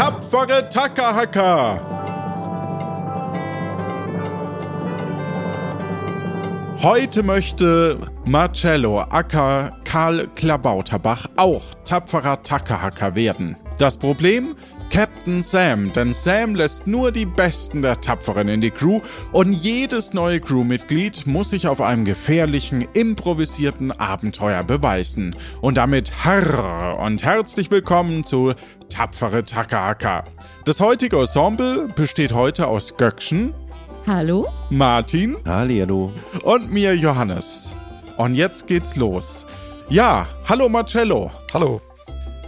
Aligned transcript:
tapfere 0.00 0.66
Tackerhacker! 0.70 1.78
Heute 6.82 7.22
möchte 7.22 7.98
Marcello 8.24 9.00
Acker 9.00 9.76
Karl 9.84 10.26
Klabauterbach 10.36 11.26
auch 11.36 11.74
tapferer 11.84 12.42
Tackerhacker 12.42 13.14
werden. 13.14 13.56
Das 13.76 13.98
Problem? 13.98 14.56
Captain 14.90 15.40
Sam, 15.40 15.92
denn 15.92 16.12
Sam 16.12 16.56
lässt 16.56 16.88
nur 16.88 17.12
die 17.12 17.24
Besten 17.24 17.80
der 17.80 18.00
Tapferen 18.00 18.48
in 18.48 18.60
die 18.60 18.72
Crew 18.72 19.00
und 19.30 19.52
jedes 19.52 20.12
neue 20.14 20.40
Crewmitglied 20.40 21.28
muss 21.28 21.50
sich 21.50 21.68
auf 21.68 21.80
einem 21.80 22.04
gefährlichen, 22.04 22.86
improvisierten 22.92 23.92
Abenteuer 23.92 24.64
beweisen. 24.64 25.36
Und 25.60 25.76
damit 25.76 26.24
harr 26.24 26.98
und 26.98 27.22
herzlich 27.22 27.70
willkommen 27.70 28.24
zu 28.24 28.52
Tapfere 28.88 29.44
Takahaka. 29.44 30.24
Das 30.64 30.80
heutige 30.80 31.20
Ensemble 31.20 31.86
besteht 31.94 32.32
heute 32.32 32.66
aus 32.66 32.96
Göckchen. 32.96 33.54
Hallo. 34.08 34.48
Martin. 34.70 35.36
Hallihallo. 35.46 36.12
Und 36.42 36.72
mir 36.72 36.96
Johannes. 36.96 37.76
Und 38.16 38.34
jetzt 38.34 38.66
geht's 38.66 38.96
los. 38.96 39.46
Ja, 39.88 40.26
hallo 40.48 40.68
Marcello. 40.68 41.30
Hallo. 41.54 41.80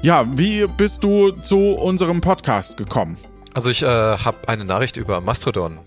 Ja, 0.02 0.26
wie 0.36 0.66
bist 0.66 1.04
du 1.04 1.30
zu 1.30 1.76
unserem 1.76 2.20
Podcast 2.20 2.76
gekommen? 2.76 3.16
Also 3.54 3.70
ich 3.70 3.82
äh, 3.82 3.86
habe 3.86 4.48
eine 4.48 4.64
Nachricht 4.64 4.96
über 4.96 5.20
Mastodon 5.20 5.78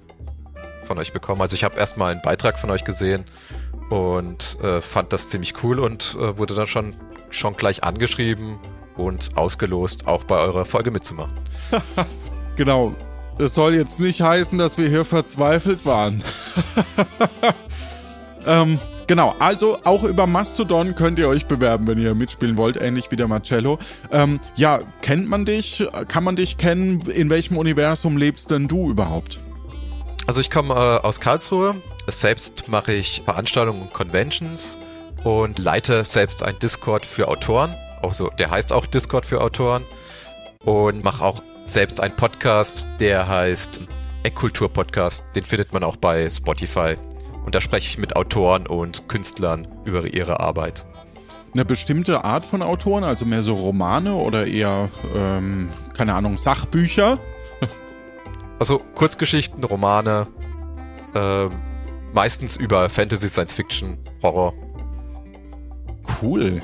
von 0.87 0.97
euch 0.97 1.11
bekommen. 1.11 1.41
Also 1.41 1.57
ich 1.57 1.65
habe 1.65 1.77
erstmal 1.77 2.13
einen 2.13 2.21
Beitrag 2.21 2.57
von 2.57 2.69
euch 2.69 2.85
gesehen 2.85 3.25
und 3.89 4.57
äh, 4.63 4.79
fand 4.79 5.11
das 5.11 5.27
ziemlich 5.27 5.61
cool 5.63 5.79
und 5.79 6.15
äh, 6.17 6.37
wurde 6.37 6.55
dann 6.55 6.65
schon, 6.65 6.95
schon 7.29 7.57
gleich 7.57 7.83
angeschrieben 7.83 8.57
und 8.95 9.35
ausgelost, 9.35 10.07
auch 10.07 10.23
bei 10.23 10.37
eurer 10.37 10.63
Folge 10.63 10.91
mitzumachen. 10.91 11.37
genau. 12.55 12.95
Es 13.37 13.53
soll 13.53 13.73
jetzt 13.73 13.99
nicht 13.99 14.21
heißen, 14.21 14.57
dass 14.57 14.77
wir 14.77 14.87
hier 14.87 15.03
verzweifelt 15.03 15.85
waren. 15.85 16.23
ähm, 18.45 18.79
Genau, 19.07 19.35
also 19.37 19.77
auch 19.83 20.03
über 20.03 20.25
Mastodon 20.25 20.95
könnt 20.95 21.19
ihr 21.19 21.27
euch 21.27 21.45
bewerben, 21.45 21.87
wenn 21.87 21.99
ihr 21.99 22.15
mitspielen 22.15 22.57
wollt, 22.57 22.81
ähnlich 22.81 23.11
wie 23.11 23.15
der 23.15 23.27
Marcello. 23.27 23.77
Ähm, 24.11 24.39
ja, 24.55 24.79
kennt 25.01 25.29
man 25.29 25.45
dich? 25.45 25.87
Kann 26.07 26.23
man 26.23 26.35
dich 26.35 26.57
kennen? 26.57 27.01
In 27.01 27.29
welchem 27.29 27.57
Universum 27.57 28.17
lebst 28.17 28.49
denn 28.49 28.67
du 28.67 28.89
überhaupt? 28.89 29.39
Also 30.25 30.41
ich 30.41 30.49
komme 30.49 30.73
äh, 30.73 31.05
aus 31.05 31.19
Karlsruhe. 31.19 31.75
Selbst 32.07 32.67
mache 32.67 32.93
ich 32.93 33.21
Veranstaltungen 33.25 33.83
und 33.83 33.93
Conventions 33.93 34.77
und 35.23 35.59
leite 35.59 36.03
selbst 36.03 36.41
ein 36.41 36.57
Discord 36.57 37.05
für 37.05 37.27
Autoren. 37.27 37.75
Also 38.01 38.29
der 38.39 38.49
heißt 38.49 38.73
auch 38.73 38.87
Discord 38.87 39.25
für 39.25 39.41
Autoren. 39.41 39.83
Und 40.63 41.03
mache 41.03 41.23
auch 41.23 41.43
selbst 41.65 41.99
einen 41.99 42.15
Podcast, 42.15 42.87
der 42.99 43.27
heißt 43.27 43.81
Eckkultur 44.23 44.67
Podcast. 44.67 45.23
Den 45.35 45.43
findet 45.43 45.73
man 45.73 45.83
auch 45.83 45.95
bei 45.95 46.27
Spotify. 46.31 46.95
Und 47.45 47.53
da 47.53 47.61
spreche 47.61 47.87
ich 47.87 47.97
mit 47.99 48.15
Autoren 48.15 48.65
und 48.65 49.07
Künstlern 49.07 49.67
über 49.85 50.11
ihre 50.11 50.39
Arbeit. 50.39 50.83
Eine 51.53 51.63
bestimmte 51.63 52.25
Art 52.25 52.43
von 52.45 52.61
Autoren, 52.61 53.03
also 53.03 53.25
mehr 53.25 53.43
so 53.43 53.53
Romane 53.53 54.15
oder 54.15 54.47
eher, 54.47 54.89
ähm, 55.15 55.69
keine 55.93 56.15
Ahnung, 56.15 56.37
Sachbücher? 56.37 57.19
also 58.59 58.79
Kurzgeschichten, 58.95 59.63
Romane, 59.63 60.27
äh, 61.13 61.45
meistens 62.13 62.57
über 62.57 62.89
Fantasy, 62.89 63.29
Science 63.29 63.53
Fiction, 63.53 63.97
Horror. 64.23 64.53
Cool. 66.21 66.61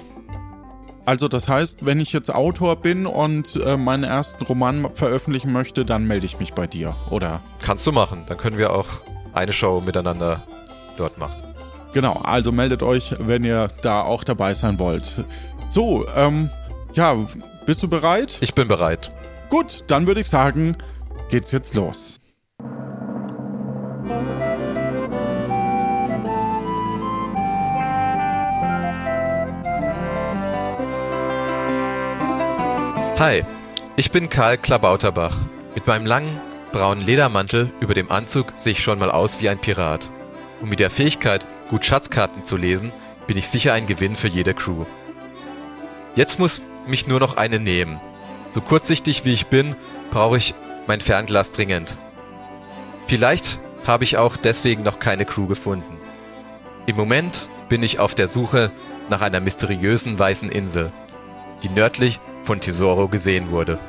Also 1.06 1.28
das 1.28 1.48
heißt, 1.48 1.86
wenn 1.86 2.00
ich 2.00 2.12
jetzt 2.12 2.34
Autor 2.34 2.76
bin 2.76 3.06
und 3.06 3.56
äh, 3.66 3.78
meinen 3.78 4.04
ersten 4.04 4.44
Roman 4.44 4.90
veröffentlichen 4.94 5.52
möchte, 5.52 5.86
dann 5.86 6.06
melde 6.08 6.26
ich 6.26 6.40
mich 6.40 6.54
bei 6.54 6.68
dir, 6.68 6.96
oder? 7.10 7.42
Kannst 7.60 7.86
du 7.86 7.92
machen. 7.92 8.24
Dann 8.28 8.38
können 8.38 8.58
wir 8.58 8.74
auch 8.74 8.88
eine 9.34 9.54
Show 9.54 9.82
miteinander 9.82 10.44
dort 11.02 11.18
macht. 11.18 11.38
Genau, 11.94 12.14
also 12.14 12.52
meldet 12.52 12.84
euch, 12.84 13.16
wenn 13.20 13.44
ihr 13.44 13.68
da 13.82 14.02
auch 14.02 14.24
dabei 14.24 14.54
sein 14.54 14.80
wollt. 14.80 15.26
So, 15.68 16.06
ähm, 16.16 16.50
ja, 16.94 17.16
bist 17.66 17.84
du 17.84 17.90
bereit? 17.90 18.38
Ich 18.40 18.54
bin 18.54 18.68
bereit. 18.68 19.12
Gut, 19.50 19.84
dann 19.88 20.08
würde 20.08 20.22
ich 20.22 20.30
sagen, 20.30 20.78
geht's 21.30 21.52
jetzt 21.52 21.76
los. 21.76 22.18
Hi, 33.20 33.44
ich 33.98 34.12
bin 34.12 34.30
Karl 34.30 34.58
Klabauterbach. 34.58 35.38
Mit 35.76 35.86
meinem 35.86 36.06
langen, 36.06 36.40
braunen 36.72 37.06
Ledermantel 37.06 37.70
über 37.80 37.94
dem 37.94 38.10
Anzug 38.10 38.54
sehe 38.56 38.72
ich 38.72 38.82
schon 38.82 38.98
mal 38.98 39.12
aus 39.12 39.40
wie 39.40 39.50
ein 39.50 39.60
Pirat. 39.60 40.10
Und 40.62 40.70
mit 40.70 40.80
der 40.80 40.92
Fähigkeit, 40.92 41.46
gut 41.70 41.86
Schatzkarten 41.86 42.46
zu 42.46 42.56
lesen, 42.56 42.92
bin 43.28 43.38
ich 43.38 43.50
sicher 43.50 43.74
ein 43.74 43.88
Gewinn 43.88 44.16
für 44.16 44.28
jede 44.28 44.54
Crew. 44.54 44.86
Jetzt 46.16 46.40
muss 46.40 46.62
mich 46.88 47.08
nur 47.08 47.20
noch 47.20 47.38
eine 47.38 47.60
nehmen. 47.60 48.00
So 48.52 48.62
kurzsichtig 48.62 49.26
wie 49.26 49.34
ich 49.34 49.48
bin, 49.48 49.76
brauche 50.12 50.38
ich 50.38 50.54
mein 50.88 51.02
Fernglas 51.02 51.52
dringend. 51.52 51.96
Vielleicht 53.08 53.60
habe 53.86 54.04
ich 54.04 54.18
auch 54.18 54.38
deswegen 54.38 54.84
noch 54.84 55.00
keine 55.00 55.26
Crew 55.26 55.48
gefunden. 55.48 55.98
Im 56.86 56.96
Moment 56.96 57.48
bin 57.70 57.84
ich 57.84 58.00
auf 58.00 58.16
der 58.16 58.28
Suche 58.28 58.72
nach 59.10 59.22
einer 59.22 59.40
mysteriösen 59.40 60.20
weißen 60.20 60.50
Insel, 60.50 60.92
die 61.64 61.70
nördlich 61.70 62.20
von 62.46 62.60
Tesoro 62.60 63.08
gesehen 63.08 63.52
wurde. 63.52 63.80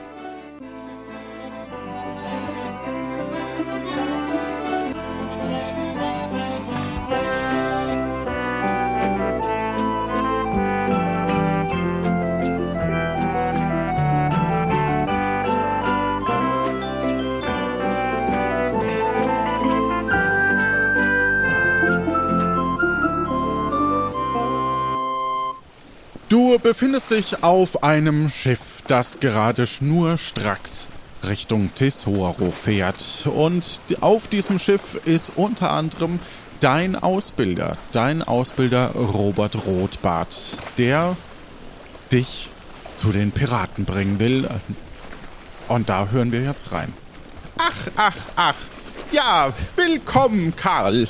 Befindest 26.73 27.11
dich 27.11 27.45
auf 27.45 27.83
einem 27.83 28.31
Schiff, 28.31 28.81
das 28.89 29.21
gerade 29.21 29.67
schnurstracks 29.67 30.89
Richtung 31.29 31.75
Tesoro 31.75 32.51
fährt. 32.51 33.27
Und 33.27 33.83
auf 34.01 34.27
diesem 34.27 34.59
Schiff 34.59 34.99
ist 35.05 35.33
unter 35.37 35.71
anderem 35.71 36.19
dein 36.61 36.97
Ausbilder, 36.97 37.77
dein 37.93 38.23
Ausbilder 38.23 38.93
Robert 38.93 39.67
Rothbart, 39.67 40.35
der 40.79 41.15
dich 42.11 42.49
zu 42.97 43.13
den 43.13 43.33
Piraten 43.33 43.85
bringen 43.85 44.19
will. 44.19 44.49
Und 45.69 45.91
da 45.91 46.09
hören 46.09 46.33
wir 46.33 46.41
jetzt 46.41 46.73
rein. 46.73 46.95
Ach, 47.59 47.91
ach, 47.97 48.17
ach. 48.35 48.57
Ja, 49.11 49.53
willkommen, 49.77 50.57
Karl. 50.57 51.07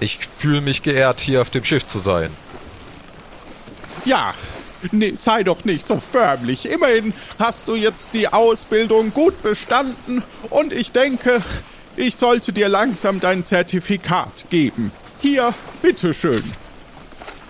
Ich 0.00 0.18
fühle 0.38 0.62
mich 0.62 0.82
geehrt, 0.82 1.20
hier 1.20 1.42
auf 1.42 1.50
dem 1.50 1.64
Schiff 1.66 1.86
zu 1.86 1.98
sein. 1.98 2.30
Ja, 4.04 4.32
nee, 4.92 5.12
sei 5.16 5.42
doch 5.42 5.64
nicht 5.64 5.86
so 5.86 6.00
förmlich. 6.00 6.70
Immerhin 6.70 7.12
hast 7.38 7.68
du 7.68 7.74
jetzt 7.74 8.14
die 8.14 8.28
Ausbildung 8.28 9.12
gut 9.12 9.42
bestanden 9.42 10.22
und 10.50 10.72
ich 10.72 10.92
denke, 10.92 11.42
ich 11.96 12.16
sollte 12.16 12.52
dir 12.52 12.68
langsam 12.68 13.20
dein 13.20 13.44
Zertifikat 13.44 14.46
geben. 14.48 14.92
Hier, 15.20 15.54
bitteschön. 15.82 16.42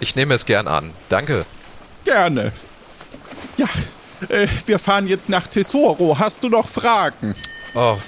Ich 0.01 0.17
nehme 0.17 0.35
es 0.35 0.47
gern 0.47 0.67
an. 0.67 0.93
Danke. 1.09 1.45
Gerne. 2.05 2.53
Ja, 3.57 3.69
äh, 4.29 4.49
wir 4.67 4.79
fahren 4.79 5.07
jetzt 5.07 5.29
nach 5.29 5.47
Tesoro. 5.47 6.19
Hast 6.19 6.43
du 6.43 6.49
noch 6.49 6.69
Fragen? 6.69 7.35
Oh. 7.75 7.99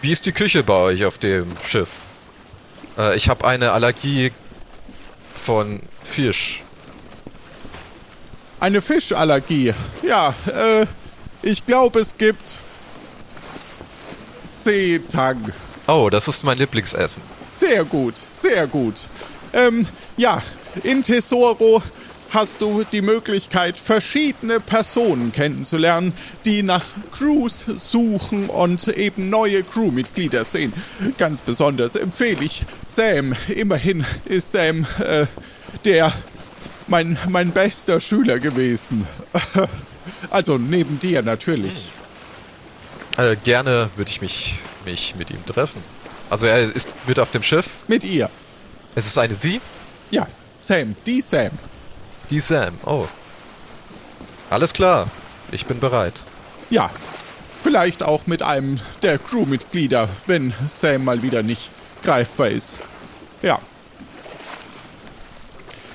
Wie 0.00 0.12
ist 0.12 0.26
die 0.26 0.32
Küche 0.32 0.62
bei 0.62 0.74
euch 0.74 1.04
auf 1.04 1.18
dem 1.18 1.56
Schiff? 1.66 1.88
Äh, 2.98 3.16
ich 3.16 3.28
habe 3.28 3.46
eine 3.46 3.72
Allergie 3.72 4.32
von 5.44 5.80
Fisch. 6.04 6.62
Eine 8.60 8.80
Fischallergie. 8.80 9.74
Ja, 10.02 10.34
äh, 10.46 10.86
ich 11.42 11.66
glaube, 11.66 12.00
es 12.00 12.16
gibt 12.16 12.58
Seetang. 14.46 15.52
Oh, 15.88 16.08
das 16.10 16.28
ist 16.28 16.44
mein 16.44 16.58
Lieblingsessen. 16.58 17.22
Sehr 17.54 17.84
gut, 17.84 18.14
sehr 18.34 18.66
gut. 18.66 18.94
Ähm, 19.52 19.86
ja, 20.16 20.40
in 20.84 21.02
Tesoro 21.02 21.82
hast 22.32 22.62
du 22.62 22.84
die 22.90 23.02
Möglichkeit, 23.02 23.76
verschiedene 23.76 24.60
Personen 24.60 25.32
kennenzulernen, 25.32 26.12
die 26.44 26.62
nach 26.62 26.84
Crews 27.12 27.64
suchen 27.64 28.48
und 28.48 28.88
eben 28.88 29.30
neue 29.30 29.62
Crewmitglieder 29.62 30.44
sehen. 30.44 30.72
Ganz 31.18 31.42
besonders 31.42 31.94
empfehle 31.96 32.42
ich 32.42 32.64
Sam. 32.84 33.34
Immerhin 33.48 34.04
ist 34.24 34.52
Sam 34.52 34.86
äh, 35.04 35.26
der 35.84 36.12
mein, 36.88 37.18
mein 37.28 37.50
bester 37.52 38.00
Schüler 38.00 38.38
gewesen. 38.38 39.06
Also 40.30 40.58
neben 40.58 40.98
dir 40.98 41.22
natürlich. 41.22 41.90
Äh, 43.16 43.36
gerne 43.36 43.88
würde 43.96 44.10
ich 44.10 44.20
mich, 44.20 44.56
mich 44.84 45.14
mit 45.16 45.30
ihm 45.30 45.44
treffen. 45.46 45.82
Also 46.28 46.46
er 46.46 46.74
ist 46.74 46.88
mit 47.06 47.20
auf 47.20 47.30
dem 47.30 47.42
Schiff. 47.42 47.66
Mit 47.86 48.02
ihr. 48.02 48.28
Es 48.94 49.06
ist 49.06 49.16
eine 49.16 49.34
Sie? 49.36 49.60
Ja, 50.10 50.26
Sam, 50.58 50.96
die 51.06 51.20
Sam. 51.20 51.50
Die 52.32 52.40
Sam. 52.40 52.78
Oh. 52.86 53.06
Alles 54.48 54.72
klar. 54.72 55.10
Ich 55.50 55.66
bin 55.66 55.80
bereit. 55.80 56.14
Ja, 56.70 56.88
vielleicht 57.62 58.02
auch 58.02 58.26
mit 58.26 58.42
einem 58.42 58.80
der 59.02 59.18
Crewmitglieder, 59.18 60.08
wenn 60.26 60.54
Sam 60.66 61.04
mal 61.04 61.20
wieder 61.20 61.42
nicht 61.42 61.70
greifbar 62.02 62.48
ist. 62.48 62.80
Ja. 63.42 63.58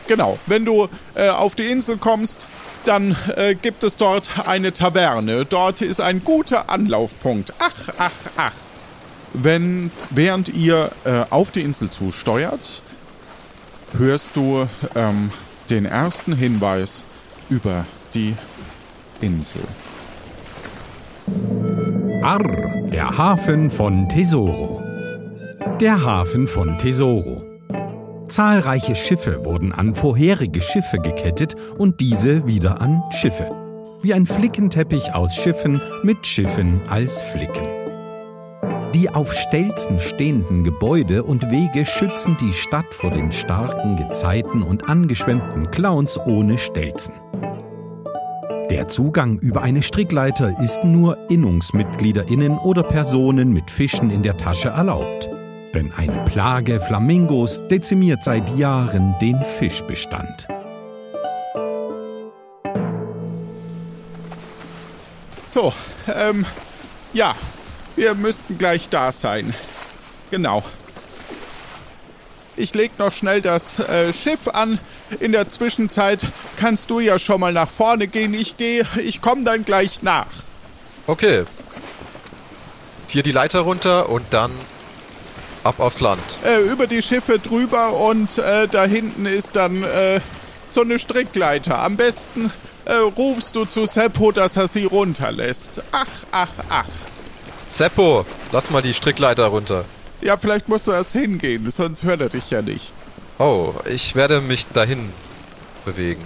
Genau, 0.06 0.38
wenn 0.46 0.64
du 0.64 0.88
äh, 1.16 1.30
auf 1.30 1.56
die 1.56 1.66
Insel 1.72 1.98
kommst, 1.98 2.46
dann 2.86 3.16
äh, 3.36 3.56
gibt 3.56 3.84
es 3.84 3.98
dort 3.98 4.30
eine 4.48 4.74
Taverne. 4.74 5.44
Dort 5.44 5.82
ist 5.82 6.02
ein 6.02 6.24
guter 6.24 6.70
Anlaufpunkt. 6.70 7.52
Ach, 7.58 7.90
ach, 7.98 8.12
ach. 8.38 8.54
Wenn, 9.34 9.90
während 10.12 10.50
ihr 10.50 10.92
äh, 11.04 11.24
auf 11.32 11.50
die 11.50 11.62
Insel 11.62 11.90
zusteuert, 11.90 12.84
hörst 13.98 14.38
du 14.38 14.70
ähm, 14.94 15.32
den 15.70 15.86
ersten 15.86 16.36
Hinweis 16.36 17.04
über 17.50 17.86
die 18.14 18.36
Insel. 19.22 19.64
Arr, 22.24 22.88
der 22.92 23.18
Hafen 23.18 23.70
von 23.70 24.10
Tesoro. 24.10 24.82
Der 25.80 26.04
Hafen 26.04 26.48
von 26.48 26.78
Tesoro. 26.78 27.44
Zahlreiche 28.28 28.96
Schiffe 28.96 29.46
wurden 29.46 29.72
an 29.72 29.96
vorherige 29.96 30.62
Schiffe 30.62 31.00
gekettet 31.00 31.56
und 31.78 32.00
diese 32.00 32.48
wieder 32.48 32.82
an 32.82 33.02
Schiffe. 33.12 33.50
Wie 34.02 34.14
ein 34.14 34.26
Flickenteppich 34.26 35.14
aus 35.14 35.36
Schiffen 35.36 35.82
mit 36.04 36.28
Schiffen 36.28 36.82
als 36.90 37.22
Flicken. 37.22 37.77
Die 38.98 39.12
auf 39.12 39.32
Stelzen 39.32 40.00
stehenden 40.00 40.64
Gebäude 40.64 41.24
und 41.24 41.52
Wege 41.52 41.86
schützen 41.86 42.36
die 42.42 42.52
Stadt 42.52 42.92
vor 42.92 43.12
den 43.12 43.32
starken 43.32 43.96
Gezeiten 43.96 44.64
und 44.64 44.90
angeschwemmten 44.90 45.70
Clowns 45.70 46.18
ohne 46.18 46.58
Stelzen. 46.58 47.14
Der 48.72 48.88
Zugang 48.88 49.38
über 49.38 49.62
eine 49.62 49.84
Strickleiter 49.84 50.60
ist 50.60 50.84
nur 50.84 51.16
Innungsmitgliederinnen 51.30 52.58
oder 52.58 52.82
Personen 52.82 53.54
mit 53.54 53.70
Fischen 53.70 54.10
in 54.10 54.24
der 54.24 54.36
Tasche 54.36 54.70
erlaubt. 54.70 55.30
Denn 55.76 55.94
eine 55.96 56.26
Plage 56.26 56.80
Flamingos 56.80 57.62
dezimiert 57.68 58.24
seit 58.24 58.58
Jahren 58.58 59.14
den 59.22 59.46
Fischbestand. 59.46 60.48
So, 65.54 65.72
ähm, 66.16 66.48
ja, 67.14 67.36
wir 67.98 68.16
müssten 68.16 68.58
gleich 68.58 68.88
da 68.90 69.12
sein. 69.12 69.54
Genau. 70.32 70.64
Ich 72.56 72.74
leg 72.74 72.98
noch 72.98 73.12
schnell 73.12 73.42
das 73.42 73.80
äh, 73.80 74.14
Schiff 74.14 74.48
an. 74.48 74.80
In 75.20 75.32
der 75.32 75.50
Zwischenzeit 75.50 76.20
kannst 76.56 76.90
du 76.90 77.00
ja 77.00 77.20
schon 77.20 77.40
mal 77.40 77.54
nach 77.54 77.70
vorne 77.70 78.08
gehen. 78.08 78.34
Ich 78.34 78.58
gehe, 78.58 78.86
ich 79.04 79.22
komme 79.22 79.44
dann 79.44 79.66
gleich 79.66 80.02
nach. 80.02 80.28
Okay. 81.06 81.44
Hier 83.08 83.24
die 83.24 83.32
Leiter 83.32 83.62
runter 83.62 84.10
und 84.10 84.26
dann 84.32 84.52
ab 85.64 85.80
aufs 85.80 86.00
Land. 86.00 86.24
Äh, 86.44 86.62
über 86.62 86.88
die 86.88 87.02
Schiffe 87.02 87.40
drüber 87.40 87.94
und 87.94 88.38
äh, 88.38 88.68
da 88.68 88.86
hinten 88.86 89.26
ist 89.26 89.56
dann 89.56 89.84
äh, 89.84 90.20
so 90.70 90.82
eine 90.82 91.00
Strickleiter. 91.00 91.80
Am 91.80 91.96
besten 91.96 92.52
äh, 92.86 92.94
rufst 92.96 93.56
du 93.56 93.66
zu 93.66 93.86
Seppo, 93.86 94.32
dass 94.32 94.58
er 94.58 94.68
sie 94.68 94.86
runterlässt. 94.86 95.82
Ach, 95.92 96.06
ach, 96.32 96.50
ach. 96.70 96.86
Seppo, 97.70 98.26
lass 98.52 98.70
mal 98.70 98.82
die 98.82 98.94
Strickleiter 98.94 99.48
runter. 99.48 99.86
Ja, 100.22 100.38
vielleicht 100.38 100.68
musst 100.68 100.88
du 100.88 100.92
erst 100.92 101.14
hingehen, 101.14 101.70
sonst 101.70 102.04
hört 102.04 102.22
er 102.22 102.30
dich 102.30 102.50
ja 102.50 102.62
nicht. 102.62 102.92
Oh, 103.38 103.74
ich 103.86 104.16
werde 104.16 104.42
mich 104.42 104.66
dahin 104.74 105.10
bewegen. 105.86 106.24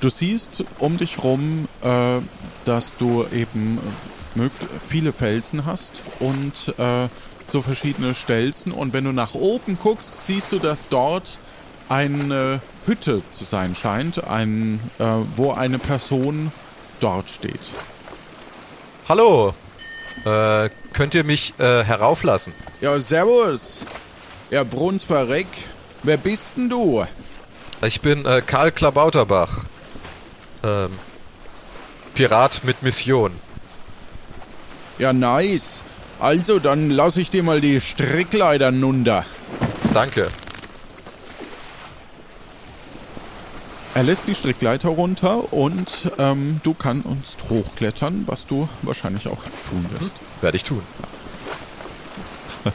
Du 0.00 0.08
siehst 0.08 0.64
um 0.78 0.96
dich 0.96 1.22
rum, 1.22 1.68
äh, 1.82 2.20
dass 2.64 2.96
du 2.96 3.24
eben 3.32 3.78
viele 4.88 5.12
Felsen 5.12 5.64
hast 5.64 6.02
und 6.18 6.74
äh, 6.78 7.08
so 7.48 7.62
verschiedene 7.62 8.14
Stelzen. 8.14 8.72
Und 8.72 8.92
wenn 8.92 9.04
du 9.04 9.12
nach 9.12 9.34
oben 9.34 9.78
guckst, 9.80 10.26
siehst 10.26 10.52
du, 10.52 10.58
dass 10.58 10.88
dort 10.88 11.38
eine 11.88 12.60
Hütte 12.84 13.22
zu 13.32 13.44
sein 13.44 13.74
scheint, 13.74 14.24
ein, 14.24 14.80
äh, 14.98 15.04
wo 15.36 15.52
eine 15.52 15.78
Person 15.78 16.52
dort 17.00 17.30
steht. 17.30 17.60
Hallo, 19.08 19.54
äh, 20.24 20.70
könnt 20.92 21.14
ihr 21.14 21.24
mich 21.24 21.54
äh, 21.58 21.84
herauflassen? 21.84 22.52
Ja, 22.80 22.98
servus. 22.98 23.84
Ja, 24.50 24.64
Brunsverreck. 24.64 25.46
Wer 26.02 26.16
bist 26.16 26.56
denn 26.56 26.68
du? 26.68 27.04
Ich 27.82 28.00
bin 28.00 28.24
äh, 28.24 28.42
Karl 28.46 28.70
Klabauterbach. 28.72 29.64
Ähm, 30.62 30.90
Pirat 32.14 32.64
mit 32.64 32.82
Mission. 32.82 33.32
Ja, 34.98 35.12
nice. 35.12 35.84
Also, 36.18 36.58
dann 36.58 36.90
lass 36.90 37.18
ich 37.18 37.30
dir 37.30 37.42
mal 37.42 37.60
die 37.60 37.80
Strickleiter 37.80 38.70
nunter. 38.70 39.24
Danke. 39.92 40.28
Er 43.96 44.02
lässt 44.02 44.28
die 44.28 44.34
Strickleiter 44.34 44.90
runter 44.90 45.54
und 45.54 46.12
ähm, 46.18 46.60
du 46.62 46.74
kannst 46.74 47.48
hochklettern, 47.48 48.24
was 48.26 48.46
du 48.46 48.68
wahrscheinlich 48.82 49.26
auch 49.26 49.42
tun 49.70 49.86
wirst. 49.88 50.12
Werde 50.42 50.58
ich 50.58 50.64
tun. 50.64 50.82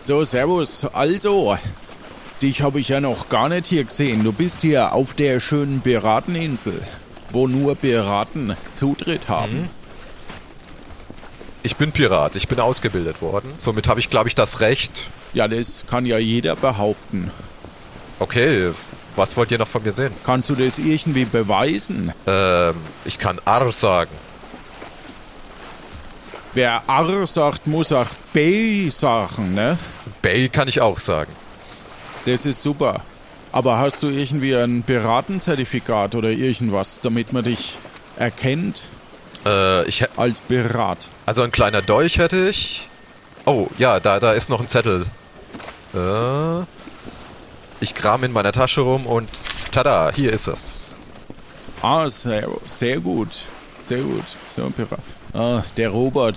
So, 0.00 0.24
servus. 0.24 0.86
Also, 0.86 1.58
dich 2.40 2.62
habe 2.62 2.80
ich 2.80 2.88
ja 2.88 2.98
noch 2.98 3.28
gar 3.28 3.50
nicht 3.50 3.66
hier 3.66 3.84
gesehen. 3.84 4.24
Du 4.24 4.32
bist 4.32 4.62
hier 4.62 4.94
auf 4.94 5.12
der 5.12 5.38
schönen 5.38 5.82
Pirateninsel, 5.82 6.80
wo 7.28 7.46
nur 7.46 7.74
Piraten 7.74 8.56
Zutritt 8.72 9.28
haben. 9.28 9.68
Ich 11.62 11.76
bin 11.76 11.92
Pirat, 11.92 12.36
ich 12.36 12.48
bin 12.48 12.58
ausgebildet 12.58 13.20
worden. 13.20 13.52
Somit 13.58 13.86
habe 13.86 14.00
ich, 14.00 14.08
glaube 14.08 14.30
ich, 14.30 14.34
das 14.34 14.60
Recht. 14.60 15.08
Ja, 15.34 15.46
das 15.46 15.84
kann 15.86 16.06
ja 16.06 16.16
jeder 16.16 16.56
behaupten. 16.56 17.30
Okay, 18.18 18.72
was 19.18 19.36
wollt 19.36 19.50
ihr 19.50 19.58
noch 19.58 19.68
von 19.68 19.82
mir 19.82 19.92
sehen? 19.92 20.12
Kannst 20.24 20.48
du 20.48 20.54
das 20.54 20.78
irgendwie 20.78 21.24
beweisen? 21.26 22.12
Ähm, 22.26 22.74
ich 23.04 23.18
kann 23.18 23.38
Arr 23.44 23.70
sagen. 23.72 24.10
Wer 26.54 26.82
R 26.88 27.26
sagt, 27.26 27.66
muss 27.66 27.92
auch 27.92 28.08
B 28.32 28.88
sagen, 28.88 29.54
ne? 29.54 29.78
Bay 30.22 30.48
kann 30.48 30.66
ich 30.68 30.80
auch 30.80 30.98
sagen. 30.98 31.30
Das 32.24 32.46
ist 32.46 32.62
super. 32.62 33.02
Aber 33.52 33.78
hast 33.78 34.02
du 34.02 34.08
irgendwie 34.08 34.54
ein 34.54 34.82
Piratenzertifikat 34.82 36.14
oder 36.14 36.30
irgendwas, 36.30 37.00
damit 37.00 37.32
man 37.32 37.44
dich 37.44 37.76
erkennt 38.16 38.82
Äh, 39.46 39.86
ich 39.88 40.04
als 40.16 40.40
Pirat? 40.40 41.08
also 41.26 41.42
ein 41.42 41.52
kleiner 41.52 41.80
Dolch 41.82 42.18
hätte 42.18 42.48
ich. 42.48 42.88
Oh, 43.44 43.68
ja, 43.78 44.00
da, 44.00 44.18
da 44.20 44.32
ist 44.32 44.48
noch 44.50 44.60
ein 44.60 44.68
Zettel. 44.68 45.06
Äh, 45.94 45.98
ich 47.80 47.94
kram 47.94 48.24
in 48.24 48.32
meiner 48.32 48.52
Tasche 48.52 48.80
rum 48.80 49.06
und 49.06 49.28
tada, 49.72 50.12
hier 50.14 50.32
ist 50.32 50.48
es. 50.48 50.80
Ah, 51.82 52.08
sehr, 52.08 52.48
sehr 52.64 53.00
gut. 53.00 53.28
Sehr 53.84 54.02
gut. 54.02 54.24
So. 54.56 54.70
Ah, 55.32 55.62
der 55.76 55.90
Robert, 55.90 56.36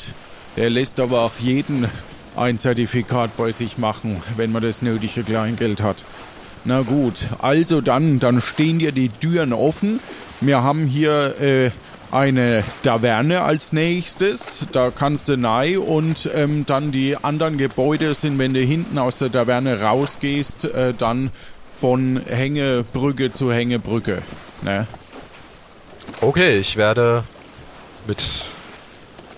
der 0.55 0.69
lässt 0.69 0.99
aber 0.99 1.21
auch 1.21 1.33
jeden 1.39 1.87
ein 2.35 2.59
Zertifikat 2.59 3.35
bei 3.35 3.51
sich 3.51 3.77
machen, 3.77 4.21
wenn 4.37 4.51
man 4.51 4.61
das 4.63 4.81
nötige 4.81 5.23
Kleingeld 5.23 5.81
hat. 5.81 5.97
Na 6.63 6.81
gut, 6.81 7.27
also 7.39 7.81
dann, 7.81 8.19
dann 8.19 8.39
stehen 8.39 8.79
dir 8.79 8.91
die 8.91 9.09
Türen 9.09 9.51
offen. 9.51 9.99
Wir 10.39 10.61
haben 10.63 10.85
hier 10.85 11.39
äh, 11.41 11.71
eine 12.11 12.63
Taverne 12.83 13.41
als 13.41 13.73
nächstes. 13.73 14.59
Da 14.71 14.91
kannst 14.91 15.29
du 15.29 15.41
rein 15.41 15.77
und 15.77 16.29
ähm, 16.33 16.65
dann 16.65 16.91
die 16.91 17.17
anderen 17.17 17.57
Gebäude 17.57 18.13
sind, 18.15 18.37
wenn 18.39 18.53
du 18.53 18.59
hinten 18.59 18.97
aus 18.97 19.17
der 19.17 19.31
Taverne 19.31 19.81
rausgehst, 19.81 20.65
äh, 20.65 20.93
dann 20.97 21.31
von 21.73 22.21
Hängebrücke 22.27 23.31
zu 23.31 23.51
Hängebrücke. 23.51 24.21
Ne? 24.61 24.87
Okay, 26.19 26.59
ich 26.59 26.77
werde 26.77 27.23
mit 28.05 28.23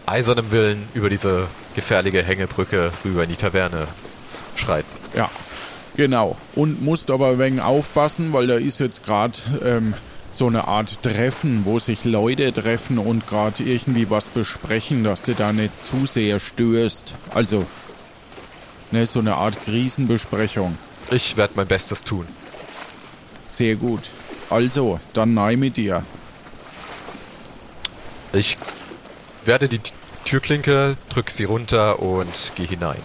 eisernem 0.05 0.51
Willen 0.51 0.87
über 0.93 1.09
diese 1.09 1.47
gefährliche 1.75 2.23
Hängebrücke 2.23 2.91
rüber 3.05 3.23
in 3.23 3.29
die 3.29 3.35
Taverne 3.35 3.87
schreiten. 4.55 4.89
Ja, 5.15 5.29
genau. 5.95 6.37
Und 6.55 6.81
musst 6.81 7.11
aber 7.11 7.29
ein 7.29 7.39
wenig 7.39 7.61
aufpassen, 7.61 8.33
weil 8.33 8.47
da 8.47 8.55
ist 8.55 8.79
jetzt 8.79 9.05
gerade 9.05 9.37
ähm, 9.63 9.93
so 10.33 10.47
eine 10.47 10.67
Art 10.67 11.03
Treffen, 11.03 11.63
wo 11.65 11.79
sich 11.79 12.05
Leute 12.05 12.51
treffen 12.51 12.97
und 12.97 13.27
gerade 13.27 13.63
irgendwie 13.63 14.09
was 14.09 14.29
besprechen, 14.29 15.03
dass 15.03 15.23
du 15.23 15.35
da 15.35 15.53
nicht 15.53 15.83
zu 15.83 16.05
sehr 16.05 16.39
störst. 16.39 17.15
Also, 17.33 17.65
ne, 18.91 19.05
so 19.05 19.19
eine 19.19 19.35
Art 19.35 19.63
Krisenbesprechung. 19.63 20.77
Ich 21.11 21.37
werde 21.37 21.53
mein 21.55 21.67
Bestes 21.67 22.03
tun. 22.03 22.27
Sehr 23.49 23.75
gut. 23.75 24.09
Also, 24.49 24.99
dann 25.13 25.35
nein 25.35 25.59
mit 25.59 25.77
dir. 25.77 26.03
Ich 28.33 28.57
werde 29.45 29.69
die 29.69 29.81
Türklinke, 30.25 30.97
drück 31.09 31.29
sie 31.29 31.43
runter 31.43 31.99
und 31.99 32.51
gehe 32.55 32.67
hinein. 32.67 32.97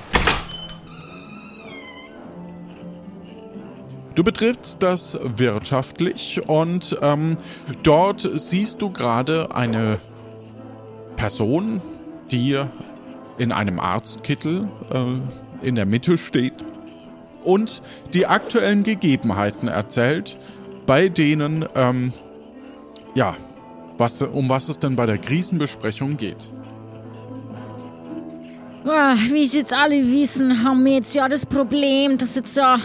Du 4.19 4.25
betrittst 4.25 4.83
das 4.83 5.17
wirtschaftlich 5.37 6.43
und 6.49 6.99
ähm, 7.03 7.37
dort 7.85 8.29
siehst 8.35 8.83
du 8.83 8.91
gerade 8.91 9.55
eine 9.55 10.01
Person, 11.15 11.81
die 12.33 12.61
in 13.39 13.53
einem 13.53 13.79
Arztkittel 13.79 14.67
äh, 14.93 15.65
in 15.65 15.77
der 15.77 15.87
Mitte 15.87 16.19
steht 16.19 16.55
und 17.45 17.81
die 18.13 18.27
aktuellen 18.27 18.83
Gegebenheiten 18.83 19.69
erzählt, 19.69 20.37
bei 20.85 21.09
denen, 21.09 21.65
ähm, 21.77 22.13
ja, 23.15 23.37
was, 23.99 24.21
um 24.21 24.49
was 24.49 24.69
es 24.69 24.81
denn 24.81 24.97
bei 24.97 25.07
der 25.07 25.19
Krisenbesprechung 25.19 26.17
geht. 26.17 26.51
Ah, 28.90 29.14
wie 29.30 29.42
jetzt 29.42 29.75
alle 29.75 29.97
wissen, 30.11 30.64
haben 30.64 30.83
wir 30.83 30.95
jetzt 30.95 31.14
ja 31.14 31.28
das 31.28 31.45
Problem, 31.45 32.16
dass 32.16 32.37
jetzt 32.37 32.57
ja 32.57 32.78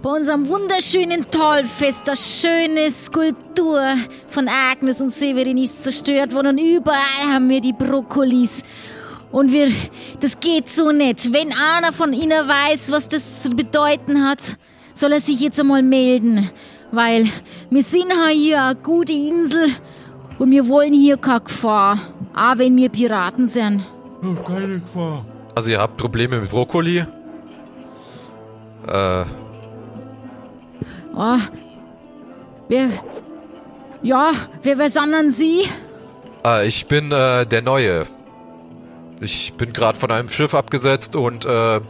bei 0.00 0.08
unserem 0.08 0.46
wunderschönen 0.46 1.28
Tollfest 1.28 2.06
eine 2.06 2.16
schöne 2.16 2.90
Skulptur 2.92 3.82
von 4.28 4.46
Agnes 4.46 5.00
und 5.00 5.12
Severin 5.12 5.58
ist 5.58 5.82
zerstört 5.82 6.32
worden 6.32 6.58
und 6.58 6.58
überall 6.58 7.32
haben 7.32 7.48
wir 7.48 7.60
die 7.60 7.72
Brokkolis. 7.72 8.62
Und 9.32 9.50
wir, 9.50 9.68
das 10.20 10.38
geht 10.38 10.70
so 10.70 10.92
nicht. 10.92 11.32
Wenn 11.32 11.52
einer 11.52 11.92
von 11.92 12.12
Ihnen 12.12 12.30
weiß, 12.30 12.92
was 12.92 13.08
das 13.08 13.42
zu 13.42 13.50
bedeuten 13.50 14.24
hat, 14.24 14.58
soll 14.94 15.12
er 15.12 15.20
sich 15.20 15.40
jetzt 15.40 15.58
einmal 15.58 15.82
melden. 15.82 16.50
Weil 16.92 17.26
wir 17.68 17.82
sind 17.82 18.12
hier 18.30 18.62
eine 18.62 18.76
gute 18.76 19.12
Insel 19.12 19.70
und 20.38 20.52
wir 20.52 20.68
wollen 20.68 20.92
hier 20.92 21.16
keine 21.16 21.40
Gefahr. 21.40 21.98
Auch 22.32 22.58
wenn 22.58 22.76
wir 22.76 22.90
Piraten 22.90 23.48
sind. 23.48 23.82
keine 24.46 24.78
Gefahr. 24.78 25.24
Also 25.58 25.72
ihr 25.72 25.80
habt 25.80 25.96
Probleme 25.96 26.40
mit 26.40 26.50
Brokkoli? 26.50 26.98
Äh. 28.86 29.24
Oh, 31.16 31.38
wer, 32.68 32.90
ja, 34.00 34.30
wer, 34.62 34.78
wer 34.78 34.88
sind 34.88 35.10
denn 35.10 35.32
Sie? 35.32 35.68
Ah, 36.44 36.62
ich 36.62 36.86
bin 36.86 37.10
äh, 37.10 37.44
der 37.44 37.62
Neue. 37.62 38.06
Ich 39.20 39.52
bin 39.54 39.72
gerade 39.72 39.98
von 39.98 40.12
einem 40.12 40.28
Schiff 40.28 40.54
abgesetzt 40.54 41.16
und 41.16 41.44
äh, 41.44 41.80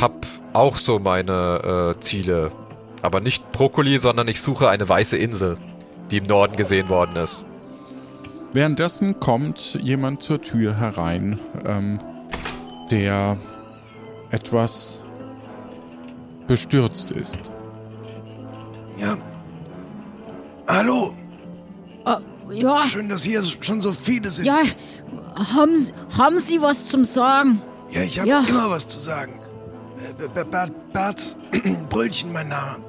hab 0.00 0.26
auch 0.52 0.76
so 0.76 1.00
meine 1.00 1.96
äh, 1.96 2.00
Ziele. 2.00 2.52
Aber 3.02 3.18
nicht 3.18 3.50
Brokkoli, 3.50 3.98
sondern 3.98 4.28
ich 4.28 4.40
suche 4.40 4.68
eine 4.68 4.88
weiße 4.88 5.16
Insel, 5.16 5.56
die 6.12 6.18
im 6.18 6.26
Norden 6.26 6.54
gesehen 6.54 6.88
worden 6.88 7.16
ist. 7.16 7.44
Währenddessen 8.52 9.18
kommt 9.18 9.74
jemand 9.82 10.22
zur 10.22 10.40
Tür 10.40 10.76
herein, 10.76 11.40
ähm, 11.66 11.98
der 12.90 13.36
etwas 14.30 15.00
bestürzt 16.46 17.10
ist. 17.10 17.40
Ja. 18.98 19.16
Hallo, 20.66 21.14
Oh, 22.04 22.16
ja, 22.50 22.82
schön, 22.84 23.08
dass 23.08 23.22
hier 23.24 23.42
schon 23.42 23.80
so 23.80 23.92
viele 23.92 24.30
sind. 24.30 24.46
ja, 24.46 24.62
haben, 25.54 25.76
haben 26.16 26.38
Sie 26.38 26.60
was 26.62 26.88
zum 26.88 27.04
Sagen? 27.04 27.60
Ja, 27.90 28.02
ich 28.02 28.18
habe 28.18 28.28
Ja. 28.28 28.44
immer 28.48 28.70
was 28.70 28.86
zu 28.88 28.98
sagen. 28.98 29.34
Äh, 30.18 30.28
Bert, 30.44 30.72
Bert 30.92 31.36
Brötchen, 31.90 32.32
mein 32.32 32.48
Name. 32.48 32.84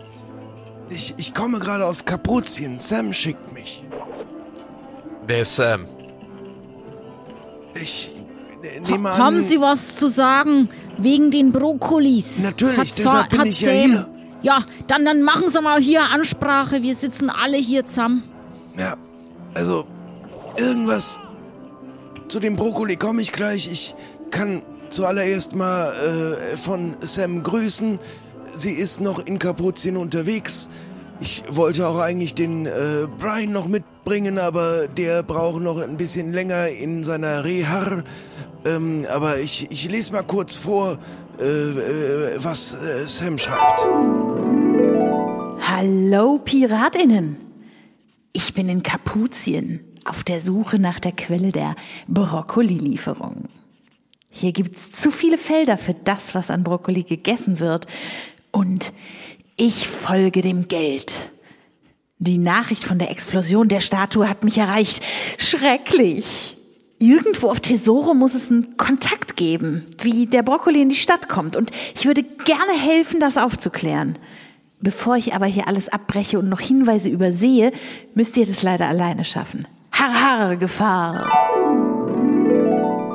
Ich, 0.89 1.13
ich 1.17 1.33
komme 1.33 1.59
gerade 1.59 1.85
aus 1.85 2.05
Kapuzien. 2.05 2.79
Sam 2.79 3.11
schickt 3.13 3.51
mich. 3.53 3.83
Wer 5.27 5.41
ist 5.41 5.55
Sam? 5.55 5.85
Ich 7.75 8.15
nehme 8.87 9.09
an... 9.09 9.17
Haben 9.17 9.39
Sie 9.41 9.59
was 9.59 9.95
zu 9.97 10.07
sagen 10.07 10.69
wegen 10.97 11.31
den 11.31 11.51
Brokkolis? 11.51 12.43
Natürlich, 12.43 12.77
Hat 12.77 12.97
deshalb 12.97 13.29
bin 13.29 13.45
ich 13.45 13.61
ja 13.61 13.71
hier. 13.71 14.07
Ja, 14.41 14.65
dann, 14.87 15.05
dann 15.05 15.21
machen 15.21 15.49
Sie 15.49 15.61
mal 15.61 15.79
hier 15.79 16.01
Ansprache. 16.11 16.81
Wir 16.81 16.95
sitzen 16.95 17.29
alle 17.29 17.57
hier 17.57 17.85
zusammen. 17.85 18.23
Ja, 18.77 18.95
also 19.53 19.85
irgendwas 20.57 21.19
zu 22.27 22.39
dem 22.39 22.55
Brokkoli 22.55 22.95
komme 22.95 23.21
ich 23.21 23.31
gleich. 23.31 23.69
Ich 23.71 23.93
kann 24.31 24.63
zuallererst 24.89 25.55
mal 25.55 25.91
äh, 25.91 26.57
von 26.57 26.95
Sam 27.01 27.43
grüßen. 27.43 27.99
Sie 28.53 28.71
ist 28.71 29.01
noch 29.01 29.25
in 29.25 29.37
Kapuzien 29.37 29.97
unterwegs. 29.97 30.69
Ich 31.19 31.43
wollte 31.49 31.87
auch 31.87 31.99
eigentlich 31.99 32.33
den 32.33 32.65
äh, 32.65 33.07
Brian 33.19 33.51
noch 33.51 33.67
mitbringen, 33.67 34.39
aber 34.39 34.87
der 34.87 35.23
braucht 35.23 35.61
noch 35.61 35.79
ein 35.79 35.97
bisschen 35.97 36.33
länger 36.33 36.69
in 36.69 37.03
seiner 37.03 37.43
Reha. 37.43 38.03
Ähm, 38.65 39.05
aber 39.09 39.39
ich, 39.39 39.67
ich 39.71 39.89
lese 39.89 40.13
mal 40.13 40.23
kurz 40.23 40.55
vor, 40.55 40.97
äh, 41.39 41.43
äh, 41.43 42.43
was 42.43 42.73
äh, 42.75 43.07
Sam 43.07 43.37
schreibt. 43.37 43.81
Hallo 45.67 46.39
Piratinnen! 46.43 47.37
Ich 48.33 48.53
bin 48.53 48.69
in 48.69 48.83
Kapuzien 48.83 49.81
auf 50.05 50.23
der 50.23 50.39
Suche 50.39 50.79
nach 50.79 50.99
der 50.99 51.11
Quelle 51.11 51.51
der 51.51 51.75
Brokkoli-Lieferung. 52.07 53.45
Hier 54.29 54.53
gibt's 54.53 54.91
zu 54.91 55.11
viele 55.11 55.37
Felder 55.37 55.77
für 55.77 55.93
das, 55.93 56.33
was 56.35 56.49
an 56.49 56.63
Brokkoli 56.63 57.03
gegessen 57.03 57.59
wird. 57.59 57.87
Und 58.51 58.93
ich 59.57 59.87
folge 59.87 60.41
dem 60.41 60.67
Geld. 60.67 61.31
Die 62.19 62.37
Nachricht 62.37 62.83
von 62.83 62.99
der 62.99 63.11
Explosion 63.11 63.67
der 63.67 63.81
Statue 63.81 64.29
hat 64.29 64.43
mich 64.43 64.57
erreicht. 64.57 65.03
Schrecklich! 65.37 66.57
Irgendwo 67.01 67.49
auf 67.49 67.59
Tesoro 67.59 68.13
muss 68.13 68.35
es 68.35 68.51
einen 68.51 68.77
Kontakt 68.77 69.35
geben, 69.35 69.87
wie 70.03 70.27
der 70.27 70.43
Brokkoli 70.43 70.83
in 70.83 70.89
die 70.89 70.95
Stadt 70.95 71.27
kommt. 71.27 71.55
Und 71.55 71.71
ich 71.95 72.05
würde 72.05 72.21
gerne 72.21 72.73
helfen, 72.79 73.19
das 73.19 73.39
aufzuklären. 73.39 74.19
Bevor 74.81 75.15
ich 75.17 75.33
aber 75.33 75.47
hier 75.47 75.67
alles 75.67 75.89
abbreche 75.89 76.37
und 76.37 76.47
noch 76.47 76.59
Hinweise 76.59 77.09
übersehe, 77.09 77.71
müsst 78.13 78.37
ihr 78.37 78.45
das 78.45 78.61
leider 78.61 78.87
alleine 78.87 79.25
schaffen. 79.25 79.67
Har, 79.91 80.13
har, 80.13 80.55
Gefahr. 80.57 81.27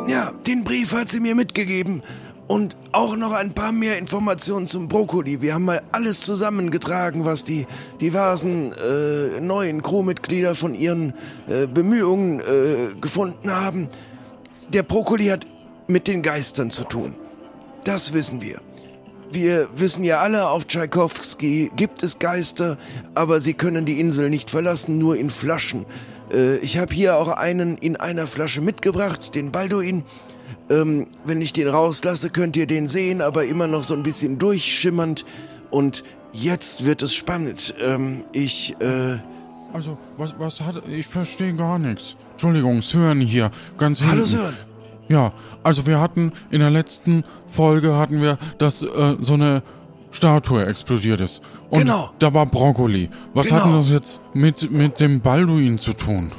Ja, 0.09 0.33
den 0.45 0.65
Brief 0.65 0.93
hat 0.93 1.09
sie 1.09 1.21
mir 1.21 1.37
mitgegeben. 1.37 2.03
Und 2.49 2.77
auch 2.93 3.17
noch 3.17 3.33
ein 3.33 3.55
paar 3.55 3.73
mehr 3.73 3.99
Informationen 3.99 4.67
zum 4.67 4.87
Brokkoli. 4.87 5.43
Wir 5.43 5.55
haben 5.55 5.65
mal 5.65 5.83
alles 5.91 6.21
zusammengetragen, 6.21 7.25
was 7.25 7.43
die 7.43 7.67
diversen 8.01 8.73
äh, 8.73 9.41
neuen 9.41 9.83
Crewmitglieder 9.83 10.55
von 10.55 10.75
ihren 10.75 11.13
äh, 11.49 11.67
Bemühungen 11.67 12.41
äh, 12.41 12.95
gefunden 13.01 13.51
haben. 13.51 13.89
Der 14.69 14.85
Brokkoli 14.85 15.27
hat 15.27 15.47
mit 15.89 16.07
den 16.07 16.23
Geistern 16.23 16.71
zu 16.71 16.85
tun. 16.85 17.15
Das 17.85 18.13
wissen 18.13 18.41
wir. 18.41 18.61
Wir 19.31 19.69
wissen 19.73 20.05
ja 20.05 20.21
alle, 20.21 20.49
auf 20.49 20.67
Tschaikowski 20.67 21.73
gibt 21.75 22.05
es 22.05 22.21
Geister, 22.21 22.79
aber 23.15 23.41
sie 23.41 23.55
können 23.55 23.85
die 23.85 23.99
Insel 23.99 24.31
nicht 24.31 24.51
verlassen, 24.51 24.99
nur 24.99 25.17
in 25.17 25.31
Flaschen. 25.31 25.85
Äh, 26.33 26.59
ich 26.59 26.79
habe 26.79 26.95
hier 26.95 27.17
auch 27.17 27.29
einen 27.29 27.77
in 27.77 27.97
einer 27.97 28.29
Flasche 28.29 28.61
mitgebracht, 28.61 29.35
den 29.35 29.51
Balduin. 29.51 30.05
Ähm, 30.69 31.07
wenn 31.25 31.41
ich 31.41 31.53
den 31.53 31.69
rauslasse, 31.69 32.31
könnt 32.31 32.57
ihr 32.57 32.67
den 32.67 32.87
sehen, 32.89 33.21
aber 33.23 33.45
immer 33.45 33.67
noch 33.69 33.83
so 33.85 33.95
ein 33.95 34.03
bisschen 34.03 34.39
durchschimmernd. 34.39 35.25
Und 35.71 36.03
jetzt 36.33 36.85
wird 36.85 37.03
es 37.03 37.15
spannend. 37.15 37.75
Ähm, 37.81 38.25
ich, 38.33 38.75
äh, 38.81 39.19
Also, 39.73 39.99
was, 40.17 40.35
was 40.39 40.61
hat. 40.61 40.83
Ich 40.89 41.07
verstehe 41.07 41.53
gar 41.55 41.79
nichts. 41.79 42.17
Entschuldigung, 42.33 42.81
Sören 42.83 43.21
hier. 43.21 43.51
Ganz 43.79 44.01
hallo 44.01 44.13
hinten. 44.13 44.27
Sören. 44.27 44.57
Ja, 45.09 45.33
also 45.63 45.87
wir 45.87 46.01
hatten 46.01 46.33
in 46.51 46.61
der 46.61 46.71
letzten 46.71 47.23
Folge 47.49 47.95
hatten 47.97 48.21
wir, 48.23 48.39
dass 48.59 48.83
äh, 48.83 49.17
so 49.21 49.35
eine 49.35 49.63
Statue 50.11 50.65
explodiert 50.65 51.21
ist. 51.21 51.43
Und 51.69 51.81
Genau. 51.81 52.11
da 52.19 52.33
war 52.33 52.47
Brokkoli. 52.47 53.09
Was 53.35 53.49
Genau. 53.49 53.59
hat 53.61 53.67
denn 53.67 53.77
das 53.77 53.91
jetzt 53.91 54.21
mit, 54.35 54.71
mit 54.71 54.99
dem 55.01 55.21
Balduin 55.21 55.79
zu 55.79 55.93
tun? 55.93 56.33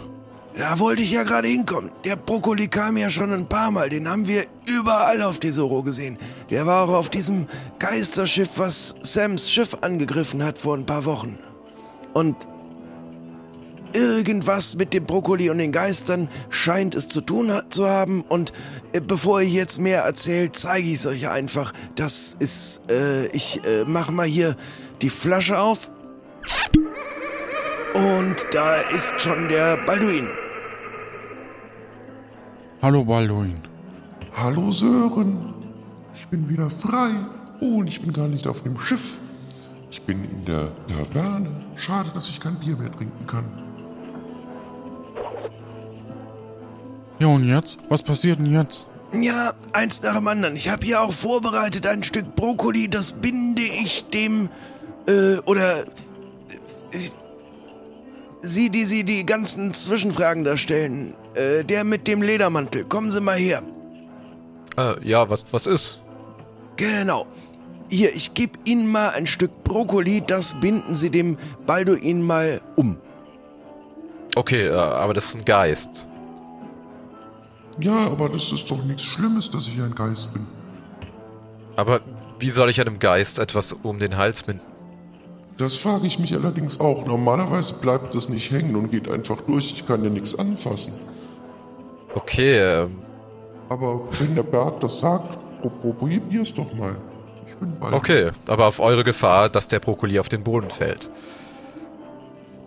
Da 0.58 0.80
wollte 0.80 1.04
ich 1.04 1.12
ja 1.12 1.22
gerade 1.22 1.48
hinkommen. 1.48 1.92
Der 2.04 2.16
Brokkoli 2.16 2.68
kam 2.68 2.98
ja 2.98 3.12
schon 3.12 3.32
ein 3.32 3.48
paar 3.48 3.70
Mal. 3.70 3.90
Den 3.90 4.10
haben 4.10 4.28
wir 4.28 4.46
überall 4.66 5.22
auf 5.22 5.38
Tesoro 5.38 5.84
gesehen. 5.84 6.18
Der 6.50 6.66
war 6.66 6.84
auch 6.84 6.94
auf 6.94 7.10
diesem 7.10 7.46
Geisterschiff, 7.78 8.58
was 8.58 8.96
Sams 9.02 9.52
Schiff 9.52 9.78
angegriffen 9.82 10.44
hat 10.44 10.58
vor 10.58 10.76
ein 10.76 10.88
paar 10.88 11.06
Wochen. 11.06 11.38
Und 12.14 12.36
irgendwas 13.94 14.74
mit 14.74 14.96
dem 14.96 15.06
Brokkoli 15.06 15.52
und 15.52 15.60
den 15.60 15.72
Geistern 15.72 16.28
scheint 16.50 16.96
es 16.96 17.08
zu 17.08 17.22
tun 17.22 17.52
zu 17.70 17.88
haben. 17.88 18.24
Und 18.24 18.52
äh, 18.94 19.00
bevor 19.00 19.42
ihr 19.42 19.50
jetzt 19.50 19.78
mehr 19.78 20.02
erzählt, 20.02 20.56
zeige 20.56 20.88
ich 20.88 20.96
es 20.96 21.06
euch 21.06 21.30
einfach. 21.30 21.72
Das 21.96 22.36
ist, 22.40 22.82
äh, 22.90 23.28
ich 23.28 23.62
äh, 23.64 23.84
mache 23.86 24.12
mal 24.12 24.26
hier 24.26 24.56
die 25.04 25.12
Flasche 25.12 25.60
auf. 25.60 25.92
Und 27.94 28.36
da 28.54 28.76
ist 28.96 29.22
schon 29.22 29.50
der 29.50 29.78
Balduin. 29.86 30.28
Hallo 32.80 33.04
Balduin. 33.04 33.60
Hallo 34.36 34.72
Sören, 34.72 35.56
ich 36.14 36.28
bin 36.28 36.48
wieder 36.48 36.70
frei. 36.70 37.10
Oh, 37.60 37.80
und 37.80 37.88
ich 37.88 38.00
bin 38.02 38.14
gar 38.14 38.28
nicht 38.28 38.46
auf 38.46 38.62
dem 38.62 38.78
Schiff. 38.78 39.02
Ich 39.90 40.04
bin 40.04 40.24
in 40.24 40.46
der 40.46 40.70
Taverne. 40.88 41.50
Schade, 41.76 42.12
dass 42.14 42.30
ich 42.30 42.40
kein 42.40 42.60
Bier 42.60 42.78
mehr 42.78 42.92
trinken 42.92 43.26
kann. 43.26 43.46
Ja, 47.18 47.28
und 47.28 47.48
jetzt? 47.48 47.80
Was 47.90 48.04
passiert 48.04 48.38
denn 48.38 48.52
jetzt? 48.52 48.88
Ja, 49.12 49.54
eins 49.74 50.04
nach 50.04 50.16
dem 50.16 50.28
anderen. 50.28 50.56
Ich 50.56 50.70
habe 50.70 50.86
hier 50.86 51.02
auch 51.02 51.14
vorbereitet 51.14 51.88
ein 51.88 52.04
Stück 52.04 52.36
Brokkoli, 52.36 52.90
das 52.90 53.14
binde 53.14 53.64
ich 53.64 54.08
dem, 54.10 54.50
äh, 55.08 55.38
oder, 55.46 55.82
äh, 55.82 55.88
Sie, 58.44 58.70
die 58.70 58.86
Sie 58.86 59.04
die 59.04 59.26
ganzen 59.26 59.74
Zwischenfragen 59.74 60.44
da 60.44 60.58
stellen, 60.58 61.16
äh, 61.38 61.64
der 61.64 61.84
mit 61.84 62.08
dem 62.08 62.22
Ledermantel, 62.22 62.86
kommen 62.86 63.12
Sie 63.12 63.22
mal 63.22 63.38
her. 63.38 63.62
Äh, 64.78 65.08
ja, 65.08 65.30
was, 65.30 65.46
was 65.52 65.68
ist? 65.68 66.02
Genau. 66.76 67.26
Hier, 67.90 68.14
ich 68.14 68.34
gebe 68.34 68.60
Ihnen 68.66 68.92
mal 68.92 69.10
ein 69.12 69.28
Stück 69.28 69.64
Brokkoli, 69.64 70.22
das 70.26 70.60
binden 70.60 70.96
Sie 70.96 71.10
dem 71.10 71.38
Balduin 71.66 72.22
mal 72.22 72.62
um. 72.76 72.98
Okay, 74.36 74.68
äh, 74.68 74.74
aber 74.74 75.14
das 75.14 75.28
ist 75.30 75.36
ein 75.36 75.46
Geist. 75.46 76.06
Ja, 77.80 78.08
aber 78.08 78.30
das 78.30 78.52
ist 78.52 78.70
doch 78.70 78.84
nichts 78.84 79.04
Schlimmes, 79.04 79.50
dass 79.50 79.68
ich 79.68 79.80
ein 79.82 79.96
Geist 79.96 80.34
bin. 80.34 80.48
Aber 81.76 82.02
wie 82.40 82.50
soll 82.50 82.70
ich 82.70 82.82
einem 82.82 83.00
Geist 83.00 83.40
etwas 83.40 83.74
um 83.74 84.00
den 84.00 84.18
Hals 84.18 84.44
binden? 84.44 84.66
Das 85.58 85.76
frage 85.76 86.06
ich 86.06 86.20
mich 86.20 86.36
allerdings 86.36 86.80
auch. 86.80 87.06
Normalerweise 87.06 87.80
bleibt 87.80 88.14
das 88.14 88.30
nicht 88.30 88.52
hängen 88.52 88.76
und 88.76 88.92
geht 88.92 89.10
einfach 89.10 89.42
durch. 89.42 89.74
Ich 89.74 89.88
kann 89.88 90.04
ja 90.04 90.10
nichts 90.10 90.38
anfassen. 90.38 90.94
Okay, 92.18 92.58
ähm, 92.60 92.98
Aber 93.70 94.02
wenn 94.20 94.36
der 94.36 94.44
Berg 94.44 94.80
das 94.82 95.00
sagt, 95.00 95.38
pro 95.62 95.70
probier's 95.94 96.54
doch 96.54 96.74
mal. 96.74 96.96
Ich 97.48 97.56
bin 97.56 97.74
bald. 97.80 97.94
okay, 97.94 98.32
aber 98.48 98.66
auf 98.68 98.80
eure 98.80 99.04
Gefahr, 99.04 99.50
dass 99.50 99.68
der 99.68 99.80
Brokkoli 99.80 100.20
auf 100.20 100.30
den 100.30 100.44
Boden 100.44 100.70
fällt. 100.70 101.10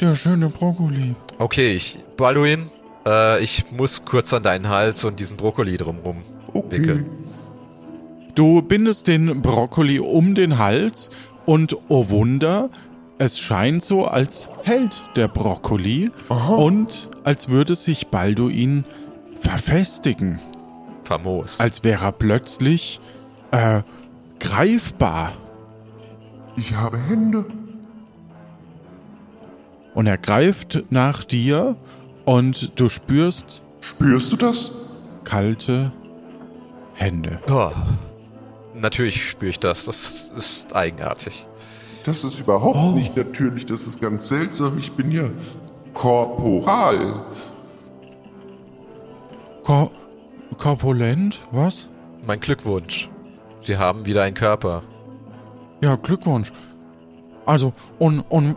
Der 0.00 0.14
schöne 0.14 0.49
Brokkoli. 0.49 1.14
Okay, 1.38 1.75
ich, 1.75 1.99
Balduin, 2.16 2.71
äh, 3.07 3.42
ich 3.45 3.71
muss 3.73 4.04
kurz 4.04 4.33
an 4.33 4.42
deinen 4.42 4.69
Hals 4.69 5.04
und 5.04 5.21
diesen 5.21 5.37
Brokkoli 5.37 5.76
drumrum 5.76 6.23
Okay. 6.52 6.78
wickeln. 6.78 7.07
Du 8.35 8.62
bindest 8.62 9.09
den 9.09 9.42
Brokkoli 9.42 10.00
um 10.00 10.35
den 10.35 10.59
Hals 10.59 11.11
und 11.47 11.76
oh 11.88 12.09
Wunder, 12.09 12.71
es 13.19 13.38
scheint 13.38 13.83
so, 13.85 14.07
als 14.07 14.49
hält 14.62 15.04
der 15.16 15.28
Brokkoli 15.28 16.11
und 16.57 17.11
als 17.25 17.50
würde 17.50 17.75
sich 17.75 18.07
Balduin 18.09 18.85
verfestigen. 19.40 20.38
Famos. 21.04 21.59
Als 21.59 21.82
wäre 21.82 22.04
er 22.06 22.12
plötzlich 22.12 23.00
äh, 23.50 23.82
greifbar. 24.38 25.32
Ich 26.56 26.75
habe 26.75 26.99
Hände. 26.99 27.44
Und 29.94 30.06
er 30.06 30.18
greift 30.18 30.85
nach 30.90 31.25
dir 31.25 31.76
und 32.25 32.78
du 32.78 32.88
spürst 32.88 33.62
Spürst 33.80 34.30
du 34.32 34.37
das? 34.37 34.73
kalte 35.25 35.92
Hände. 36.94 37.38
Oh. 37.50 37.70
Natürlich 38.75 39.28
spüre 39.30 39.50
ich 39.50 39.59
das. 39.61 39.85
Das 39.87 40.30
ist 40.37 40.75
eigenartig. 40.75 41.47
Das 42.04 42.25
ist 42.25 42.38
überhaupt 42.40 42.76
Oh. 42.78 42.90
nicht 42.92 43.16
natürlich. 43.16 43.66
Das 43.66 43.87
ist 43.87 44.00
ganz 44.00 44.28
seltsam. 44.28 44.78
Ich 44.78 44.92
bin 44.92 45.11
ja 45.11 45.25
korporal. 45.92 47.23
Ko 49.70 49.88
korpulent? 50.58 51.38
Was? 51.52 51.88
Mein 52.26 52.40
Glückwunsch. 52.40 53.08
Sie 53.64 53.76
haben 53.76 54.04
wieder 54.04 54.24
einen 54.24 54.34
Körper. 54.34 54.82
Ja, 55.80 55.94
Glückwunsch. 55.94 56.50
Also, 57.46 57.72
und, 58.00 58.22
und 58.30 58.56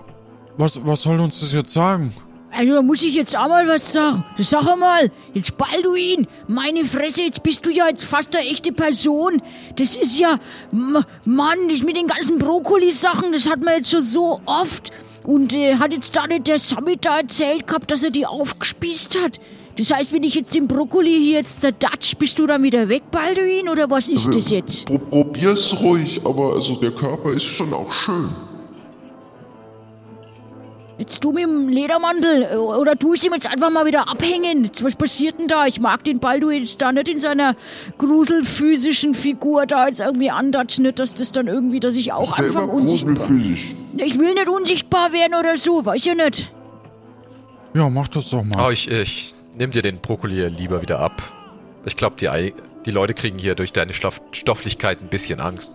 was, 0.57 0.83
was 0.83 1.03
soll 1.03 1.19
uns 1.19 1.39
das 1.39 1.53
jetzt 1.53 1.71
sagen? 1.71 2.11
Also, 2.51 2.73
da 2.73 2.81
muss 2.81 3.03
ich 3.03 3.13
jetzt 3.13 3.37
auch 3.37 3.47
mal 3.47 3.67
was 3.67 3.93
sagen. 3.93 4.25
Sag 4.39 4.63
mal, 4.75 5.11
jetzt 5.35 5.55
Balduin, 5.55 6.25
meine 6.47 6.83
Fresse, 6.83 7.21
jetzt 7.21 7.43
bist 7.43 7.63
du 7.63 7.69
ja 7.69 7.87
jetzt 7.89 8.05
fast 8.05 8.35
eine 8.35 8.47
echte 8.47 8.71
Person. 8.71 9.39
Das 9.75 9.95
ist 9.95 10.19
ja, 10.19 10.39
Mann, 10.71 11.69
das 11.69 11.83
mit 11.83 11.95
den 11.95 12.07
ganzen 12.07 12.39
Brokkoli-Sachen, 12.39 13.33
das 13.33 13.47
hat 13.47 13.63
man 13.63 13.75
jetzt 13.75 13.91
schon 13.91 14.01
so 14.01 14.41
oft. 14.47 14.91
Und 15.21 15.53
äh, 15.53 15.75
hat 15.75 15.93
jetzt 15.93 16.15
da 16.15 16.25
nicht 16.25 16.47
der 16.47 16.57
Summit 16.57 17.05
da 17.05 17.19
erzählt 17.19 17.67
gehabt, 17.67 17.91
dass 17.91 18.01
er 18.01 18.09
die 18.09 18.25
aufgespießt 18.25 19.21
hat? 19.21 19.39
Das 19.75 19.91
heißt, 19.91 20.13
wenn 20.13 20.23
ich 20.23 20.35
jetzt 20.35 20.53
den 20.53 20.67
Brokkoli 20.67 21.17
hier 21.19 21.39
jetzt 21.39 21.61
zerdatsch, 21.61 22.15
bist 22.17 22.37
du 22.37 22.45
dann 22.45 22.61
wieder 22.61 22.89
weg, 22.89 23.03
Balduin, 23.09 23.69
oder 23.69 23.89
was 23.89 24.07
ist 24.07 24.33
das 24.35 24.51
jetzt? 24.51 24.85
Pro 24.85 24.99
probier's 24.99 25.75
ruhig, 25.81 26.21
aber 26.23 26.53
also 26.53 26.75
der 26.75 26.91
Körper 26.91 27.33
ist 27.33 27.45
schon 27.45 27.73
auch 27.73 27.91
schön. 27.91 28.29
Jetzt 30.99 31.23
du 31.23 31.31
mit 31.31 31.43
dem 31.43 31.69
Ledermantel, 31.69 32.43
äh, 32.43 32.55
oder 32.55 32.95
du 32.95 33.15
sie 33.15 33.27
jetzt 33.29 33.47
einfach 33.47 33.71
mal 33.71 33.85
wieder 33.87 34.09
abhängen. 34.09 34.63
Jetzt, 34.65 34.83
was 34.83 34.95
passiert 34.95 35.39
denn 35.39 35.47
da? 35.47 35.65
Ich 35.65 35.79
mag 35.79 36.03
den 36.03 36.19
Balduin 36.19 36.61
jetzt 36.61 36.81
da 36.83 36.91
nicht 36.91 37.07
in 37.07 37.19
seiner 37.19 37.55
gruselphysischen 37.97 39.15
Figur 39.15 39.65
da 39.65 39.87
jetzt 39.87 40.01
irgendwie 40.01 40.29
andatschen, 40.29 40.83
nicht, 40.83 40.99
dass 40.99 41.15
das 41.15 41.31
dann 41.31 41.47
irgendwie, 41.47 41.79
dass 41.79 41.95
ich 41.95 42.13
auch 42.13 42.35
Selber 42.35 42.61
anfange 42.61 42.73
unsichtbar. 42.73 43.27
Ich 43.97 44.19
will 44.19 44.35
nicht 44.35 44.47
unsichtbar 44.47 45.11
werden 45.13 45.33
oder 45.33 45.57
so, 45.57 45.83
weiß 45.83 46.05
ja 46.05 46.13
nicht. 46.13 46.51
Ja, 47.73 47.89
mach 47.89 48.07
das 48.07 48.29
doch 48.29 48.43
mal. 48.43 48.67
Oh, 48.67 48.69
ich, 48.69 48.87
ich 48.87 49.33
nimm 49.57 49.71
dir 49.71 49.81
den 49.81 49.99
Brokkoli 49.99 50.47
lieber 50.47 50.81
wieder 50.81 50.99
ab. 50.99 51.21
Ich 51.85 51.95
glaube, 51.95 52.15
die, 52.19 52.53
die 52.85 52.91
Leute 52.91 53.13
kriegen 53.13 53.37
hier 53.37 53.55
durch 53.55 53.73
deine 53.73 53.93
Stoff 53.93 54.21
Stofflichkeit 54.31 55.01
ein 55.01 55.09
bisschen 55.09 55.39
Angst. 55.39 55.71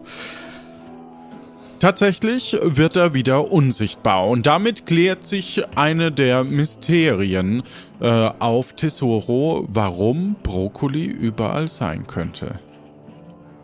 Tatsächlich 1.78 2.58
wird 2.60 2.96
er 2.96 3.14
wieder 3.14 3.52
unsichtbar 3.52 4.26
und 4.26 4.46
damit 4.46 4.86
klärt 4.86 5.24
sich 5.24 5.62
eine 5.76 6.10
der 6.10 6.42
Mysterien 6.42 7.62
äh, 8.00 8.30
auf 8.40 8.72
Tesoro, 8.72 9.64
warum 9.68 10.34
Brokkoli 10.42 11.04
überall 11.04 11.68
sein 11.68 12.08
könnte. 12.08 12.58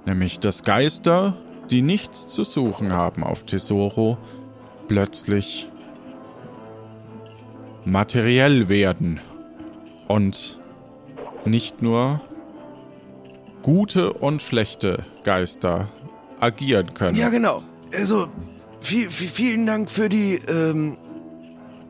Nämlich, 0.07 0.39
dass 0.39 0.63
Geister, 0.63 1.35
die 1.73 1.83
nichts 1.83 2.29
zu 2.29 2.45
suchen 2.45 2.93
haben 2.93 3.25
auf 3.25 3.45
Tesoro, 3.47 4.17
plötzlich 4.87 5.69
materiell 7.85 8.69
werden 8.69 9.19
und 10.09 10.59
nicht 11.45 11.83
nur 11.83 12.21
gute 13.63 14.13
und 14.13 14.43
schlechte 14.43 15.05
Geister 15.23 15.89
agieren 16.41 16.95
können. 16.95 17.17
Ja, 17.17 17.31
genau. 17.31 17.63
Also, 17.97 18.27
viel, 18.81 19.11
viel, 19.11 19.29
vielen 19.29 19.67
Dank 19.67 19.91
für 19.91 20.09
die 20.09 20.35
ähm, 20.49 20.99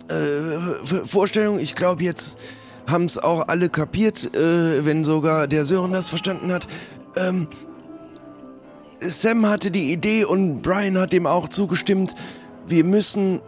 äh, 0.09 1.05
Vorstellung. 1.05 1.59
Ich 1.59 1.75
glaube, 1.75 2.03
jetzt 2.05 2.39
haben 2.87 3.05
es 3.05 3.19
auch 3.19 3.49
alle 3.49 3.69
kapiert, 3.69 4.35
äh, 4.37 4.85
wenn 4.85 5.05
sogar 5.05 5.49
der 5.49 5.65
Sören 5.65 5.93
das 5.93 6.09
verstanden 6.09 6.53
hat. 6.53 6.67
Ähm, 7.17 7.49
Sam 9.01 9.47
hatte 9.47 9.71
die 9.71 9.93
Idee 9.93 10.25
und 10.25 10.63
Brian 10.63 10.99
hat 10.99 11.13
dem 11.13 11.27
auch 11.27 11.49
zugestimmt. 11.49 12.15
Wir 12.67 12.85
müssen 12.85 13.41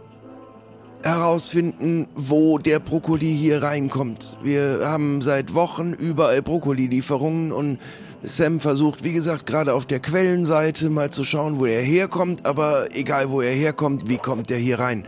herausfinden, 1.03 2.07
wo 2.15 2.57
der 2.57 2.79
Brokkoli 2.79 3.33
hier 3.33 3.61
reinkommt. 3.63 4.37
Wir 4.41 4.81
haben 4.83 5.21
seit 5.21 5.53
Wochen 5.53 5.93
überall 5.93 6.41
Brokkoli-Lieferungen 6.41 7.51
und 7.51 7.79
Sam 8.23 8.59
versucht, 8.59 9.03
wie 9.03 9.13
gesagt, 9.13 9.45
gerade 9.45 9.73
auf 9.73 9.85
der 9.85 9.99
Quellenseite 9.99 10.89
mal 10.89 11.11
zu 11.11 11.23
schauen, 11.23 11.59
wo 11.59 11.65
er 11.65 11.81
herkommt, 11.81 12.45
aber 12.45 12.87
egal 12.93 13.29
wo 13.29 13.41
er 13.41 13.53
herkommt, 13.53 14.09
wie 14.09 14.17
kommt 14.17 14.49
er 14.51 14.57
hier 14.57 14.79
rein? 14.79 15.05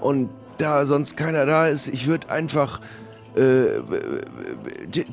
Und 0.00 0.28
da 0.58 0.84
sonst 0.86 1.16
keiner 1.16 1.46
da 1.46 1.68
ist, 1.68 1.88
ich 1.88 2.08
würde 2.08 2.30
einfach 2.30 2.80
äh, 3.36 3.80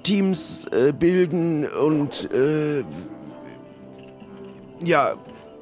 Teams 0.04 0.66
äh, 0.68 0.92
bilden 0.92 1.68
und 1.68 2.30
äh, 2.34 2.84
ja, 4.84 5.14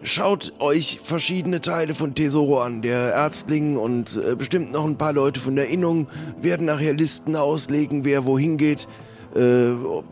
schaut 0.04 0.54
euch 0.60 1.00
verschiedene 1.04 1.62
Teile 1.62 1.96
von 1.96 2.16
Tesoro 2.16 2.62
an. 2.62 2.82
Der 2.82 3.13
Ärztling 3.13 3.78
und 3.78 4.20
äh, 4.30 4.36
bestimmt 4.36 4.72
noch 4.72 4.86
ein 4.86 4.98
paar 4.98 5.13
Leute 5.13 5.39
von 5.39 5.56
der 5.56 5.70
Innung 5.70 6.08
werden 6.42 6.66
nachher 6.68 6.94
Listen 6.94 7.36
auslegen, 7.36 8.04
wer 8.06 8.26
wohin 8.26 8.58
geht. 8.58 8.88
Äh, 9.36 9.72
ob- 9.86 10.06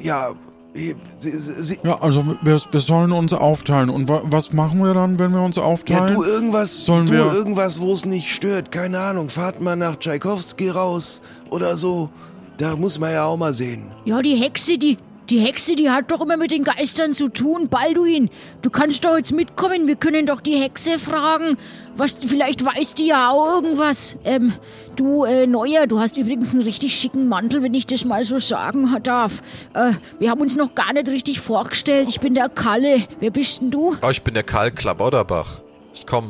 ja, 0.00 0.30
sie, 0.74 0.96
sie, 1.30 1.78
Ja, 1.84 2.00
also 2.00 2.24
wir, 2.42 2.60
wir 2.70 2.80
sollen 2.80 3.12
uns 3.12 3.32
aufteilen. 3.32 3.90
Und 3.90 4.08
wa 4.08 4.22
was 4.24 4.52
machen 4.52 4.80
wir 4.82 4.94
dann, 4.94 5.18
wenn 5.18 5.30
wir 5.32 5.42
uns 5.42 5.56
ja, 5.56 5.62
aufteilen? 5.62 6.14
du 6.14 6.24
irgendwas, 6.24 6.80
Sollen 6.80 7.06
du 7.06 7.12
wir- 7.12 7.32
irgendwas, 7.32 7.80
wo 7.80 7.92
es 7.92 8.04
nicht 8.04 8.28
stört. 8.30 8.72
Keine 8.72 8.98
Ahnung. 8.98 9.28
Fahrt 9.28 9.60
mal 9.60 9.76
nach 9.76 9.96
Tschaikowski 9.98 10.70
raus 10.70 11.22
oder 11.50 11.76
so. 11.76 12.08
Da 12.56 12.76
muss 12.76 12.98
man 12.98 13.12
ja 13.12 13.24
auch 13.24 13.36
mal 13.36 13.54
sehen. 13.54 13.84
Ja, 14.04 14.20
die 14.22 14.36
Hexe, 14.36 14.76
die, 14.78 14.98
die 15.32 15.40
Hexe, 15.40 15.74
die 15.74 15.90
hat 15.90 16.12
doch 16.12 16.20
immer 16.20 16.36
mit 16.36 16.52
den 16.52 16.62
Geistern 16.62 17.14
zu 17.14 17.30
tun. 17.30 17.68
Balduin, 17.68 18.28
du 18.60 18.68
kannst 18.68 19.04
doch 19.04 19.16
jetzt 19.16 19.32
mitkommen. 19.32 19.86
Wir 19.86 19.96
können 19.96 20.26
doch 20.26 20.42
die 20.42 20.56
Hexe 20.56 20.98
fragen. 20.98 21.56
Was, 21.96 22.18
vielleicht 22.26 22.64
weiß 22.64 22.94
die 22.94 23.06
ja 23.06 23.30
auch 23.30 23.46
irgendwas. 23.46 24.18
Ähm, 24.24 24.52
du, 24.94 25.24
äh, 25.24 25.46
Neuer, 25.46 25.86
du 25.86 25.98
hast 25.98 26.18
übrigens 26.18 26.52
einen 26.52 26.62
richtig 26.62 26.94
schicken 26.94 27.28
Mantel, 27.28 27.62
wenn 27.62 27.72
ich 27.72 27.86
das 27.86 28.04
mal 28.04 28.24
so 28.24 28.38
sagen 28.38 28.94
darf. 29.02 29.42
Äh, 29.72 29.92
wir 30.18 30.30
haben 30.30 30.42
uns 30.42 30.54
noch 30.54 30.74
gar 30.74 30.92
nicht 30.92 31.08
richtig 31.08 31.40
vorgestellt. 31.40 32.10
Ich 32.10 32.20
bin 32.20 32.34
der 32.34 32.50
Kalle. 32.50 33.06
Wer 33.18 33.30
bist 33.30 33.62
denn 33.62 33.70
du? 33.70 33.96
Oh, 34.02 34.10
ich 34.10 34.22
bin 34.22 34.34
der 34.34 34.42
Karl 34.42 34.70
Klabauterbach. 34.70 35.62
Ich 35.94 36.06
komme. 36.06 36.28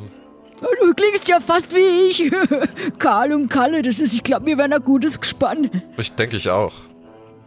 Du 0.60 0.94
klingst 0.94 1.26
ja 1.26 1.40
fast 1.40 1.74
wie 1.74 2.08
ich. 2.08 2.30
Karl 2.98 3.32
und 3.32 3.48
Kalle, 3.48 3.82
das 3.82 3.98
ist, 3.98 4.14
ich 4.14 4.22
glaube, 4.22 4.46
wir 4.46 4.58
werden 4.58 4.72
ein 4.72 4.84
gutes 4.84 5.20
Gespann. 5.20 5.82
Ich 5.96 6.12
denke 6.12 6.36
ich 6.36 6.50
auch. 6.50 6.72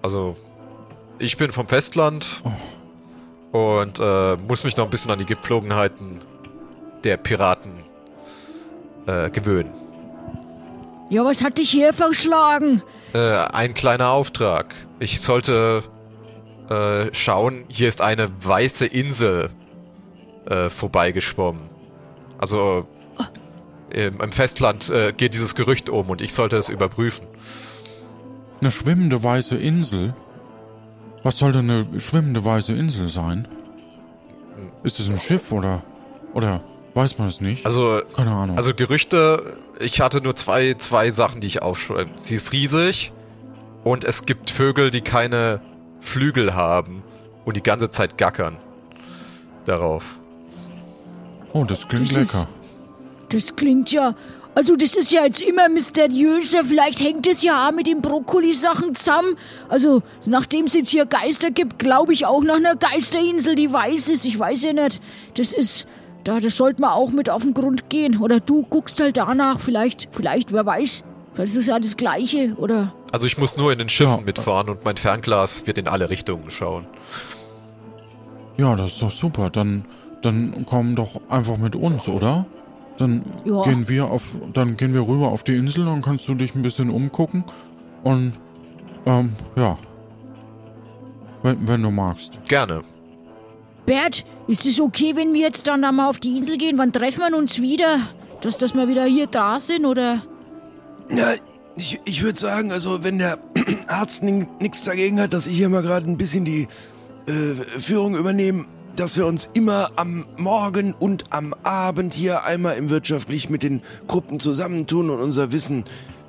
Also, 0.02 0.36
ich 1.20 1.38
bin 1.38 1.52
vom 1.52 1.68
Festland 1.68 2.42
und 3.52 4.00
äh, 4.00 4.36
muss 4.36 4.64
mich 4.64 4.76
noch 4.78 4.86
ein 4.86 4.92
bisschen 4.92 5.12
an 5.12 5.20
die 5.20 5.26
Gepflogenheiten 5.26 6.22
der 7.04 7.18
Piraten 7.18 7.72
äh, 9.08 9.30
gewöhnen. 9.30 9.72
Ja, 11.10 11.24
was 11.24 11.44
hat 11.44 11.58
dich 11.58 11.70
hier 11.70 11.94
verschlagen? 11.94 12.82
Äh, 13.14 13.20
ein 13.20 13.74
kleiner 13.74 14.10
Auftrag. 14.10 14.74
Ich 15.00 15.22
sollte 15.22 15.84
äh, 16.70 17.14
schauen, 17.14 17.66
hier 17.68 17.88
ist 17.88 18.02
eine 18.02 18.30
weiße 18.44 18.86
Insel 18.86 19.50
äh, 20.48 20.70
vorbeigeschwommen. 20.70 21.70
Also 22.38 22.88
im, 23.92 24.20
im 24.20 24.32
Festland 24.32 24.90
äh, 24.90 25.14
geht 25.14 25.34
dieses 25.34 25.56
Gerücht 25.56 25.90
um 25.90 26.10
und 26.10 26.22
ich 26.22 26.34
sollte 26.34 26.58
es 26.58 26.70
überprüfen. 26.70 27.28
Eine 28.60 28.72
schwimmende 28.72 29.24
weiße 29.24 29.56
Insel? 29.56 30.16
Was 31.26 31.40
soll 31.40 31.54
denn 31.54 31.68
eine 31.72 32.00
schwimmende 32.00 32.46
weiße 32.46 32.72
Insel 32.74 33.08
sein? 33.08 33.48
Ist 34.84 35.00
es 35.00 35.10
ein 35.10 35.18
Schiff 35.20 35.52
oder. 35.52 35.82
Oder 36.36 36.62
weiß 36.94 37.18
man 37.18 37.30
es 37.30 37.42
nicht? 37.42 37.66
Also, 37.66 38.00
Keine 38.16 38.30
Ahnung. 38.30 38.58
also 38.58 38.76
Gerüchte, 38.76 39.58
ich 39.80 40.02
hatte 40.02 40.22
nur 40.22 40.36
zwei, 40.36 40.76
zwei 40.76 41.10
Sachen, 41.10 41.42
die 41.42 41.48
ich 41.48 41.64
aufschreibe. 41.64 42.12
Sie 42.22 42.36
ist 42.36 42.52
riesig 42.52 43.12
und 43.84 44.04
es 44.04 44.28
gibt 44.28 44.52
Vögel, 44.52 44.92
die 44.92 45.02
keine 45.02 45.62
Flügel 46.00 46.54
haben 46.54 47.02
und 47.44 47.58
die 47.58 47.64
ganze 47.64 47.90
Zeit 47.90 48.20
gackern. 48.20 48.58
Darauf. 49.66 50.04
oh, 51.54 51.64
das 51.64 51.88
klingt 51.88 52.12
Das 52.12 52.18
ist- 52.18 52.34
lecker. 52.36 52.48
Das 53.30 53.56
klingt 53.56 53.92
ja. 53.92 54.14
Also, 54.56 54.76
das 54.78 54.96
ist 54.96 55.12
ja 55.12 55.26
jetzt 55.26 55.42
immer 55.42 55.68
mysteriöser. 55.68 56.64
Vielleicht 56.64 57.02
hängt 57.02 57.28
es 57.28 57.44
ja 57.44 57.68
auch 57.68 57.74
mit 57.74 57.88
den 57.88 58.02
Brokkoli-Sachen 58.02 58.96
zusammen. 58.96 59.36
Also, 59.68 60.02
nachdem 60.26 60.66
es 60.66 60.74
jetzt 60.74 60.90
hier 60.90 61.06
Geister 61.06 61.52
gibt, 61.52 61.78
glaube 61.78 62.14
ich 62.14 62.26
auch 62.26 62.42
nach 62.42 62.56
einer 62.56 62.76
Geisterinsel, 62.78 63.56
die 63.56 63.72
weiß 63.72 64.08
ist. 64.10 64.26
Ich 64.26 64.40
weiß 64.40 64.64
ja 64.64 64.74
nicht. 64.74 65.02
Das 65.36 65.54
ist. 65.54 65.88
Da, 66.24 66.40
das 66.40 66.58
sollte 66.58 66.82
man 66.82 66.92
auch 66.92 67.12
mit 67.12 67.30
auf 67.30 67.44
den 67.44 67.54
Grund 67.54 67.90
gehen. 67.90 68.18
Oder 68.20 68.40
du 68.40 68.64
guckst 68.64 69.00
halt 69.00 69.18
danach. 69.18 69.60
Vielleicht, 69.60 70.08
vielleicht, 70.12 70.52
wer 70.54 70.66
weiß. 70.66 71.04
Das 71.36 71.54
ist 71.56 71.68
ja 71.68 71.78
das 71.78 71.98
Gleiche. 71.98 72.56
Oder. 72.58 72.94
Also 73.12 73.28
ich 73.28 73.38
muss 73.38 73.58
nur 73.58 73.74
in 73.74 73.78
den 73.78 73.90
Schiffen 73.90 74.20
Ja. 74.20 74.24
mitfahren 74.26 74.70
und 74.70 74.86
mein 74.86 74.96
Fernglas 74.98 75.68
wird 75.68 75.78
in 75.78 75.88
alle 75.90 76.10
Richtungen 76.10 76.50
schauen. 76.50 76.88
Ja, 78.58 78.76
das 78.76 78.94
ist 78.94 79.02
doch 79.02 79.12
super. 79.12 79.50
Dann, 79.50 79.84
dann 80.22 80.66
komm 80.66 80.96
doch 80.96 81.20
einfach 81.30 81.58
mit 81.58 81.76
uns, 81.76 82.08
oder? 82.08 82.46
Dann 82.98 83.24
Ja. 83.44 83.62
gehen 83.64 83.90
wir 83.90 84.06
auf, 84.06 84.38
dann 84.54 84.78
gehen 84.78 84.94
wir 84.94 85.08
rüber 85.08 85.28
auf 85.28 85.44
die 85.44 85.56
Insel, 85.56 85.86
dann 85.86 86.02
kannst 86.02 86.28
du 86.28 86.34
dich 86.36 86.56
ein 86.56 86.62
bisschen 86.62 86.90
umgucken 86.90 87.44
und 88.04 88.34
ähm, 89.06 89.32
ja. 89.56 89.78
Wenn, 91.44 91.68
wenn 91.68 91.82
du 91.84 91.92
magst. 91.92 92.40
Gerne. 92.48 92.82
Bert, 93.86 94.26
ist 94.48 94.66
es 94.66 94.80
okay, 94.80 95.16
wenn 95.16 95.34
wir 95.34 95.42
jetzt 95.42 95.68
dann 95.68 95.84
einmal 95.84 96.10
auf 96.10 96.18
die 96.20 96.38
Insel 96.38 96.58
gehen? 96.58 96.78
Wann 96.78 96.92
treffen 96.92 97.20
wir 97.30 97.38
uns 97.38 97.60
wieder? 97.62 98.00
Dass, 98.42 98.58
dass 98.58 98.74
wir 98.74 98.88
wieder 98.88 99.06
hier 99.06 99.28
da 99.28 99.60
sind, 99.60 99.86
oder? 99.86 100.24
Ja, 101.10 101.34
ich, 101.76 102.00
ich 102.06 102.24
würde 102.24 102.40
sagen, 102.40 102.72
also 102.72 103.04
wenn 103.04 103.20
der 103.20 103.38
Arzt 103.88 104.24
nichts 104.24 104.82
dagegen 104.84 105.20
hat, 105.20 105.34
dass 105.34 105.46
ich 105.46 105.58
hier 105.58 105.70
mal 105.70 105.84
gerade 105.84 106.10
ein 106.10 106.18
bisschen 106.18 106.46
die 106.46 106.68
äh, 107.28 107.54
Führung 107.78 108.16
übernehme, 108.16 108.66
dass 108.96 109.18
wir 109.18 109.26
uns 109.26 109.50
immer 109.54 109.92
am 109.96 110.26
Morgen 110.38 110.94
und 110.94 111.26
am 111.32 111.54
Abend 111.64 112.14
hier 112.14 112.46
einmal 112.46 112.78
im 112.78 112.90
wirtschaftlich 112.90 113.50
mit 113.50 113.64
den 113.64 113.82
Gruppen 114.08 114.40
zusammentun 114.40 115.10
und 115.10 115.20
unser 115.20 115.52
Wissen 115.52 115.84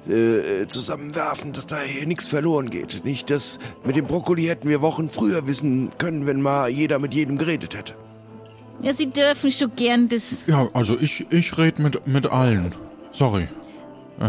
äh, 0.09 0.67
zusammenwerfen, 0.69 1.53
dass 1.53 1.67
da 1.67 1.81
hier 1.81 2.07
nichts 2.07 2.29
verloren 2.29 2.71
geht. 2.71 3.05
Nicht, 3.05 3.31
dass 3.31 3.59
mit 3.85 3.97
dem 3.97 4.07
Brokkoli 4.07 4.45
hätten 4.45 4.69
wir 4.69 4.81
Wochen 4.81 5.09
früher 5.09 5.47
wissen 5.47 5.91
können, 5.99 6.27
wenn 6.27 6.41
mal 6.41 6.69
jeder 6.69 6.99
mit 6.99 7.15
jedem 7.15 7.39
geredet 7.39 7.77
hätte. 7.77 7.95
Ja, 8.83 8.93
Sie 8.93 9.11
dürfen 9.11 9.51
schon 9.51 9.75
gern 9.75 10.09
das 10.09 10.39
Ja, 10.47 10.69
also 10.75 10.97
ich, 11.01 11.27
ich 11.31 11.57
rede 11.59 11.83
mit, 11.83 12.07
mit 12.07 12.27
allen. 12.27 12.75
Sorry. 13.13 13.49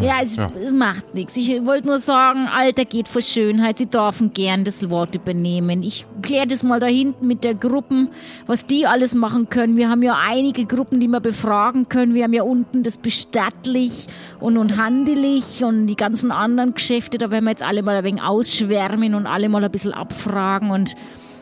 Ja, 0.01 0.15
es, 0.21 0.37
es 0.37 0.71
macht 0.71 1.13
nichts. 1.13 1.37
Ich 1.37 1.65
wollte 1.65 1.87
nur 1.87 1.99
sagen, 1.99 2.47
Alter 2.47 2.83
geht 2.83 3.07
vor 3.07 3.21
Schönheit. 3.21 3.77
Sie 3.77 3.85
dürfen 3.85 4.33
gern 4.33 4.65
das 4.65 4.89
Wort 4.89 5.15
übernehmen. 5.15 5.81
Ich 5.81 6.05
kläre 6.21 6.45
das 6.45 6.61
mal 6.61 6.79
da 6.79 6.87
hinten 6.87 7.25
mit 7.25 7.43
der 7.45 7.55
Gruppen, 7.55 8.09
was 8.47 8.65
die 8.65 8.85
alles 8.85 9.15
machen 9.15 9.49
können. 9.49 9.77
Wir 9.77 9.89
haben 9.89 10.03
ja 10.03 10.17
einige 10.21 10.65
Gruppen, 10.65 10.99
die 10.99 11.07
wir 11.07 11.21
befragen 11.21 11.87
können. 11.87 12.13
Wir 12.13 12.25
haben 12.25 12.33
ja 12.33 12.43
unten 12.43 12.83
das 12.83 12.97
bestattlich 12.97 14.07
und, 14.41 14.57
und 14.57 14.77
handelig 14.77 15.63
und 15.63 15.87
die 15.87 15.95
ganzen 15.95 16.31
anderen 16.31 16.73
Geschäfte. 16.73 17.17
Da 17.17 17.31
werden 17.31 17.45
wir 17.45 17.51
jetzt 17.51 17.63
alle 17.63 17.81
mal 17.81 17.95
ein 17.95 18.03
wenig 18.03 18.21
ausschwärmen 18.21 19.15
und 19.15 19.25
alle 19.25 19.47
mal 19.47 19.63
ein 19.63 19.71
bisschen 19.71 19.93
abfragen 19.93 20.71
und 20.71 20.95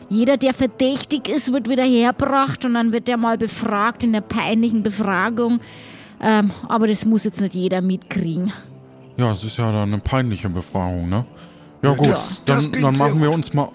jeder, 0.08 0.36
der 0.36 0.54
verdächtig 0.54 1.28
ist, 1.28 1.52
wird 1.52 1.68
wieder 1.68 1.82
hergebracht 1.82 2.64
und 2.64 2.74
dann 2.74 2.92
wird 2.92 3.08
der 3.08 3.16
mal 3.16 3.38
befragt 3.38 4.04
in 4.04 4.12
der 4.12 4.20
peinlichen 4.20 4.84
Befragung. 4.84 5.58
Ähm, 6.20 6.50
aber 6.68 6.86
das 6.86 7.04
muss 7.04 7.24
jetzt 7.24 7.40
nicht 7.40 7.54
jeder 7.54 7.80
mitkriegen. 7.80 8.52
Ja, 9.16 9.30
es 9.30 9.44
ist 9.44 9.56
ja 9.56 9.70
dann 9.72 9.92
eine 9.92 9.98
peinliche 9.98 10.48
Befragung, 10.48 11.08
ne? 11.08 11.24
Ja 11.82 11.94
gut, 11.94 12.08
das 12.08 12.42
dann, 12.44 12.72
dann 12.72 12.96
machen 12.96 13.20
wir 13.20 13.28
gut. 13.28 13.36
uns 13.36 13.54
mal. 13.54 13.68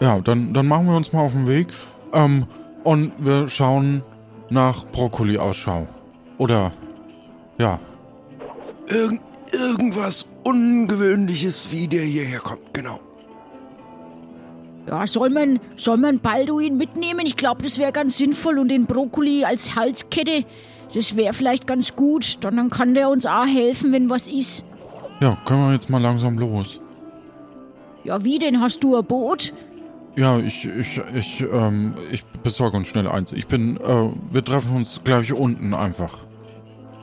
Ja, 0.00 0.20
dann, 0.20 0.52
dann 0.54 0.66
machen 0.66 0.86
wir 0.86 0.96
uns 0.96 1.12
mal 1.12 1.20
auf 1.20 1.32
den 1.32 1.46
Weg. 1.46 1.68
Ähm, 2.12 2.46
und 2.84 3.12
wir 3.18 3.48
schauen 3.48 4.02
nach 4.48 4.84
Brokkoli-Ausschau. 4.86 5.86
Oder 6.38 6.72
ja. 7.58 7.78
Irgend, 8.88 9.20
irgendwas 9.52 10.26
Ungewöhnliches, 10.44 11.70
wie 11.72 11.86
der 11.86 12.02
hierher 12.02 12.40
kommt, 12.40 12.72
genau. 12.72 13.00
Ja, 14.86 15.06
soll 15.06 15.30
man, 15.30 15.60
soll 15.76 15.98
man 15.98 16.18
Balduin 16.18 16.76
mitnehmen? 16.76 17.26
Ich 17.26 17.36
glaube, 17.36 17.62
das 17.62 17.78
wäre 17.78 17.92
ganz 17.92 18.16
sinnvoll 18.16 18.58
und 18.58 18.68
den 18.68 18.84
Brokkoli 18.86 19.44
als 19.44 19.76
Halskette, 19.76 20.44
das 20.94 21.16
wäre 21.16 21.34
vielleicht 21.34 21.66
ganz 21.66 21.94
gut. 21.94 22.38
Dann, 22.42 22.56
dann 22.56 22.70
kann 22.70 22.94
der 22.94 23.08
uns 23.08 23.26
auch 23.26 23.46
helfen, 23.46 23.92
wenn 23.92 24.10
was 24.10 24.26
ist. 24.26 24.64
Ja, 25.20 25.36
können 25.44 25.66
wir 25.66 25.72
jetzt 25.72 25.90
mal 25.90 26.00
langsam 26.00 26.38
los. 26.38 26.80
Ja, 28.04 28.24
wie 28.24 28.38
denn? 28.38 28.60
Hast 28.60 28.82
du 28.82 28.96
ein 28.96 29.04
Boot? 29.04 29.52
Ja, 30.16 30.38
ich, 30.38 30.66
ich, 30.66 31.00
ich, 31.14 31.40
ähm, 31.52 31.94
ich 32.10 32.24
besorge 32.24 32.76
uns 32.76 32.88
schnell 32.88 33.06
eins. 33.06 33.32
Ich 33.32 33.46
bin, 33.46 33.76
äh, 33.76 34.08
wir 34.32 34.44
treffen 34.44 34.76
uns 34.76 35.00
gleich 35.04 35.32
unten 35.32 35.74
einfach. 35.74 36.18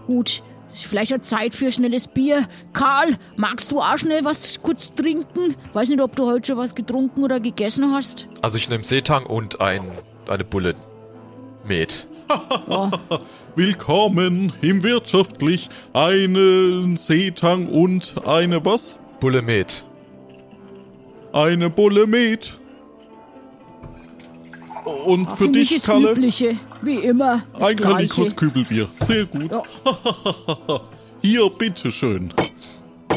Gut, 0.08 0.44
ist 0.74 0.86
vielleicht 0.86 1.14
eine 1.14 1.22
Zeit 1.22 1.56
für 1.56 1.72
schnelles 1.72 2.08
Bier. 2.08 2.48
Karl, 2.74 3.16
magst 3.36 3.72
du 3.72 3.82
auch 3.82 3.98
schnell 3.98 4.26
was 4.26 4.62
kurz 4.62 4.94
trinken? 4.94 5.56
Weiß 5.74 5.90
nicht, 5.90 6.02
ob 6.02 6.16
du 6.16 6.26
heute 6.26 6.48
schon 6.48 6.58
was 6.58 6.76
getrunken 6.76 7.24
oder 7.24 7.40
gegessen 7.40 7.94
hast. 7.94 8.28
Also 8.42 8.58
ich 8.58 8.70
nehme 8.70 8.84
Seetang 8.84 9.26
und 9.26 9.62
ein, 9.62 9.84
eine 10.28 10.44
Bulle 11.68 11.80
Met. 11.80 12.08
Willkommen 13.56 14.54
im 14.62 14.84
Wirtschaftlich. 14.84 15.68
Einen 15.94 16.96
Seetang 16.96 17.68
und 17.68 18.16
eine 18.26 18.64
was? 18.64 19.00
Bulle 19.20 19.42
Met. 19.42 19.86
Eine 21.34 21.70
Bulle 21.70 22.08
Met. 22.08 22.60
Und 25.06 25.32
für 25.34 25.50
mich 25.50 25.70
dich, 25.70 25.78
ist 25.78 25.86
Kalle, 25.86 26.12
Übliche, 26.12 26.58
wie 26.82 26.96
immer. 26.96 27.44
das 27.54 27.70
ein. 27.70 27.76
Kalikos 27.76 28.36
Kübelbier. 28.36 28.88
Sehr 29.02 29.26
gut. 29.26 29.52
Ja. 29.52 29.62
Hier, 31.22 31.50
bitteschön. 31.50 32.30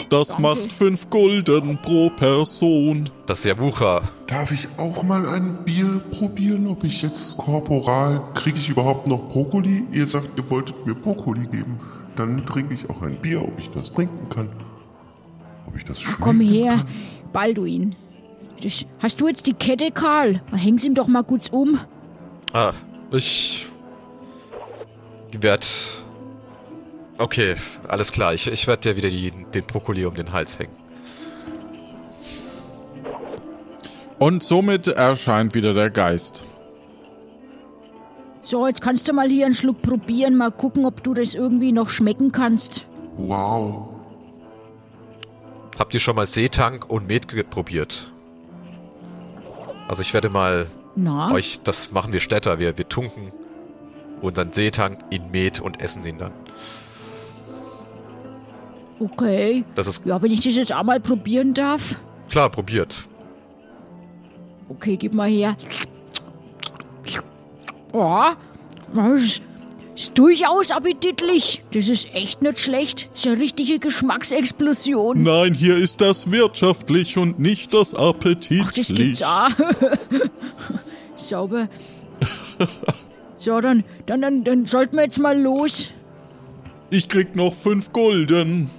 Das 0.09 0.29
Danke. 0.29 0.42
macht 0.42 0.72
fünf 0.72 1.09
Gulden 1.11 1.79
pro 1.83 2.11
Person. 2.11 3.09
Das 3.26 3.38
ist 3.40 3.44
ja 3.44 3.59
Wucher. 3.59 4.03
Darf 4.26 4.50
ich 4.50 4.68
auch 4.76 5.03
mal 5.03 5.26
ein 5.29 5.64
Bier 5.64 6.00
probieren, 6.11 6.66
ob 6.66 6.83
ich 6.85 7.03
jetzt 7.03 7.37
korporal, 7.37 8.22
kriege 8.35 8.59
ich 8.59 8.68
überhaupt 8.68 9.07
noch 9.07 9.29
Brokkoli? 9.31 9.85
Ihr 9.92 10.07
sagt, 10.07 10.31
ihr 10.37 10.50
wolltet 10.50 10.85
mir 10.87 10.94
Brokkoli 10.94 11.46
geben. 11.46 11.79
Dann 12.16 12.44
trinke 12.44 12.74
ich 12.74 12.88
auch 12.90 13.03
ein 13.03 13.20
Bier, 13.20 13.42
ob 13.42 13.59
ich 13.59 13.70
das 13.70 13.92
trinken 13.92 14.29
kann. 14.29 14.48
Ob 15.66 15.76
ich 15.76 15.85
das 15.85 16.00
schmecken 16.00 16.22
Komm 16.22 16.40
her, 16.40 16.79
kann. 16.79 16.88
Balduin. 17.33 17.94
Das, 18.62 18.85
hast 18.98 19.20
du 19.20 19.29
jetzt 19.29 19.46
die 19.46 19.55
Kette, 19.55 19.90
Karl? 19.92 20.42
Häng's 20.53 20.85
ihm 20.85 20.94
doch 20.94 21.07
mal 21.07 21.22
kurz 21.22 21.48
um. 21.48 21.79
Ah, 22.53 22.72
ich 23.12 23.66
werd. 25.38 25.66
Okay, 27.20 27.56
alles 27.87 28.12
klar. 28.12 28.33
Ich, 28.33 28.46
ich 28.46 28.66
werde 28.66 28.80
dir 28.80 28.96
wieder 28.96 29.11
die, 29.11 29.30
den 29.30 29.64
Brokkoli 29.64 30.06
um 30.06 30.14
den 30.14 30.33
Hals 30.33 30.59
hängen. 30.59 30.72
Und 34.18 34.42
somit 34.42 34.88
erscheint 34.88 35.54
wieder 35.54 35.74
der 35.74 35.90
Geist. 35.90 36.42
So, 38.40 38.66
jetzt 38.66 38.80
kannst 38.80 39.06
du 39.06 39.12
mal 39.12 39.28
hier 39.28 39.44
einen 39.44 39.54
Schluck 39.54 39.83
probieren, 39.83 40.35
mal 40.35 40.50
gucken, 40.50 40.87
ob 40.87 41.04
du 41.04 41.12
das 41.12 41.35
irgendwie 41.35 41.72
noch 41.72 41.90
schmecken 41.90 42.33
kannst. 42.33 42.87
Wow. 43.18 43.90
Habt 45.78 45.92
ihr 45.92 46.00
schon 46.00 46.16
mal 46.16 46.26
Seetank 46.26 46.88
und 46.88 47.06
Met 47.06 47.50
probiert? 47.50 48.11
Also 49.88 50.00
ich 50.00 50.14
werde 50.14 50.30
mal 50.30 50.68
Na, 50.96 51.33
euch, 51.33 51.61
das 51.64 51.90
machen 51.90 52.14
wir 52.14 52.20
Städter, 52.20 52.59
wir, 52.59 52.78
wir 52.78 52.88
tunken 52.88 53.30
unseren 54.22 54.54
Seetank 54.54 55.00
in 55.11 55.30
Met 55.30 55.61
und 55.61 55.83
essen 55.83 56.06
ihn 56.06 56.16
dann. 56.16 56.33
Okay. 59.00 59.64
Das 59.74 59.86
ist 59.86 60.02
Ja, 60.04 60.20
wenn 60.22 60.30
ich 60.30 60.40
das 60.40 60.54
jetzt 60.54 60.72
einmal 60.72 61.00
probieren 61.00 61.54
darf. 61.54 61.96
klar, 62.28 62.48
probiert. 62.50 62.96
Okay, 64.68 64.96
gib 64.96 65.12
mal 65.14 65.28
her. 65.28 65.56
Oh, 67.92 68.26
das 68.94 69.20
ist, 69.22 69.42
ist 69.96 70.16
durchaus 70.18 70.70
appetitlich. 70.70 71.64
Das 71.72 71.88
ist 71.88 72.06
echt 72.14 72.40
nicht 72.42 72.60
schlecht. 72.60 73.08
Das 73.12 73.20
ist 73.22 73.26
eine 73.26 73.40
richtige 73.40 73.78
Geschmacksexplosion. 73.80 75.22
Nein, 75.24 75.54
hier 75.54 75.76
ist 75.76 76.00
das 76.00 76.30
wirtschaftlich 76.30 77.18
und 77.18 77.40
nicht 77.40 77.74
das 77.74 77.94
appetitlich. 77.94 78.62
Ach, 78.64 78.72
das 78.72 78.94
gibt's 78.94 79.22
auch. 79.22 79.50
Sauber. 81.16 81.68
So, 83.36 83.60
dann, 83.60 83.82
dann, 84.06 84.20
dann, 84.22 84.44
dann 84.44 84.66
sollten 84.66 84.96
wir 84.96 85.02
jetzt 85.04 85.18
mal 85.18 85.36
los. 85.40 85.88
Ich 86.90 87.08
krieg 87.08 87.34
noch 87.34 87.54
fünf 87.54 87.92
Gulden. 87.92 88.70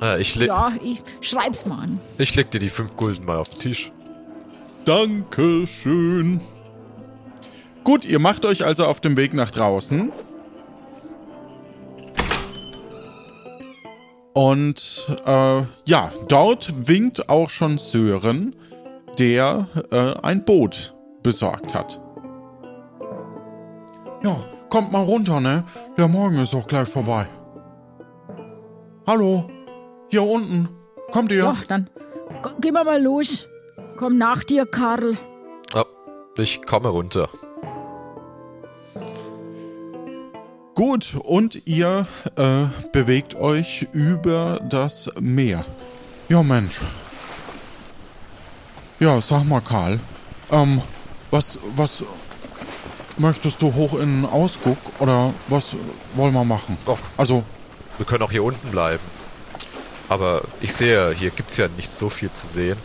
Äh, 0.00 0.20
ich, 0.20 0.34
Ja, 0.36 0.72
ich 0.82 1.02
schreib's 1.20 1.66
mal 1.66 1.82
an. 1.82 2.00
ich 2.18 2.34
leg 2.34 2.50
dir 2.50 2.60
die 2.60 2.70
fünf 2.70 2.96
Gulden 2.96 3.24
mal 3.24 3.36
auf 3.38 3.48
den 3.50 3.60
Tisch. 3.60 3.92
Dankeschön. 4.84 6.40
Gut, 7.84 8.04
ihr 8.04 8.18
macht 8.18 8.44
euch 8.44 8.64
also 8.64 8.84
auf 8.86 9.00
dem 9.00 9.16
Weg 9.16 9.34
nach 9.34 9.50
draußen. 9.50 10.12
Und 14.34 15.16
äh, 15.26 15.62
ja, 15.86 16.10
dort 16.28 16.88
winkt 16.88 17.28
auch 17.28 17.50
schon 17.50 17.76
Sören, 17.78 18.54
der 19.18 19.66
äh, 19.90 20.14
ein 20.22 20.44
Boot 20.44 20.94
besorgt 21.22 21.74
hat. 21.74 22.00
Ja, 24.22 24.36
kommt 24.68 24.92
mal 24.92 25.02
runter, 25.02 25.40
ne? 25.40 25.64
Der 25.96 26.06
Morgen 26.08 26.38
ist 26.38 26.54
doch 26.54 26.66
gleich 26.66 26.88
vorbei. 26.88 27.26
Hallo, 29.06 29.48
hier 30.10 30.22
unten. 30.22 30.68
Kommt 31.12 31.32
ihr? 31.32 31.38
Ja, 31.38 31.56
dann 31.68 31.88
gehen 32.60 32.74
wir 32.74 32.84
mal 32.84 33.02
los. 33.02 33.46
Komm 33.96 34.18
nach 34.18 34.42
dir, 34.44 34.66
Karl. 34.66 35.16
Oh, 35.74 35.84
ich 36.36 36.62
komme 36.66 36.88
runter. 36.88 37.28
Gut, 40.74 41.16
und 41.24 41.66
ihr 41.66 42.06
äh, 42.36 42.66
bewegt 42.92 43.34
euch 43.34 43.88
über 43.92 44.60
das 44.68 45.10
Meer. 45.18 45.64
Ja, 46.28 46.42
Mensch. 46.44 46.80
Ja, 49.00 49.20
sag 49.20 49.44
mal, 49.44 49.60
Karl. 49.60 49.98
Ähm, 50.52 50.80
was, 51.32 51.58
was 51.74 52.04
möchtest 53.16 53.60
du 53.60 53.74
hoch 53.74 53.94
in 53.94 54.22
den 54.22 54.26
Ausguck 54.26 54.78
oder 55.00 55.34
was 55.48 55.74
wollen 56.14 56.32
wir 56.34 56.44
machen? 56.44 56.78
Doch. 56.86 56.98
Also, 57.16 57.42
Wir 57.96 58.06
können 58.06 58.22
auch 58.22 58.30
hier 58.30 58.44
unten 58.44 58.70
bleiben. 58.70 59.02
Aber 60.08 60.42
ich 60.60 60.72
sehe, 60.72 61.12
hier 61.12 61.30
gibt's 61.30 61.56
ja 61.56 61.68
nicht 61.76 61.90
so 61.96 62.08
viel 62.08 62.30
zu 62.32 62.46
sehen. 62.46 62.76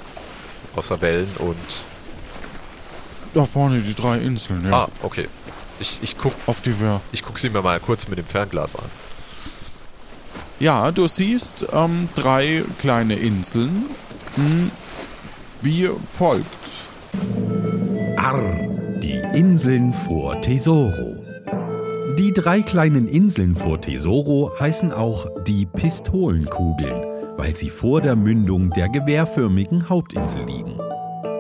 Außer 0.76 1.00
Wellen 1.02 1.30
und... 1.40 1.56
da 3.34 3.46
vorne 3.46 3.80
die 3.80 3.94
drei 3.94 4.18
Inseln, 4.18 4.66
ja. 4.66 4.84
Ah, 4.84 4.90
okay. 5.02 5.28
Ich, 5.80 6.00
ich, 6.02 6.18
guck, 6.18 6.34
Auf 6.46 6.62
die 6.62 6.80
wir. 6.80 7.02
ich 7.12 7.24
guck 7.24 7.40
sie 7.40 7.50
mir 7.50 7.62
mal 7.62 7.80
kurz 7.80 8.08
mit 8.08 8.18
dem 8.18 8.26
Fernglas 8.26 8.76
an. 8.76 8.90
Ja, 10.60 10.92
du 10.92 11.08
siehst 11.08 11.68
ähm, 11.74 12.10
drei 12.16 12.64
kleine 12.78 13.16
Inseln. 13.16 13.88
Hm, 14.36 14.72
wie 15.62 15.90
folgt. 16.06 16.48
Arr, 18.18 18.68
die 19.02 19.22
Inseln 19.34 19.94
vor 19.94 20.42
Tesoro. 20.42 21.24
Die 22.18 22.32
drei 22.32 22.62
kleinen 22.62 23.08
Inseln 23.08 23.56
vor 23.56 23.82
Tesoro 23.82 24.52
heißen 24.60 24.92
auch 24.92 25.26
die 25.48 25.66
Pistolenkugeln, 25.66 27.04
weil 27.38 27.56
sie 27.56 27.70
vor 27.70 28.02
der 28.02 28.16
Mündung 28.16 28.70
der 28.72 28.90
gewehrförmigen 28.90 29.90
Hauptinsel 29.90 30.46
liegen. 30.46 30.78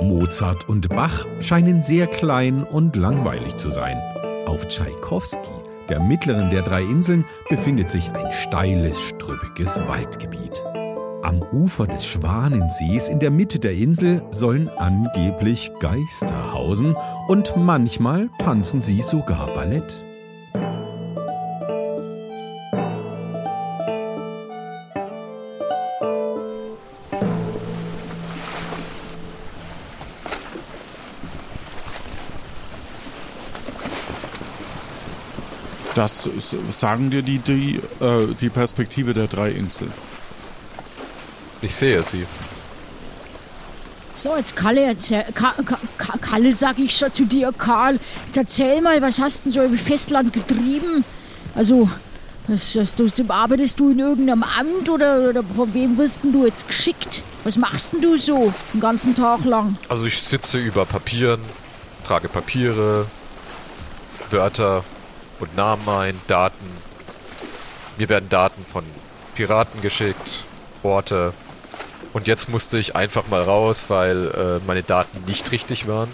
Mozart 0.01 0.67
und 0.67 0.89
Bach 0.89 1.25
scheinen 1.39 1.83
sehr 1.83 2.07
klein 2.07 2.63
und 2.63 2.95
langweilig 2.95 3.55
zu 3.55 3.69
sein. 3.69 3.97
Auf 4.45 4.67
Tschaikowski, 4.67 5.49
der 5.89 5.99
mittleren 5.99 6.49
der 6.49 6.61
drei 6.61 6.81
Inseln, 6.81 7.25
befindet 7.49 7.91
sich 7.91 8.09
ein 8.11 8.31
steiles, 8.31 8.99
strüppiges 8.99 9.79
Waldgebiet. 9.87 10.61
Am 11.23 11.41
Ufer 11.41 11.87
des 11.87 12.05
Schwanensees 12.05 13.07
in 13.07 13.19
der 13.19 13.31
Mitte 13.31 13.57
der 13.57 13.73
Insel 13.73 14.21
sollen 14.31 14.69
angeblich 14.77 15.71
Geister 15.79 16.53
hausen 16.53 16.97
und 17.29 17.55
manchmal 17.55 18.29
tanzen 18.39 18.81
sie 18.81 19.01
sogar 19.01 19.47
Ballett. 19.53 20.03
Das 35.95 36.27
sagen 36.71 37.11
dir 37.11 37.21
die, 37.21 37.37
die, 37.39 37.79
äh, 37.99 38.33
die 38.39 38.49
Perspektive 38.49 39.13
der 39.13 39.27
drei 39.27 39.51
Inseln. 39.51 39.91
Ich 41.61 41.75
sehe 41.75 42.03
sie. 42.03 42.25
So, 44.17 44.35
jetzt 44.37 44.55
Kalle, 44.55 44.81
erzähl, 44.81 45.23
Ka, 45.33 45.53
Ka, 45.65 45.77
Ka, 45.97 46.17
Kalle, 46.17 46.53
sag 46.55 46.79
ich 46.79 46.95
schon 46.95 47.11
zu 47.11 47.25
dir, 47.25 47.51
Karl. 47.57 47.99
Jetzt 48.27 48.37
erzähl 48.37 48.81
mal, 48.81 49.01
was 49.01 49.19
hast 49.19 49.45
du 49.45 49.51
so 49.51 49.61
im 49.61 49.77
Festland 49.77 50.33
getrieben? 50.33 51.03
Also, 51.55 51.89
was, 52.47 52.75
hast 52.75 52.99
du, 52.99 53.09
arbeitest 53.27 53.79
du 53.79 53.91
in 53.91 53.99
irgendeinem 53.99 54.43
Amt 54.43 54.89
oder, 54.89 55.29
oder 55.29 55.43
von 55.43 55.73
wem 55.73 55.97
wirst 55.97 56.23
denn 56.23 56.33
du 56.33 56.45
jetzt 56.45 56.67
geschickt? 56.67 57.23
Was 57.43 57.57
machst 57.57 57.93
denn 57.93 58.01
du 58.01 58.17
so 58.17 58.53
den 58.73 58.81
ganzen 58.81 59.15
Tag 59.15 59.45
lang? 59.45 59.77
Also 59.89 60.05
ich 60.05 60.21
sitze 60.21 60.57
über 60.57 60.85
Papieren, 60.85 61.41
trage 62.05 62.29
Papiere, 62.29 63.05
Wörter 64.31 64.83
und 65.43 65.55
Namen 65.55 65.87
ein, 65.87 66.19
Daten. 66.27 66.65
Mir 67.97 68.09
werden 68.09 68.29
Daten 68.29 68.65
von 68.65 68.83
Piraten 69.35 69.81
geschickt, 69.81 70.43
Orte. 70.81 71.33
Und 72.13 72.27
jetzt 72.27 72.49
musste 72.49 72.77
ich 72.77 72.95
einfach 72.95 73.27
mal 73.27 73.41
raus, 73.41 73.85
weil 73.87 74.27
äh, 74.61 74.65
meine 74.67 74.83
Daten 74.83 75.23
nicht 75.25 75.51
richtig 75.51 75.87
waren. 75.87 76.09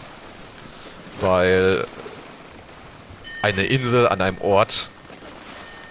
Weil 1.22 1.86
eine 3.42 3.64
Insel 3.64 4.08
an 4.08 4.22
einem 4.22 4.40
Ort 4.40 4.90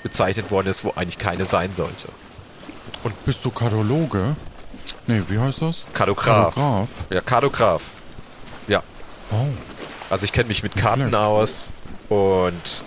bezeichnet 0.03 0.51
worden 0.51 0.68
ist, 0.68 0.85
wo 0.85 0.92
eigentlich 0.96 1.18
keine 1.18 1.44
sein 1.44 1.72
sollte. 1.77 2.09
Bist 3.24 3.44
du 3.44 3.51
Kardiologe? 3.51 4.37
Nee, 5.07 5.22
wie 5.29 5.38
heißt 5.38 5.62
das? 5.62 5.85
Kartograf. 5.92 6.55
Kartograf. 6.55 6.88
Ja, 7.11 7.20
Kartograf. 7.20 7.83
Ja, 8.66 8.83
Oh. 9.31 9.46
Also 10.11 10.24
ich 10.24 10.33
kenne 10.33 10.48
mich 10.48 10.62
mit 10.62 10.74
Karten 10.77 11.14
aus 11.14 11.68
und 12.09 12.83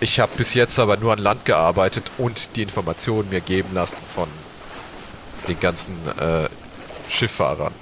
ich 0.00 0.20
habe 0.20 0.32
bis 0.36 0.54
jetzt 0.54 0.78
aber 0.78 0.96
nur 0.96 1.12
an 1.12 1.18
Land 1.18 1.44
gearbeitet 1.44 2.10
und 2.18 2.56
die 2.56 2.62
Informationen 2.62 3.28
mir 3.30 3.40
geben 3.40 3.70
lassen 3.74 3.96
von 4.14 4.28
den 5.48 5.58
ganzen 5.60 5.94
äh, 6.18 6.48
Schifffahrern. 7.10 7.72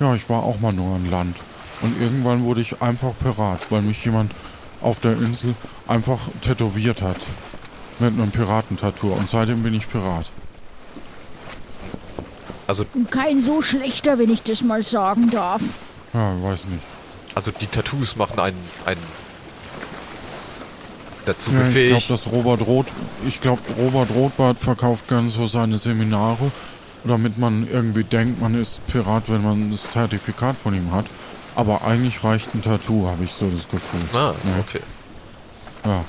Ja, 0.00 0.14
ich 0.14 0.28
war 0.28 0.42
auch 0.42 0.60
mal 0.60 0.72
nur 0.72 0.96
an 0.96 1.10
Land. 1.10 1.36
Und 1.80 2.00
irgendwann 2.00 2.44
wurde 2.44 2.60
ich 2.60 2.80
einfach 2.82 3.12
Pirat, 3.22 3.70
weil 3.70 3.82
mich 3.82 4.04
jemand 4.04 4.32
auf 4.80 5.00
der 5.00 5.12
Insel 5.12 5.54
einfach 5.86 6.20
tätowiert 6.40 7.02
hat. 7.02 7.18
Mit 7.98 8.12
einem 8.12 8.30
Piratentattoo. 8.30 9.12
Und 9.12 9.30
seitdem 9.30 9.62
bin 9.62 9.74
ich 9.74 9.88
Pirat. 9.88 10.30
Also, 12.66 12.86
Und 12.94 13.10
kein 13.10 13.42
so 13.42 13.60
schlechter, 13.62 14.18
wenn 14.18 14.30
ich 14.30 14.42
das 14.42 14.62
mal 14.62 14.82
sagen 14.82 15.30
darf. 15.30 15.62
Ja, 16.12 16.34
weiß 16.42 16.64
nicht. 16.66 16.82
also 17.34 17.50
die 17.50 17.66
Tattoos 17.66 18.16
machen 18.16 18.38
einen, 18.38 18.58
einen 18.84 19.02
dazu 21.26 21.50
Ja, 21.50 21.56
ich 21.56 21.62
glaube, 21.62 21.72
befähigt. 21.72 22.10
dass 22.10 22.26
Robert 22.32 22.66
Roth, 22.66 22.86
ich 23.26 23.40
glaube, 23.40 23.60
Robert 23.78 24.10
Rothbart 24.14 24.58
verkauft 24.58 25.08
gern 25.08 25.28
so 25.28 25.46
seine 25.46 25.78
Seminare, 25.78 26.50
damit 27.04 27.38
man 27.38 27.66
irgendwie 27.70 28.04
denkt, 28.04 28.40
man 28.40 28.54
ist 28.60 28.86
Pirat, 28.86 29.24
wenn 29.28 29.42
man 29.42 29.70
das 29.70 29.82
Zertifikat 29.92 30.56
von 30.56 30.74
ihm 30.74 30.92
hat. 30.92 31.06
Aber 31.56 31.82
eigentlich 31.84 32.24
reicht 32.24 32.54
ein 32.54 32.62
Tattoo, 32.62 33.06
habe 33.06 33.24
ich 33.24 33.30
so 33.32 33.48
das 33.48 33.68
Gefühl. 33.68 34.00
ah, 34.12 34.32
Ja. 34.44 34.60
okay. 34.60 34.80
Ja. 35.84 36.04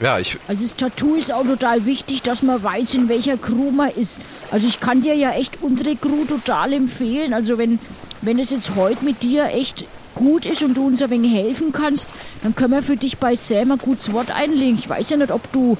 Ja, 0.00 0.18
ich, 0.18 0.38
Also 0.48 0.62
das 0.62 0.74
Tattoo 0.76 1.14
ist 1.16 1.30
auch 1.30 1.44
total 1.44 1.84
wichtig, 1.84 2.22
dass 2.22 2.42
man 2.42 2.62
weiß, 2.62 2.94
in 2.94 3.10
welcher 3.10 3.36
Crew 3.36 3.70
man 3.70 3.90
ist. 3.90 4.18
Also 4.50 4.66
ich 4.66 4.80
kann 4.80 5.02
dir 5.02 5.14
ja 5.14 5.32
echt 5.32 5.58
unsere 5.60 5.94
Crew 5.94 6.24
total 6.26 6.72
empfehlen. 6.72 7.34
Also 7.34 7.58
wenn, 7.58 7.78
wenn 8.22 8.38
es 8.38 8.50
jetzt 8.50 8.74
heute 8.76 9.04
mit 9.04 9.22
dir 9.22 9.48
echt 9.52 9.84
gut 10.14 10.46
ist 10.46 10.62
und 10.62 10.76
du 10.76 10.86
uns 10.86 11.02
ein 11.02 11.10
wenig 11.10 11.32
helfen 11.32 11.72
kannst, 11.72 12.08
dann 12.42 12.54
können 12.54 12.72
wir 12.72 12.82
für 12.82 12.96
dich 12.96 13.18
bei 13.18 13.34
Sam 13.34 13.72
ein 13.72 13.78
gutes 13.78 14.12
Wort 14.12 14.30
einlegen. 14.30 14.78
Ich 14.78 14.88
weiß 14.88 15.10
ja 15.10 15.16
nicht, 15.16 15.30
ob 15.30 15.50
du 15.52 15.76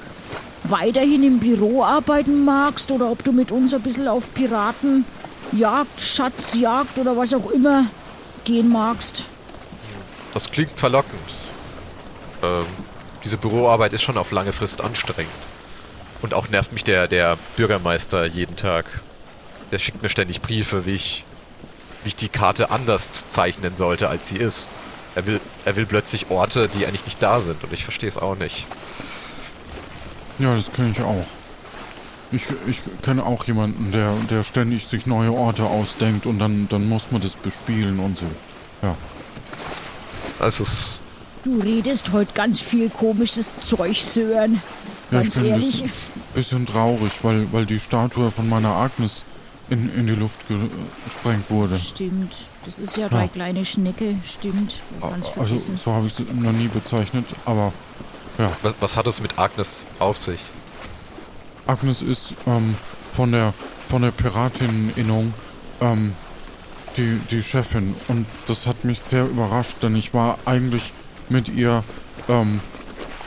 weiterhin 0.63 1.23
im 1.23 1.39
Büro 1.39 1.83
arbeiten 1.83 2.45
magst 2.45 2.91
oder 2.91 3.09
ob 3.11 3.23
du 3.23 3.31
mit 3.31 3.51
uns 3.51 3.73
ein 3.73 3.81
bisschen 3.81 4.07
auf 4.07 4.33
Piratenjagd, 4.33 5.99
Schatzjagd 5.99 6.97
oder 6.97 7.17
was 7.17 7.33
auch 7.33 7.49
immer 7.51 7.85
gehen 8.43 8.71
magst. 8.71 9.25
das 10.33 10.49
klingt 10.51 10.79
verlockend. 10.79 11.19
Ähm, 12.43 12.65
diese 13.23 13.37
Büroarbeit 13.37 13.93
ist 13.93 14.01
schon 14.01 14.17
auf 14.17 14.31
lange 14.31 14.53
Frist 14.53 14.81
anstrengend. 14.81 15.31
Und 16.21 16.33
auch 16.33 16.49
nervt 16.49 16.71
mich 16.71 16.83
der, 16.83 17.07
der 17.07 17.37
Bürgermeister 17.55 18.25
jeden 18.25 18.55
Tag. 18.55 18.85
Der 19.71 19.79
schickt 19.79 20.01
mir 20.01 20.09
ständig 20.09 20.41
Briefe, 20.41 20.85
wie 20.85 20.95
ich 20.95 21.25
wie 22.03 22.09
ich 22.09 22.15
die 22.15 22.29
Karte 22.29 22.69
anders 22.71 23.09
zeichnen 23.29 23.75
sollte, 23.75 24.09
als 24.09 24.27
sie 24.27 24.37
ist. 24.37 24.65
Er 25.15 25.25
will, 25.25 25.39
er 25.65 25.75
will 25.75 25.85
plötzlich 25.85 26.29
Orte, 26.29 26.69
die 26.69 26.85
eigentlich 26.85 27.05
nicht 27.05 27.21
da 27.21 27.41
sind 27.41 27.63
und 27.63 27.73
ich 27.73 27.83
verstehe 27.83 28.09
es 28.09 28.17
auch 28.17 28.35
nicht. 28.35 28.65
Ja, 30.39 30.55
das 30.55 30.71
kenne 30.71 30.91
ich 30.91 31.01
auch. 31.01 31.25
Ich, 32.31 32.43
ich 32.65 32.81
kenne 33.01 33.25
auch 33.25 33.43
jemanden, 33.43 33.91
der, 33.91 34.13
der 34.29 34.43
ständig 34.43 34.87
sich 34.87 35.05
neue 35.05 35.33
Orte 35.33 35.63
ausdenkt 35.63 36.25
und 36.25 36.39
dann, 36.39 36.67
dann 36.69 36.87
muss 36.87 37.11
man 37.11 37.21
das 37.21 37.33
bespielen 37.33 37.99
und 37.99 38.15
so. 38.17 38.25
Ja. 38.81 38.95
Also 40.39 40.65
Du 41.43 41.59
redest 41.59 42.11
heute 42.11 42.31
ganz 42.33 42.59
viel 42.59 42.89
komisches 42.89 43.57
Zeug, 43.63 43.97
Sören. 43.97 44.61
Ja, 45.09 45.21
Ganz 45.21 45.35
ich 45.35 45.41
bin 45.41 45.43
ein 45.43 45.49
ehrlich. 45.59 45.71
bisschen, 45.81 45.91
bisschen 46.35 46.65
traurig, 46.67 47.11
weil, 47.23 47.51
weil 47.51 47.65
die 47.65 47.79
Statue 47.79 48.29
von 48.31 48.47
meiner 48.47 48.69
Agnes 48.75 49.25
in, 49.71 49.89
in 49.95 50.05
die 50.05 50.15
Luft 50.15 50.41
gesprengt 50.47 51.49
wurde. 51.49 51.79
Stimmt. 51.79 52.35
Das 52.65 52.77
ist 52.77 52.97
ja 52.97 53.09
deine 53.09 53.29
kleine 53.29 53.65
Schnecke. 53.65 54.17
Stimmt. 54.25 54.79
Also, 54.99 55.59
so 55.59 55.91
habe 55.91 56.07
ich 56.07 56.13
sie 56.13 56.25
noch 56.33 56.51
nie 56.51 56.67
bezeichnet, 56.67 57.25
aber 57.45 57.73
ja. 58.37 58.51
was, 58.61 58.75
was 58.81 58.97
hat 58.97 59.07
es 59.07 59.21
mit 59.21 59.39
Agnes 59.39 59.87
auf 59.97 60.17
sich? 60.17 60.39
Agnes 61.65 62.01
ist 62.01 62.35
ähm, 62.45 62.75
von 63.11 63.31
der 63.31 63.53
von 63.87 64.01
der 64.01 64.11
Piratinneninnung 64.11 65.33
ähm, 65.79 66.13
die, 66.97 67.19
die 67.31 67.41
Chefin 67.41 67.95
und 68.09 68.25
das 68.47 68.67
hat 68.67 68.83
mich 68.83 68.99
sehr 68.99 69.25
überrascht, 69.25 69.77
denn 69.81 69.95
ich 69.95 70.13
war 70.13 70.37
eigentlich 70.45 70.91
mit 71.29 71.47
ihr, 71.47 71.83
ähm, 72.27 72.59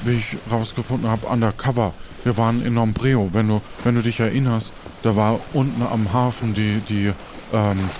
wie 0.04 0.16
ich 0.16 0.36
rausgefunden 0.50 1.08
habe, 1.08 1.26
undercover. 1.26 1.94
Wir 2.22 2.36
waren 2.36 2.64
in 2.64 2.76
Ombreo, 2.76 3.30
wenn 3.32 3.48
du, 3.48 3.62
wenn 3.82 3.94
du 3.94 4.02
dich 4.02 4.20
erinnerst, 4.20 4.74
da 5.04 5.14
war 5.16 5.38
unten 5.52 5.82
am 5.82 6.12
Hafen 6.12 6.54
die, 6.54 6.78
die, 6.88 7.12
ähm, 7.52 7.90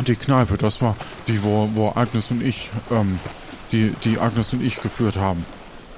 die 0.00 0.16
Kneipe, 0.16 0.56
das 0.58 0.82
war 0.82 0.96
die, 1.28 1.42
wo, 1.42 1.70
wo 1.74 1.92
Agnes 1.94 2.30
und 2.30 2.42
ich, 2.42 2.68
ähm, 2.90 3.18
die, 3.70 3.90
die 4.04 4.18
Agnes 4.18 4.52
und 4.52 4.62
ich 4.62 4.82
geführt 4.82 5.16
haben. 5.16 5.46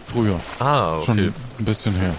Früher. 0.06 0.38
Ah, 0.58 0.96
okay. 0.96 1.06
Schon 1.06 1.18
ein 1.18 1.34
bisschen 1.64 1.94
her. 1.94 2.14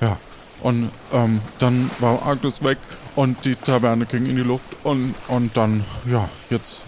Ja. 0.00 0.16
Und 0.60 0.90
ähm, 1.12 1.40
dann 1.58 1.90
war 1.98 2.24
Agnes 2.26 2.62
weg 2.64 2.78
und 3.16 3.44
die 3.44 3.54
Taverne 3.56 4.06
ging 4.06 4.26
in 4.26 4.36
die 4.36 4.42
Luft 4.42 4.68
und, 4.84 5.14
und 5.28 5.56
dann, 5.56 5.84
ja, 6.06 6.28
jetzt 6.50 6.82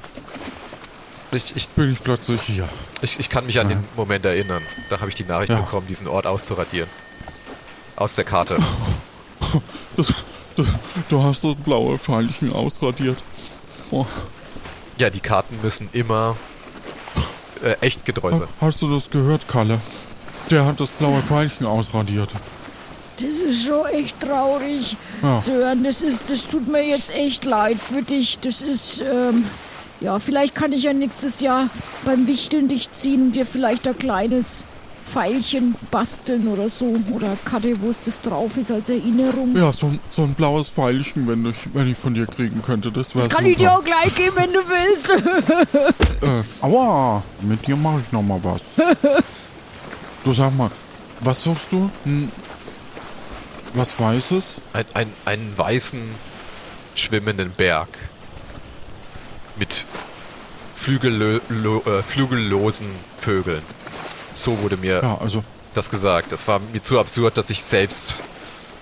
Ich, 1.32 1.54
ich, 1.56 1.68
bin 1.70 1.92
ich 1.92 2.02
plötzlich 2.02 2.40
hier. 2.42 2.68
ich, 3.02 3.18
ich 3.20 3.28
kann 3.28 3.46
mich 3.46 3.58
an 3.60 3.68
den 3.68 3.84
Moment 3.96 4.24
erinnern. 4.24 4.62
Da 4.88 4.98
habe 5.00 5.08
ich 5.08 5.14
die 5.16 5.24
Nachricht 5.24 5.50
Ja. 5.50 5.60
bekommen, 5.60 5.86
diesen 5.88 6.06
Ort 6.08 6.26
auszuradieren. 6.26 6.88
Aus 7.96 8.14
der 8.14 8.24
Karte. 8.24 8.56
Das, 9.96 10.24
das, 10.60 10.72
du 11.08 11.22
hast 11.22 11.44
das 11.44 11.54
blaue 11.56 11.98
Pfeilchen 11.98 12.52
ausradiert. 12.52 13.18
Oh, 13.90 14.06
Ja, 14.98 15.10
die 15.10 15.20
Karten 15.20 15.58
müssen 15.62 15.88
immer 15.92 16.36
äh, 17.62 17.72
echt 17.80 18.04
getreu 18.04 18.30
sein. 18.30 18.48
hast 18.60 18.82
du 18.82 18.92
das 18.92 19.10
gehört, 19.10 19.48
Kalle? 19.48 19.80
Der 20.50 20.64
hat 20.64 20.80
das 20.80 20.88
blaue 20.90 21.22
Pfeilchen 21.22 21.66
ausradiert. 21.66 22.30
Das 23.16 23.28
ist 23.30 23.64
schon 23.64 23.86
echt 23.86 24.18
traurig. 24.20 24.96
Ja. 25.22 25.38
Sören, 25.38 25.84
das 25.84 26.00
ist, 26.00 26.30
das 26.30 26.42
tut 26.46 26.68
mir 26.68 26.82
jetzt 26.82 27.10
echt 27.10 27.44
leid 27.44 27.76
für 27.78 28.02
dich. 28.02 28.38
Das 28.38 28.62
ist, 28.62 29.00
ähm, 29.00 29.44
ja, 30.00 30.18
vielleicht 30.18 30.54
kann 30.54 30.72
ich 30.72 30.84
ja 30.84 30.92
nächstes 30.94 31.40
Jahr 31.40 31.68
beim 32.04 32.26
Wichteln 32.26 32.68
dich 32.68 32.90
ziehen 32.92 33.26
und 33.26 33.32
dir 33.32 33.44
vielleicht 33.44 33.86
ein 33.86 33.98
kleines 33.98 34.66
Pfeilchen 35.12 35.74
basteln 35.90 36.46
oder 36.48 36.68
so. 36.68 36.96
Oder 37.12 37.36
Karte, 37.44 37.74
wo 37.80 37.90
es 37.90 37.98
das 38.04 38.20
drauf 38.20 38.56
ist 38.56 38.70
als 38.70 38.88
Erinnerung. 38.90 39.56
Ja, 39.56 39.72
so, 39.72 39.86
ein- 39.88 40.00
so 40.10 40.22
ein 40.22 40.34
blaues 40.34 40.68
Pfeilchen, 40.68 41.26
wenn 41.28 41.44
ich, 41.46 41.56
wenn 41.74 41.90
ich 41.90 41.96
von 41.98 42.14
dir 42.14 42.26
kriegen 42.26 42.62
könnte, 42.62 42.92
das 42.92 43.14
wäre 43.14 43.26
Das 43.28 43.36
kann 43.36 43.46
ich 43.46 43.56
dir 43.56 43.72
auch 43.72 43.82
gleich 43.84 44.14
geben, 44.14 44.36
wenn 44.36 44.52
du 44.52 44.60
willst. 44.68 45.10
Äh, 46.22 46.42
aua, 46.64 47.22
mit 47.40 47.66
dir 47.66 47.76
mache 47.76 48.02
ich 48.06 48.12
noch 48.12 48.22
mal 48.22 48.38
was. 48.42 48.60
Du 50.24 50.34
sag 50.34 50.54
mal, 50.54 50.70
was 51.20 51.42
suchst 51.42 51.72
du? 51.72 51.90
Hm, 52.04 52.30
was 53.72 53.98
Weißes? 53.98 54.60
Ein, 54.74 54.84
ein, 54.92 55.12
einen 55.24 55.52
weißen, 55.56 55.98
schwimmenden 56.94 57.50
Berg. 57.52 57.88
Mit 59.56 59.86
äh, 60.86 62.02
flügellosen 62.02 62.86
Vögeln. 63.20 63.62
So 64.36 64.58
wurde 64.60 64.76
mir 64.76 65.00
Ja, 65.02 65.18
also, 65.18 65.44
das 65.74 65.90
gesagt. 65.90 66.32
Es 66.32 66.46
war 66.48 66.60
mir 66.72 66.82
zu 66.82 66.98
absurd, 66.98 67.36
dass 67.36 67.50
ich 67.50 67.62
selbst 67.62 68.14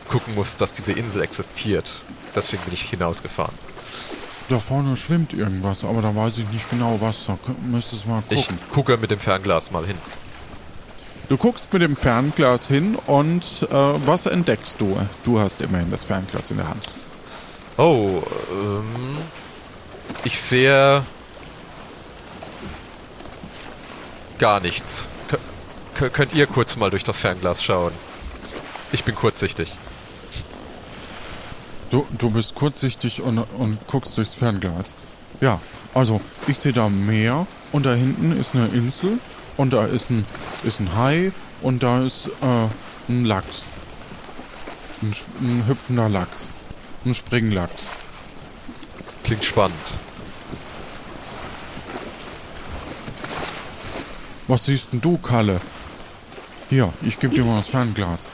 gucken 0.08 0.34
muss, 0.34 0.56
dass 0.56 0.72
diese 0.72 0.92
Insel 0.92 1.22
existiert. 1.22 2.00
Deswegen 2.34 2.62
bin 2.64 2.74
ich 2.74 2.82
hinausgefahren. 2.82 3.54
da 4.48 4.58
vorne 4.58 4.96
schwimmt 4.96 5.32
irgendwas, 5.34 5.84
aber 5.84 6.00
da 6.00 6.14
weiß 6.14 6.38
ich 6.38 6.48
nicht 6.50 6.70
genau 6.70 6.98
was. 7.00 7.26
Da 7.26 7.36
müsstest 7.70 8.06
mal 8.06 8.22
Ich 8.30 8.46
gucken. 8.48 8.58
gucke 8.72 8.96
mit 8.96 9.10
dem 9.10 9.20
Fernglas 9.20 9.70
mal 9.70 9.84
hin. 9.86 9.98
Du 11.28 11.36
guckst 11.36 11.70
mit 11.74 11.82
dem 11.82 11.94
Fernglas 11.94 12.68
hin 12.68 12.96
und 13.06 13.42
äh, 13.70 13.74
was 14.06 14.24
entdeckst 14.24 14.80
du? 14.80 14.96
Du 15.24 15.38
hast 15.38 15.60
immerhin 15.60 15.90
das 15.90 16.04
Fernglas 16.04 16.50
in 16.50 16.56
der 16.56 16.68
Hand. 16.68 16.88
Oh, 17.76 18.22
ähm, 18.50 19.18
ich 20.24 20.40
sehe 20.40 21.02
gar 24.38 24.60
nichts. 24.60 25.06
Kö 25.98 26.06
kö- 26.06 26.10
könnt 26.10 26.32
ihr 26.32 26.46
kurz 26.46 26.76
mal 26.76 26.90
durch 26.90 27.02
das 27.02 27.16
Fernglas 27.16 27.62
schauen? 27.62 27.92
Ich 28.92 29.02
bin 29.02 29.16
kurzsichtig. 29.16 29.72
Du, 31.90 32.06
du 32.16 32.30
bist 32.30 32.54
kurzsichtig 32.54 33.20
und, 33.22 33.38
und 33.38 33.78
guckst 33.88 34.16
durchs 34.16 34.34
Fernglas. 34.34 34.94
Ja, 35.40 35.60
also 35.94 36.20
ich 36.46 36.56
sehe 36.58 36.72
da 36.72 36.88
Meer 36.88 37.48
und 37.72 37.84
da 37.84 37.94
hinten 37.94 38.38
ist 38.38 38.54
eine 38.54 38.68
Insel 38.68 39.18
und 39.56 39.72
da 39.72 39.86
ist 39.86 40.08
ein, 40.10 40.24
ist 40.62 40.78
ein 40.78 40.94
Hai 40.94 41.32
und 41.62 41.82
da 41.82 42.04
ist 42.04 42.28
äh, 42.42 43.12
ein 43.12 43.24
Lachs. 43.24 43.62
Ein, 45.02 45.14
ein 45.40 45.64
hüpfender 45.66 46.08
Lachs. 46.08 46.50
Ein 47.04 47.14
Springlachs. 47.14 47.86
Klingt 49.24 49.44
spannend. 49.44 49.76
Was 54.46 54.64
siehst 54.66 54.92
denn 54.92 55.00
du, 55.00 55.18
Kalle? 55.18 55.60
Hier, 56.70 56.92
ich 57.02 57.18
gebe 57.18 57.34
dir 57.34 57.44
mal 57.44 57.58
das 57.58 57.68
Fernglas. 57.68 58.30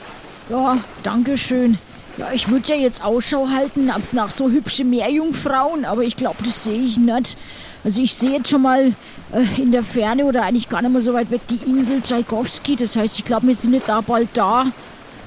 Ja, 0.49 0.77
danke 1.03 1.37
schön. 1.37 1.77
Ja, 2.17 2.27
ich 2.33 2.49
würde 2.49 2.67
ja 2.69 2.75
jetzt 2.75 3.03
Ausschau 3.03 3.47
halten 3.49 3.89
ab's 3.89 4.13
nach 4.13 4.31
so 4.31 4.49
hübsche 4.49 4.83
Meerjungfrauen, 4.85 5.85
aber 5.85 6.03
ich 6.03 6.15
glaube, 6.15 6.43
das 6.43 6.63
sehe 6.63 6.81
ich 6.81 6.97
nicht. 6.97 7.37
Also 7.83 8.01
ich 8.01 8.13
sehe 8.13 8.31
jetzt 8.31 8.49
schon 8.49 8.61
mal 8.61 8.93
äh, 9.33 9.61
in 9.61 9.71
der 9.71 9.83
Ferne 9.83 10.25
oder 10.25 10.43
eigentlich 10.43 10.69
gar 10.69 10.81
nicht 10.81 10.91
mal 10.91 11.01
so 11.01 11.13
weit 11.13 11.29
weg 11.31 11.41
die 11.49 11.59
Insel 11.69 12.01
Tschaikowski. 12.01 12.75
Das 12.75 12.95
heißt, 12.95 13.19
ich 13.19 13.25
glaube, 13.25 13.47
wir 13.47 13.55
sind 13.55 13.73
jetzt 13.73 13.91
auch 13.91 14.01
bald 14.01 14.29
da. 14.33 14.65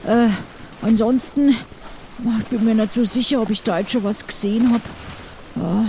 Äh, 0.06 0.28
ansonsten, 0.82 1.56
ich 2.40 2.44
bin 2.46 2.64
mir 2.64 2.74
nicht 2.74 2.94
so 2.94 3.04
sicher, 3.04 3.40
ob 3.42 3.50
ich 3.50 3.62
da 3.62 3.78
jetzt 3.78 3.92
schon 3.92 4.04
was 4.04 4.26
gesehen 4.26 4.72
habe. 4.72 4.82
Ja. 5.56 5.84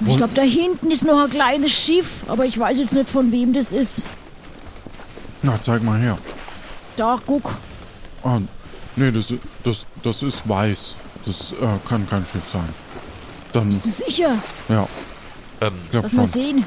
Und 0.00 0.08
Ich 0.08 0.16
glaube, 0.16 0.34
da 0.34 0.42
hinten 0.42 0.90
ist 0.90 1.04
noch 1.04 1.22
ein 1.22 1.30
kleines 1.30 1.72
Schiff, 1.72 2.24
aber 2.26 2.46
ich 2.46 2.58
weiß 2.58 2.78
jetzt 2.78 2.94
nicht, 2.94 3.08
von 3.08 3.30
wem 3.32 3.52
das 3.52 3.72
ist. 3.72 4.06
Na, 5.42 5.60
zeig 5.60 5.82
mal 5.82 5.98
her. 5.98 6.18
Da, 6.96 7.18
guck. 7.26 7.54
Ah, 8.22 8.38
nee, 8.96 9.10
das, 9.10 9.32
das, 9.64 9.86
das 10.02 10.22
ist 10.22 10.48
weiß. 10.48 10.94
Das 11.24 11.52
äh, 11.52 11.56
kann 11.88 12.08
kein 12.08 12.24
Schiff 12.26 12.44
sein. 12.52 12.68
Dann, 13.52 13.68
Bist 13.68 13.84
du 14.00 14.04
sicher? 14.04 14.38
ja, 14.68 14.86
Ähm, 15.60 15.72
ich 15.84 15.90
glaube 15.90 16.06
Lass 16.06 16.12
mal 16.14 16.22
schon. 16.28 16.32
sehen. 16.42 16.66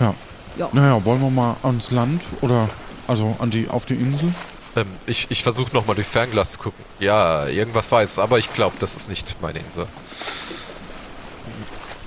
Ja. 0.00 0.14
Ja. 0.56 0.68
Naja, 0.72 1.04
wollen 1.04 1.20
wir 1.20 1.30
mal 1.30 1.56
ans 1.62 1.90
Land 1.90 2.22
oder 2.40 2.68
also 3.06 3.36
an 3.38 3.50
die 3.50 3.68
auf 3.68 3.86
die 3.86 3.94
Insel? 3.94 4.32
ähm, 4.76 4.86
ich 5.06 5.26
ich 5.30 5.42
versuche 5.42 5.72
nochmal 5.74 5.94
durchs 5.94 6.10
Fernglas 6.10 6.52
zu 6.52 6.58
gucken. 6.58 6.84
Ja, 6.98 7.46
irgendwas 7.46 7.90
weiß, 7.90 8.18
aber 8.18 8.38
ich 8.38 8.52
glaube, 8.52 8.76
das 8.80 8.94
ist 8.94 9.08
nicht 9.08 9.36
meine 9.40 9.60
Insel. 9.60 9.86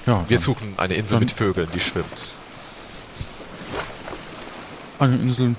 Ja, 0.05 0.25
Wir 0.27 0.37
dann 0.37 0.43
suchen 0.43 0.73
eine 0.77 0.95
Insel 0.95 1.15
dann- 1.15 1.19
mit 1.25 1.31
Vögeln, 1.31 1.69
die 1.73 1.79
schwimmt. 1.79 2.05
eine 4.99 5.15
Insel, 5.15 5.55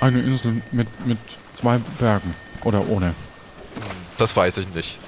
eine 0.00 0.20
Insel 0.20 0.62
mit 0.72 0.88
mit 1.06 1.18
zwei 1.54 1.78
Bergen 1.98 2.34
oder 2.64 2.88
ohne. 2.88 3.14
Das 4.18 4.34
weiß 4.36 4.58
ich 4.58 4.68
nicht. 4.74 4.98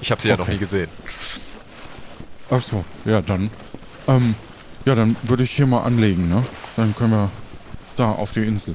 Ich 0.00 0.10
habe 0.10 0.20
sie 0.22 0.28
ja 0.28 0.36
noch 0.36 0.44
Okay. 0.44 0.52
nie 0.54 0.58
gesehen. 0.58 0.88
Ach 2.50 2.62
so, 2.62 2.84
ja 3.04 3.20
dann, 3.20 3.50
ähm, 4.06 4.34
ja 4.84 4.94
dann 4.94 5.16
würde 5.24 5.42
ich 5.42 5.50
hier 5.50 5.66
mal 5.66 5.82
anlegen, 5.82 6.28
ne? 6.28 6.44
Dann 6.76 6.94
können 6.94 7.10
wir 7.10 7.30
da 7.96 8.10
auf 8.12 8.30
die 8.32 8.44
Insel, 8.44 8.74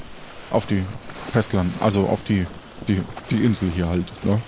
auf 0.51 0.65
die 0.65 0.83
Festland, 1.31 1.71
also 1.79 2.07
auf 2.07 2.23
die 2.23 2.45
die 2.87 3.01
die 3.31 3.43
Insel 3.43 3.71
hier 3.73 3.87
halt, 3.87 4.11
ne? 4.25 4.41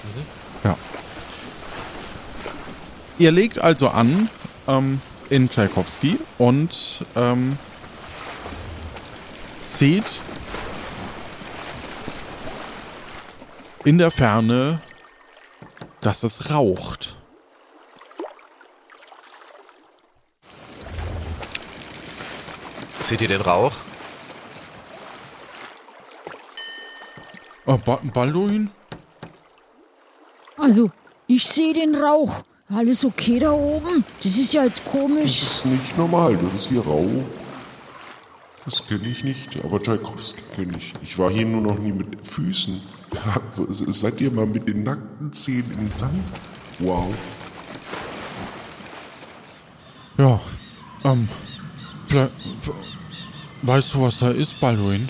Ja. 0.63 0.77
Ihr 3.17 3.31
legt 3.31 3.59
also 3.59 3.89
an 3.89 4.29
ähm, 4.67 4.99
in 5.29 5.49
Tchaikovsky 5.49 6.19
und 6.37 7.05
ähm, 7.15 7.57
seht 9.65 10.19
in 13.85 13.99
der 13.99 14.11
Ferne, 14.11 14.81
dass 16.01 16.23
es 16.23 16.49
raucht. 16.49 17.15
Seht 23.01 23.21
ihr 23.21 23.27
den 23.27 23.41
Rauch? 23.41 23.73
Oh, 27.67 27.77
ba 27.77 27.99
Balduin? 28.11 28.71
Also, 30.57 30.89
ich 31.27 31.47
sehe 31.47 31.73
den 31.73 31.95
Rauch. 31.95 32.43
Alles 32.67 33.05
okay 33.05 33.37
da 33.37 33.51
oben? 33.51 34.03
Das 34.23 34.35
ist 34.35 34.53
ja 34.53 34.63
jetzt 34.63 34.83
komisch. 34.85 35.41
Das 35.41 35.57
ist 35.57 35.65
nicht 35.65 35.97
normal, 35.97 36.35
das 36.35 36.53
ist 36.55 36.67
hier 36.69 36.81
rau. 36.81 37.07
Das 38.65 38.87
kenne 38.87 39.07
ich 39.07 39.23
nicht, 39.23 39.63
aber 39.63 39.79
Tchaikovsky 39.79 40.41
kenne 40.55 40.77
ich. 40.79 40.93
Ich 41.03 41.19
war 41.19 41.29
hier 41.29 41.45
nur 41.45 41.61
noch 41.61 41.77
nie 41.77 41.91
mit 41.91 42.27
Füßen. 42.27 42.81
Seid 43.89 44.21
ihr 44.21 44.31
mal 44.31 44.45
mit 44.45 44.67
den 44.67 44.83
nackten 44.83 45.31
Zehen 45.33 45.65
im 45.77 45.91
Sand? 45.91 46.23
Wow. 46.79 47.13
Ja, 50.17 50.39
ähm, 51.03 51.27
vielleicht, 52.07 52.31
weißt 53.61 53.93
du, 53.93 54.01
was 54.01 54.19
da 54.19 54.31
ist, 54.31 54.59
Balduin? 54.59 55.09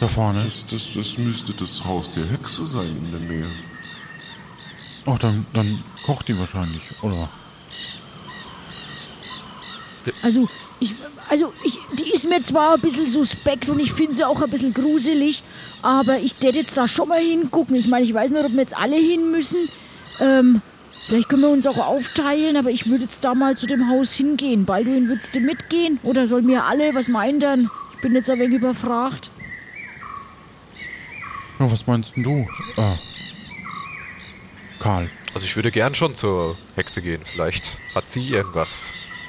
Da 0.00 0.08
vorne? 0.08 0.44
Das, 0.44 0.66
das, 0.66 0.82
das 0.94 1.18
müsste 1.18 1.52
das 1.54 1.84
Haus 1.84 2.10
der 2.10 2.26
Hexe 2.26 2.66
sein 2.66 2.86
in 2.86 3.10
der 3.10 3.20
Nähe. 3.20 3.46
Ach, 5.06 5.18
dann, 5.18 5.46
dann 5.52 5.82
kocht 6.04 6.28
die 6.28 6.38
wahrscheinlich, 6.38 6.82
oder? 7.02 7.28
Also, 10.22 10.48
ich, 10.80 10.94
also 11.28 11.52
ich, 11.64 11.78
die 11.98 12.12
ist 12.12 12.28
mir 12.28 12.42
zwar 12.42 12.74
ein 12.74 12.80
bisschen 12.80 13.08
suspekt 13.08 13.68
und 13.68 13.80
ich 13.80 13.92
finde 13.92 14.14
sie 14.14 14.24
auch 14.24 14.42
ein 14.42 14.50
bisschen 14.50 14.74
gruselig, 14.74 15.42
aber 15.82 16.18
ich 16.18 16.34
werde 16.42 16.58
jetzt 16.58 16.76
da 16.76 16.86
schon 16.86 17.08
mal 17.08 17.20
hingucken. 17.20 17.74
Ich 17.76 17.86
meine, 17.86 18.04
ich 18.04 18.12
weiß 18.12 18.30
nicht, 18.30 18.44
ob 18.44 18.52
wir 18.52 18.60
jetzt 18.60 18.76
alle 18.76 18.96
hin 18.96 19.30
müssen. 19.30 19.68
Ähm, 20.20 20.60
vielleicht 21.06 21.28
können 21.28 21.42
wir 21.42 21.48
uns 21.48 21.66
auch 21.66 21.78
aufteilen, 21.78 22.56
aber 22.56 22.70
ich 22.70 22.88
würde 22.88 23.04
jetzt 23.04 23.24
da 23.24 23.34
mal 23.34 23.56
zu 23.56 23.66
dem 23.66 23.88
Haus 23.88 24.12
hingehen. 24.12 24.64
Balduin, 24.66 25.08
würdest 25.08 25.34
du 25.34 25.40
mitgehen? 25.40 25.98
Oder 26.02 26.28
sollen 26.28 26.46
wir 26.46 26.64
alle? 26.64 26.94
Was 26.94 27.08
meint 27.08 27.42
dann? 27.42 27.70
Ich 27.94 28.00
bin 28.00 28.14
jetzt 28.14 28.28
ein 28.28 28.38
wenig 28.38 28.58
überfragt. 28.58 29.30
Ja, 31.58 31.70
was 31.72 31.86
meinst 31.86 32.16
denn 32.16 32.22
du? 32.22 32.46
Äh, 32.76 32.96
Karl. 34.78 35.08
Also 35.32 35.46
ich 35.46 35.56
würde 35.56 35.70
gern 35.70 35.94
schon 35.94 36.14
zur 36.14 36.56
Hexe 36.76 37.02
gehen. 37.02 37.20
Vielleicht 37.24 37.64
hat 37.94 38.08
sie 38.08 38.28
irgendwas 38.28 38.84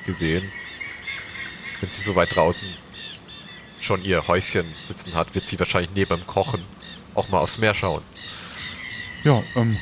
gesehen. 0.06 0.44
Wenn 1.82 1.90
sie 1.90 2.02
so 2.02 2.16
weit 2.16 2.36
draußen 2.36 2.68
schon 3.80 4.04
ihr 4.04 4.28
Häuschen 4.28 4.66
sitzen 4.88 5.14
hat, 5.14 5.34
wird 5.36 5.46
sie 5.46 5.60
wahrscheinlich 5.60 5.92
neben 5.94 6.16
dem 6.16 6.28
Kochen 6.28 6.62
auch 7.14 7.30
mal 7.30 7.40
aufs 7.40 7.58
Meer 7.58 7.74
schauen. 7.74 8.02
Ja, 9.24 9.42
ähm, 9.56 9.78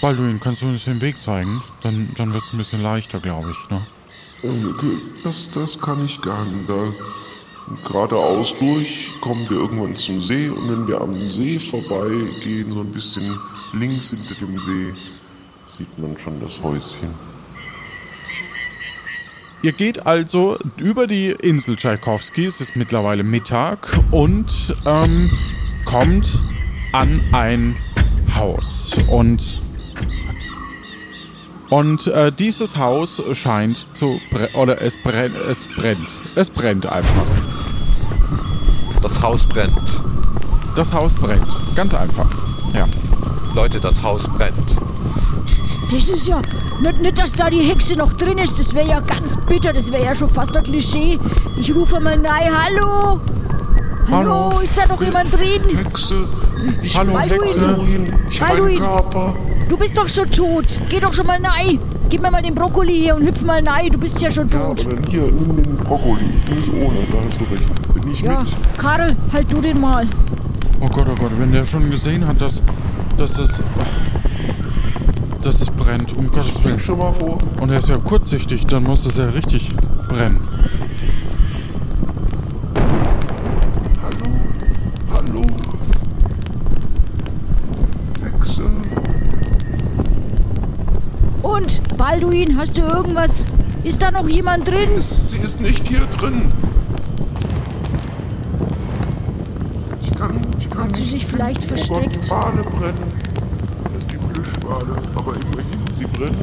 Balduin, 0.00 0.40
kannst 0.40 0.62
du 0.62 0.66
uns 0.66 0.84
den 0.84 1.00
Weg 1.00 1.20
zeigen? 1.22 1.62
Dann, 1.82 2.10
dann 2.16 2.32
wird 2.32 2.44
es 2.44 2.52
ein 2.52 2.58
bisschen 2.58 2.82
leichter, 2.82 3.20
glaube 3.20 3.50
ich, 3.50 3.70
ne? 3.70 3.82
Äh, 4.42 4.66
okay, 4.68 4.98
Das, 5.24 5.50
das 5.50 5.78
kann 5.80 6.04
ich 6.04 6.20
gar 6.20 6.44
nicht. 6.44 6.68
Da 6.68 6.92
geradeaus 7.84 8.54
durch 8.58 9.10
kommen 9.20 9.48
wir 9.50 9.56
irgendwann 9.58 9.96
zum 9.96 10.24
See 10.24 10.48
und 10.48 10.70
wenn 10.70 10.86
wir 10.86 11.00
am 11.00 11.14
See 11.30 11.58
vorbeigehen, 11.58 12.70
so 12.70 12.80
ein 12.80 12.92
bisschen 12.92 13.38
links 13.72 14.10
hinter 14.10 14.34
dem 14.34 14.58
See, 14.60 14.94
sieht 15.76 15.98
man 15.98 16.16
schon 16.18 16.40
das 16.40 16.62
Häuschen. 16.62 17.12
Ihr 19.66 19.72
geht 19.72 20.06
also 20.06 20.58
über 20.76 21.08
die 21.08 21.30
Insel 21.42 21.74
Tschaikowski, 21.74 22.44
es 22.44 22.60
ist 22.60 22.76
mittlerweile 22.76 23.24
Mittag 23.24 23.98
und 24.12 24.76
ähm, 24.86 25.28
kommt 25.84 26.40
an 26.92 27.20
ein 27.32 27.74
Haus. 28.36 28.92
Und, 29.08 29.60
und 31.68 32.06
äh, 32.06 32.30
dieses 32.30 32.76
Haus 32.76 33.20
scheint 33.32 33.88
zu 33.92 34.20
oder 34.54 34.80
es 34.82 34.96
brennt, 35.02 35.34
es 35.34 35.66
brennt, 35.66 36.10
es 36.36 36.48
brennt 36.48 36.86
einfach. 36.86 37.26
Das 39.02 39.20
Haus 39.20 39.48
brennt. 39.48 40.00
Das 40.76 40.92
Haus 40.92 41.12
brennt, 41.12 41.42
ganz 41.74 41.92
einfach, 41.92 42.30
ja. 42.72 42.86
Leute, 43.52 43.80
das 43.80 44.00
Haus 44.00 44.22
brennt. 44.28 44.76
Das 45.90 46.08
ist 46.08 46.26
ja. 46.26 46.40
Nicht, 46.82 47.00
nicht, 47.00 47.18
dass 47.18 47.32
da 47.32 47.48
die 47.48 47.60
Hexe 47.60 47.94
noch 47.94 48.12
drin 48.14 48.38
ist. 48.38 48.58
Das 48.58 48.74
wäre 48.74 48.88
ja 48.88 49.00
ganz 49.00 49.36
bitter. 49.48 49.72
Das 49.72 49.90
wäre 49.92 50.04
ja 50.04 50.14
schon 50.14 50.28
fast 50.28 50.56
ein 50.56 50.64
Klischee. 50.64 51.18
Ich 51.56 51.74
rufe 51.74 52.00
mal 52.00 52.16
nein. 52.18 52.50
Hallo? 52.54 53.20
Hallo? 54.10 54.50
Hallo? 54.50 54.60
Ist 54.60 54.76
da 54.76 54.86
noch 54.86 55.00
jemand 55.02 55.32
drin? 55.32 55.62
Hexe, 55.76 56.28
ich 56.82 56.96
Hallo, 56.96 57.12
bin 57.12 57.20
Hexe. 57.22 57.80
Ich 58.30 58.40
Balduin. 58.40 58.78
Körper. 58.78 59.34
Du 59.68 59.76
bist 59.76 59.96
doch 59.98 60.08
schon 60.08 60.30
tot. 60.30 60.66
Geh 60.88 61.00
doch 61.00 61.12
schon 61.12 61.26
mal 61.26 61.40
nein. 61.40 61.78
Gib 62.08 62.22
mir 62.22 62.30
mal 62.30 62.42
den 62.42 62.54
Brokkoli 62.54 62.94
hier 63.00 63.16
und 63.16 63.26
hüpf 63.26 63.42
mal 63.42 63.60
nein. 63.62 63.90
Du 63.90 63.98
bist 63.98 64.20
ja 64.20 64.30
schon 64.30 64.48
Ja, 64.50 64.64
aber 64.64 64.76
tot. 64.76 64.92
dann 64.92 65.04
hier, 65.10 65.22
nimm 65.22 65.56
den 65.62 65.76
Brokkoli. 65.76 66.24
Nicht 66.24 66.68
ohne, 66.72 66.98
da 67.10 67.18
hast 67.26 67.40
du 67.40 67.44
recht. 67.52 67.94
Bin 67.94 68.12
ich 68.12 68.20
Ja, 68.20 68.38
mit? 68.40 68.48
Karl, 68.78 69.16
halt 69.32 69.52
du 69.52 69.60
den 69.60 69.80
mal. 69.80 70.06
Oh 70.80 70.86
Gott, 70.88 71.06
oh 71.10 71.14
Gott, 71.20 71.32
wenn 71.38 71.50
der 71.52 71.64
schon 71.64 71.90
gesehen 71.90 72.26
hat, 72.28 72.40
dass, 72.40 72.62
dass 73.18 73.38
es, 73.38 73.48
dass 73.48 73.58
es 75.46 75.70
brennt, 75.70 76.16
um 76.16 76.30
Gottes 76.30 76.62
Willen. 76.64 76.78
Schon 76.78 76.98
mal 76.98 77.12
vor. 77.12 77.38
Und 77.60 77.70
er 77.70 77.78
ist 77.78 77.88
ja 77.88 77.96
kurzsichtig, 77.98 78.66
dann 78.66 78.82
muss 78.82 79.06
es 79.06 79.16
ja 79.16 79.26
richtig 79.26 79.70
brennen. 80.08 80.40
Hallo? 84.02 84.36
Hallo? 85.12 85.42
Hexe? 88.24 88.64
Und, 91.42 91.96
Balduin, 91.96 92.56
hast 92.56 92.76
du 92.76 92.82
irgendwas? 92.82 93.46
Ist 93.84 94.02
da 94.02 94.10
noch 94.10 94.28
jemand 94.28 94.66
drin? 94.66 94.90
Ist, 94.98 95.30
sie 95.30 95.38
ist 95.38 95.60
nicht 95.60 95.86
hier 95.86 96.06
drin. 96.18 96.50
Ich 100.02 100.12
kann, 100.12 100.40
ich 100.58 100.68
kann 100.68 100.88
Hat 100.88 100.96
sie 100.96 101.04
sich 101.04 101.24
vielleicht 101.24 101.64
versteckt? 101.64 102.28
Gott, 102.28 102.30
Wale 102.30 102.62
brennen. 102.62 103.25
Ist 104.46 104.60
Plüschwale. 104.60 105.02
Aber 105.14 105.32
immerhin, 105.34 105.80
sie 105.94 106.04
brennen. 106.06 106.36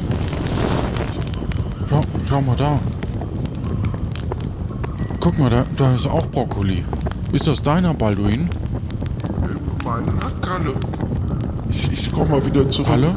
Schau, 1.89 2.01
schau 2.27 2.41
mal 2.41 2.55
da. 2.55 2.79
Guck 5.19 5.39
mal, 5.39 5.49
da, 5.49 5.65
da 5.77 5.95
ist 5.95 6.05
auch 6.05 6.25
Brokkoli. 6.27 6.83
Ist 7.31 7.47
das 7.47 7.61
deiner, 7.61 7.93
Balduin? 7.93 8.49
Mein 9.85 10.03
Kalle. 10.41 10.73
Ich, 11.69 11.91
ich 11.91 12.11
komm 12.11 12.29
mal 12.29 12.45
wieder 12.45 12.69
zurück. 12.69 12.87
Kalle? 12.87 13.15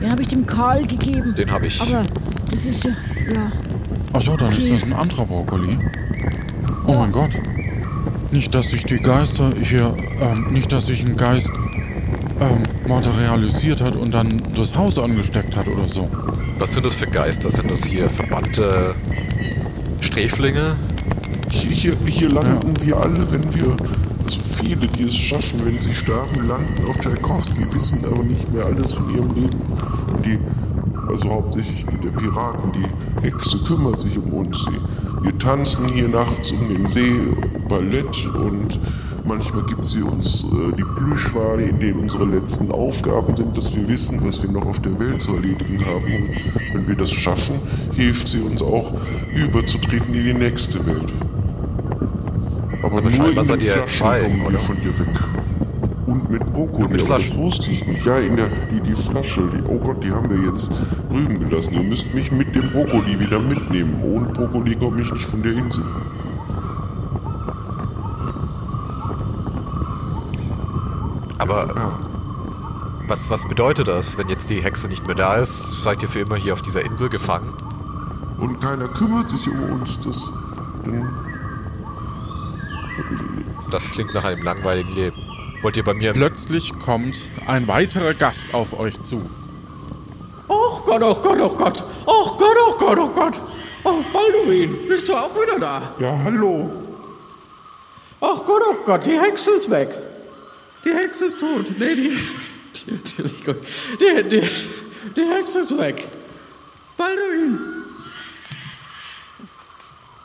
Den 0.00 0.10
habe 0.10 0.22
ich 0.22 0.28
dem 0.28 0.46
Karl 0.46 0.86
gegeben. 0.86 1.34
Den 1.36 1.50
habe 1.50 1.66
ich. 1.66 1.80
Aber 1.80 2.02
das 2.50 2.64
ist 2.66 2.84
ja. 2.84 2.90
Ja. 3.34 3.50
Achso, 4.12 4.36
dann 4.36 4.52
ist 4.52 4.58
Okay. 4.64 4.72
das 4.74 4.82
ein 4.82 4.92
anderer 4.92 5.24
Brokkoli. 5.24 5.78
Oh 6.86 6.94
mein 6.94 7.12
Gott. 7.12 7.30
Nicht, 8.30 8.54
dass 8.54 8.68
sich 8.70 8.84
die 8.84 8.98
Geister 8.98 9.50
hier, 9.62 9.94
ähm, 10.20 10.46
nicht, 10.52 10.70
dass 10.72 10.86
sich 10.86 11.04
ein 11.04 11.16
Geist, 11.16 11.50
ähm, 12.40 12.62
materialisiert 12.88 13.80
hat 13.82 13.96
und 13.96 14.14
dann 14.14 14.40
das 14.56 14.76
Haus 14.76 14.98
angesteckt 14.98 15.56
hat 15.56 15.68
oder 15.68 15.88
so. 15.88 16.08
Was 16.58 16.72
sind 16.72 16.84
das 16.84 16.94
für 16.94 17.06
Geister? 17.06 17.50
Sind 17.50 17.70
das 17.70 17.84
hier 17.84 18.08
verbannte 18.10 18.94
Sträflinge? 20.00 20.76
Hier, 21.50 21.70
hier, 21.70 21.96
hier 22.06 22.28
landen 22.30 22.74
wir 22.82 22.96
alle, 22.96 23.30
wenn 23.30 23.54
wir. 23.54 23.76
Also 24.24 24.40
viele, 24.62 24.86
die 24.86 25.04
es 25.04 25.16
schaffen, 25.16 25.60
wenn 25.64 25.80
sie 25.80 25.94
sterben, 25.94 26.46
landen 26.46 26.86
auf 26.88 26.96
Tchaikovsky, 26.98 27.66
wissen 27.72 28.04
aber 28.04 28.22
nicht 28.22 28.52
mehr 28.52 28.64
alles 28.66 28.92
von 28.92 29.10
ihrem 29.14 29.34
Leben. 29.34 29.58
Und 30.14 30.24
die, 30.24 30.38
also 31.08 31.30
hauptsächlich 31.30 31.86
die 31.86 31.96
der 31.98 32.10
Piraten, 32.10 32.72
die 32.72 33.22
Hexe 33.26 33.58
kümmert 33.66 34.00
sich 34.00 34.16
um 34.16 34.32
uns. 34.32 34.58
Sie, 34.64 35.24
wir 35.24 35.38
tanzen 35.38 35.88
hier 35.88 36.08
nachts 36.08 36.52
um 36.52 36.68
den 36.68 36.86
See 36.86 37.12
Ballett 37.68 38.26
und 38.34 38.78
manchmal 39.30 39.62
gibt 39.62 39.84
sie 39.84 40.02
uns 40.02 40.44
äh, 40.44 40.72
die 40.76 40.82
Plüschwale, 40.82 41.62
in 41.62 41.78
denen 41.78 42.00
unsere 42.00 42.24
letzten 42.24 42.72
Aufgaben 42.72 43.36
sind, 43.36 43.56
dass 43.56 43.72
wir 43.74 43.86
wissen, 43.88 44.18
was 44.26 44.42
wir 44.42 44.50
noch 44.50 44.66
auf 44.66 44.80
der 44.80 44.98
Welt 44.98 45.20
zu 45.20 45.34
erledigen 45.34 45.78
haben. 45.86 46.04
Und 46.04 46.74
wenn 46.74 46.88
wir 46.88 46.96
das 46.96 47.12
schaffen, 47.12 47.60
hilft 47.94 48.26
sie 48.26 48.40
uns 48.40 48.60
auch 48.60 48.92
überzutreten 49.34 50.12
in 50.14 50.24
die 50.24 50.34
nächste 50.34 50.84
Welt. 50.84 51.12
Aber 52.82 52.98
Aber 52.98 53.10
nur 53.10 53.28
in 53.30 53.36
den 53.36 53.60
ihr 53.60 53.70
Flaschen 53.70 53.98
zwei, 53.98 54.20
kommen 54.22 54.52
wir 54.52 54.58
von 54.58 54.76
dir 54.76 54.98
weg. 54.98 55.06
Und 56.06 56.28
mit 56.28 56.52
Brokkoli, 56.52 56.88
mit 56.88 57.08
das 57.08 57.36
wusste 57.36 57.70
ich 57.70 57.86
nicht. 57.86 58.04
Ja, 58.04 58.18
in 58.18 58.34
der, 58.34 58.48
die, 58.72 58.80
die 58.80 58.96
Flasche, 58.96 59.42
die, 59.54 59.62
oh 59.68 59.78
Gott, 59.78 60.02
die 60.02 60.10
haben 60.10 60.28
wir 60.28 60.44
jetzt 60.50 60.72
drüben 61.08 61.38
gelassen. 61.38 61.74
Ihr 61.74 61.82
müsst 61.82 62.12
mich 62.14 62.32
mit 62.32 62.52
dem 62.56 62.68
Brokkoli 62.70 63.20
wieder 63.20 63.38
mitnehmen. 63.38 64.02
Ohne 64.02 64.26
Brokkoli 64.26 64.74
komme 64.74 65.02
ich 65.02 65.12
nicht 65.12 65.26
von 65.26 65.40
der 65.40 65.52
Insel. 65.52 65.84
Aber 71.50 71.74
Ja. 71.74 71.98
was, 73.08 73.28
was 73.28 73.46
bedeutet 73.48 73.88
das, 73.88 74.16
wenn 74.16 74.28
jetzt 74.28 74.50
die 74.50 74.62
Hexe 74.62 74.86
nicht 74.88 75.06
mehr 75.06 75.16
da 75.16 75.34
ist? 75.36 75.82
Seid 75.82 76.02
ihr 76.02 76.08
für 76.08 76.20
immer 76.20 76.36
hier 76.36 76.52
auf 76.52 76.62
dieser 76.62 76.82
Insel 76.84 77.08
gefangen? 77.08 77.52
Und 78.38 78.60
keiner 78.60 78.88
kümmert 78.88 79.30
sich 79.30 79.48
um 79.50 79.80
uns. 79.80 79.98
Das, 80.00 80.26
Das 83.70 83.84
klingt 83.92 84.14
nach 84.14 84.24
einem 84.24 84.42
langweiligen 84.42 84.92
Leben. 84.94 85.16
Wollt 85.62 85.76
ihr 85.76 85.84
bei 85.84 85.94
mir... 85.94 86.12
Plötzlich 86.12 86.72
kommt 86.78 87.22
ein 87.46 87.68
weiterer 87.68 88.14
Gast 88.14 88.54
auf 88.54 88.78
euch 88.78 89.00
zu. 89.02 89.22
Oh 90.48 90.80
Gott, 90.84 91.02
oh 91.02 91.14
Gott, 91.14 91.38
oh 91.40 91.48
Gott. 91.54 91.84
Oh 92.06 92.36
Gott, 92.36 92.56
oh 92.68 92.74
Gott, 92.78 92.98
oh 92.98 93.08
Gott. 93.08 93.34
Ach, 93.84 94.12
Balduin, 94.12 94.74
bist 94.88 95.08
du 95.08 95.14
auch 95.14 95.34
wieder 95.34 95.58
da? 95.58 95.82
Ja, 95.98 96.18
hallo. 96.24 96.70
Ach 98.20 98.44
Gott, 98.44 98.62
ach 98.70 98.84
Gott, 98.86 99.06
die 99.06 99.18
Hexe 99.18 99.50
ist 99.52 99.70
weg. 99.70 99.96
Die 100.84 100.90
Hexe 100.90 101.26
ist 101.26 101.40
tot. 101.40 101.72
Nee, 101.78 101.94
die. 101.94 102.16
die 102.74 102.90
Entschuldigung. 102.90 103.56
Die, 104.00 104.28
die, 104.28 104.42
die 105.16 105.22
Hexe 105.22 105.60
ist 105.60 105.76
weg. 105.78 106.06
Balduin. 106.96 107.58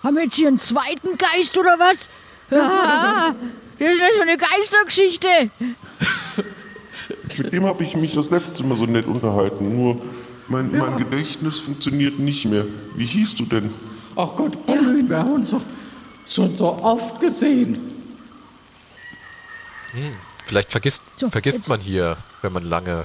Haben 0.03 0.15
wir 0.15 0.23
jetzt 0.23 0.35
hier 0.35 0.47
einen 0.47 0.57
zweiten 0.57 1.17
Geist 1.17 1.57
oder 1.57 1.79
was? 1.79 2.09
Ja, 2.51 3.33
das 3.79 3.91
ist 3.91 3.99
ja 3.99 4.05
so 4.15 4.21
eine 4.21 4.37
Geistergeschichte. 4.37 5.27
Mit 7.37 7.53
dem 7.53 7.65
habe 7.65 7.83
ich 7.83 7.95
mich 7.95 8.13
das 8.13 8.29
letzte 8.29 8.63
Mal 8.63 8.77
so 8.77 8.85
nett 8.85 9.07
unterhalten. 9.07 9.75
Nur 9.75 9.99
mein, 10.47 10.71
mein 10.77 10.97
Gedächtnis 10.97 11.59
funktioniert 11.59 12.19
nicht 12.19 12.45
mehr. 12.45 12.65
Wie 12.95 13.07
hieß 13.07 13.35
du 13.35 13.45
denn? 13.45 13.73
Ach 14.15 14.29
Gott, 14.35 14.65
Balduin, 14.65 15.09
wir 15.09 15.17
haben 15.17 15.33
uns 15.33 15.49
doch 15.49 15.61
schon 16.27 16.53
so 16.53 16.67
oft 16.67 17.19
gesehen. 17.19 17.79
Vielleicht 20.47 20.71
vergisst, 20.71 21.01
So, 21.17 21.29
vergisst 21.29 21.57
jetzt- 21.59 21.69
man 21.69 21.79
hier, 21.79 22.17
wenn 22.41 22.53
man 22.53 22.63
lange 22.63 23.03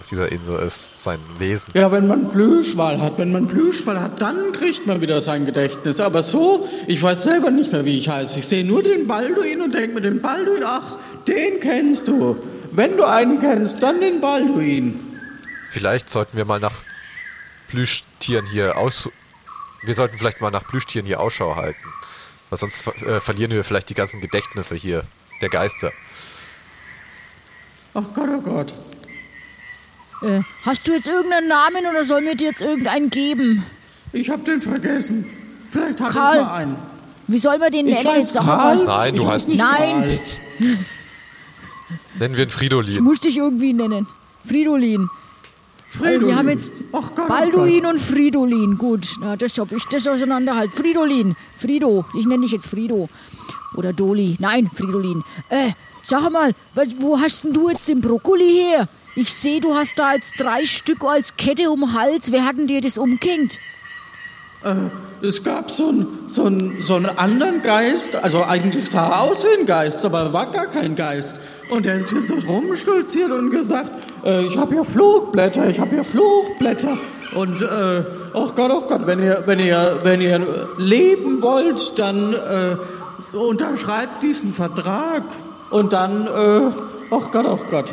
auf 0.00 0.06
dieser 0.10 0.30
Insel 0.32 0.58
ist, 0.66 1.02
sein 1.02 1.18
Wesen. 1.38 1.72
Ja, 1.74 1.92
wenn 1.92 2.06
man 2.08 2.30
Plüschwal 2.30 3.00
hat, 3.00 3.18
wenn 3.18 3.30
man 3.32 3.46
Plüschwal 3.46 4.00
hat, 4.00 4.20
dann 4.20 4.52
kriegt 4.52 4.86
man 4.86 5.00
wieder 5.00 5.20
sein 5.20 5.46
Gedächtnis. 5.46 6.00
Aber 6.00 6.22
so, 6.22 6.68
ich 6.86 7.02
weiß 7.02 7.22
selber 7.22 7.50
nicht 7.50 7.72
mehr, 7.72 7.84
wie 7.84 7.98
ich 7.98 8.08
heiße. 8.08 8.38
Ich 8.40 8.46
sehe 8.46 8.64
nur 8.64 8.82
den 8.82 9.06
Balduin 9.06 9.60
und 9.62 9.74
denke 9.74 9.94
mir 9.94 10.00
den 10.00 10.20
Balduin, 10.20 10.62
ach, 10.66 10.96
den 11.28 11.60
kennst 11.60 12.08
du. 12.08 12.36
Wenn 12.72 12.96
du 12.96 13.04
einen 13.04 13.38
kennst, 13.40 13.82
dann 13.82 14.00
den 14.00 14.20
Balduin. 14.20 14.98
Vielleicht 15.70 16.10
sollten 16.10 16.36
wir 16.36 16.44
mal 16.44 16.60
nach 16.60 16.74
Plüschtieren 17.68 18.46
hier 18.46 18.76
aus... 18.76 19.08
Wir 19.84 19.94
sollten 19.94 20.16
vielleicht 20.18 20.40
mal 20.40 20.50
nach 20.50 20.66
Plüschtieren 20.66 21.06
hier 21.06 21.18
Ausschau 21.20 21.56
halten. 21.56 21.80
Weil 22.50 22.58
sonst 22.58 22.86
äh, 22.86 23.20
verlieren 23.20 23.50
wir 23.52 23.64
vielleicht 23.64 23.88
die 23.90 23.94
ganzen 23.94 24.20
Gedächtnisse 24.20 24.74
hier, 24.74 25.04
der 25.40 25.48
Geister. 25.48 25.90
Ach 27.94 28.04
Gott, 28.14 28.28
oh 28.36 28.40
Gott. 28.40 28.74
Äh, 30.22 30.40
hast 30.64 30.86
du 30.86 30.92
jetzt 30.92 31.08
irgendeinen 31.08 31.48
Namen 31.48 31.84
oder 31.90 32.04
sollen 32.04 32.24
wir 32.24 32.36
dir 32.36 32.48
jetzt 32.48 32.60
irgendeinen 32.60 33.10
geben? 33.10 33.64
Ich 34.12 34.30
hab 34.30 34.44
den 34.44 34.62
vergessen. 34.62 35.24
Vielleicht 35.70 36.00
hat 36.00 36.12
Karl. 36.12 36.38
ich 36.38 36.44
mal 36.44 36.54
einen. 36.54 36.76
Wie 37.26 37.38
soll 37.38 37.58
man 37.58 37.72
den 37.72 37.88
Ich 37.88 38.02
nennen? 38.02 38.20
Jetzt 38.20 38.34
Karl. 38.36 38.76
mal. 38.76 38.84
Nein, 38.84 39.16
du 39.16 39.22
ich 39.22 39.28
heißt- 39.28 39.48
nicht 39.48 39.58
Nein. 39.58 40.02
Karl. 40.60 40.78
Nennen 42.18 42.36
wir 42.36 42.44
ihn 42.44 42.48
Ich 42.48 42.54
Fridolin. 42.54 43.02
muss 43.02 43.20
dich 43.20 43.36
irgendwie 43.38 43.72
nennen. 43.72 44.06
Fridolin. 44.46 45.08
Fridolin. 45.88 46.26
Wir 46.28 46.36
haben 46.36 46.48
jetzt 46.48 46.84
Ach 46.92 47.10
Gott, 47.14 47.28
Balduin 47.28 47.80
oh 47.80 47.82
Gott. 47.82 47.94
und 47.94 48.00
Fridolin. 48.00 48.78
Gut, 48.78 49.16
na, 49.20 49.36
das 49.36 49.58
hab 49.58 49.72
ich 49.72 49.84
das 49.86 50.06
auseinander 50.06 50.56
halt. 50.56 50.72
Fridolin. 50.72 51.36
Frido. 51.58 52.04
Ich 52.18 52.26
nenne 52.26 52.42
dich 52.42 52.52
jetzt 52.52 52.66
Frido. 52.68 53.08
Oder 53.76 53.92
Doli. 53.92 54.36
Nein, 54.38 54.70
Fridolin. 54.74 55.22
Äh, 55.48 55.72
sag 56.02 56.30
mal, 56.30 56.52
wo 56.98 57.18
hast 57.20 57.44
denn 57.44 57.52
du 57.52 57.68
jetzt 57.68 57.88
den 57.88 58.00
Brokkoli 58.00 58.50
her? 58.52 58.88
Ich 59.14 59.32
sehe, 59.32 59.60
du 59.60 59.74
hast 59.74 59.98
da 59.98 60.14
jetzt 60.14 60.32
drei 60.38 60.64
Stück 60.66 61.04
als 61.04 61.36
Kette 61.36 61.70
um 61.70 61.80
den 61.80 61.92
Hals. 61.92 62.32
Wer 62.32 62.44
hat 62.46 62.56
denn 62.56 62.66
dir 62.66 62.80
das 62.80 62.96
umgehängt? 62.96 63.58
Es 65.20 65.42
gab 65.42 65.70
so 65.70 65.88
einen 65.88 66.06
so 66.26 66.50
so 66.80 66.94
anderen 67.16 67.62
Geist, 67.62 68.14
also 68.14 68.44
eigentlich 68.44 68.88
sah 68.88 69.08
er 69.08 69.20
aus 69.22 69.44
wie 69.44 69.60
ein 69.60 69.66
Geist, 69.66 70.04
aber 70.06 70.32
war 70.32 70.46
gar 70.46 70.66
kein 70.66 70.94
Geist. 70.94 71.40
Und 71.68 71.84
der 71.84 71.96
ist 71.96 72.10
hier 72.10 72.20
so 72.20 72.34
rumstolziert 72.46 73.30
und 73.30 73.50
gesagt, 73.50 73.90
äh, 74.24 74.46
ich 74.46 74.56
habe 74.56 74.74
hier 74.74 74.84
Flugblätter, 74.84 75.68
ich 75.68 75.80
habe 75.80 75.90
hier 75.90 76.04
Flugblätter. 76.04 76.96
Und, 77.34 77.62
äh, 77.62 78.04
oh 78.34 78.48
Gott, 78.54 78.70
oh 78.70 78.82
Gott, 78.82 79.06
wenn 79.06 79.22
ihr, 79.22 79.42
wenn 79.46 79.58
ihr, 79.58 80.00
wenn 80.02 80.20
ihr 80.20 80.46
leben 80.76 81.40
wollt, 81.40 81.98
dann 81.98 82.34
äh, 82.34 82.76
so 83.24 83.40
unterschreibt 83.40 84.22
diesen 84.22 84.52
Vertrag. 84.52 85.22
Und 85.72 85.94
dann, 85.94 86.26
äh, 86.26 86.70
oh 87.10 87.20
Gott, 87.32 87.46
oh 87.46 87.58
Gott. 87.70 87.92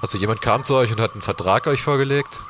Also 0.00 0.16
jemand 0.16 0.40
kam 0.40 0.64
zu 0.64 0.74
euch 0.74 0.90
und 0.90 1.00
hat 1.00 1.12
einen 1.12 1.20
Vertrag 1.20 1.66
euch 1.66 1.82
vorgelegt? 1.82 2.40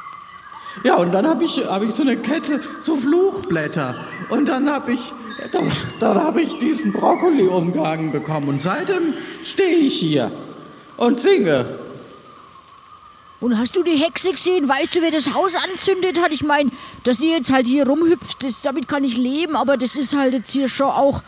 Ja, 0.85 0.95
und 0.95 1.13
dann 1.13 1.27
habe 1.27 1.45
ich, 1.45 1.67
hab 1.67 1.83
ich 1.83 1.93
so 1.93 2.03
eine 2.03 2.17
Kette, 2.17 2.61
so 2.79 2.97
Fluchblätter. 2.97 3.97
Und 4.29 4.49
dann 4.49 4.71
habe 4.71 4.93
ich, 4.93 5.13
dann, 5.51 5.71
dann 5.99 6.23
hab 6.23 6.37
ich 6.37 6.59
diesen 6.61 6.93
Brokkoli 6.93 7.49
umgehangen 7.49 8.13
bekommen. 8.13 8.49
Und 8.49 8.61
seitdem 8.61 9.15
stehe 9.43 9.77
ich 9.77 9.99
hier 9.99 10.31
und 10.97 11.19
singe. 11.19 11.67
Und 13.41 13.59
hast 13.59 13.75
du 13.75 13.83
die 13.83 13.97
Hexe 13.97 14.31
gesehen? 14.31 14.69
Weißt 14.69 14.95
du, 14.95 15.03
wer 15.03 15.11
das 15.11 15.35
Haus 15.35 15.53
anzündet 15.57 16.21
hat? 16.21 16.31
Ich 16.31 16.45
meine, 16.45 16.71
dass 17.03 17.21
ihr 17.21 17.37
jetzt 17.37 17.53
halt 17.53 17.67
hier 17.67 17.89
rumhüpft, 17.89 18.45
das, 18.45 18.63
damit 18.63 18.87
kann 18.87 19.03
ich 19.03 19.17
leben, 19.17 19.57
aber 19.57 19.77
das 19.77 19.97
ist 19.97 20.17
halt 20.17 20.33
jetzt 20.33 20.51
hier 20.51 20.69
schon 20.69 20.91
auch. 20.91 21.23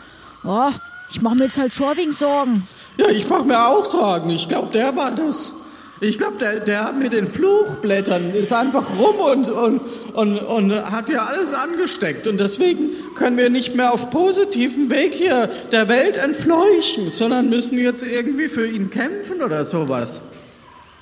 Oh, 0.45 0.71
ich 1.11 1.23
mache 1.23 1.37
mir 1.37 1.45
jetzt 1.45 1.59
halt 1.59 1.79
wegen 1.97 2.13
Sorgen. 2.13 2.67
Ja, 2.99 3.09
ich 3.09 3.29
mache 3.29 3.45
mir 3.45 3.67
auch 3.67 3.85
Sorgen. 3.85 4.31
Ich 4.31 4.49
glaube, 4.49 4.73
der 4.73 4.97
war 4.97 5.11
das. 5.11 5.53
Ich 6.01 6.19
glaube, 6.19 6.37
der, 6.39 6.61
der 6.61 6.93
mit 6.93 7.13
den 7.15 7.27
Fluchblättern 7.27 8.35
ist 8.35 8.53
einfach 8.53 8.85
rum 8.99 9.17
und, 9.17 9.49
und, 9.49 9.81
und, 10.13 10.39
und 10.39 10.91
hat 10.91 11.09
ja 11.09 11.25
alles 11.25 11.55
angesteckt. 11.55 12.27
Und 12.27 12.39
deswegen 12.39 12.91
können 13.15 13.39
wir 13.39 13.49
nicht 13.49 13.75
mehr 13.75 13.95
auf 13.95 14.11
positivem 14.11 14.91
Weg 14.91 15.15
hier 15.15 15.49
der 15.73 15.89
Welt 15.89 16.19
entfleuchen, 16.19 17.09
sondern 17.09 17.49
müssen 17.49 17.79
jetzt 17.79 18.05
irgendwie 18.05 18.49
für 18.49 18.67
ihn 18.67 18.91
kämpfen 18.91 19.43
oder 19.43 19.65
sowas. 19.65 20.21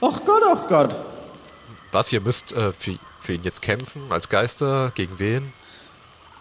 Ach 0.00 0.20
Gott, 0.24 0.42
ach 0.46 0.68
Gott. 0.68 0.94
Was, 1.90 2.12
ihr 2.12 2.20
müsst 2.20 2.52
äh, 2.52 2.72
für, 2.72 2.96
für 3.20 3.32
ihn 3.32 3.42
jetzt 3.42 3.62
kämpfen, 3.62 4.02
als 4.10 4.28
Geister? 4.28 4.92
Gegen 4.94 5.18
wen? 5.18 5.52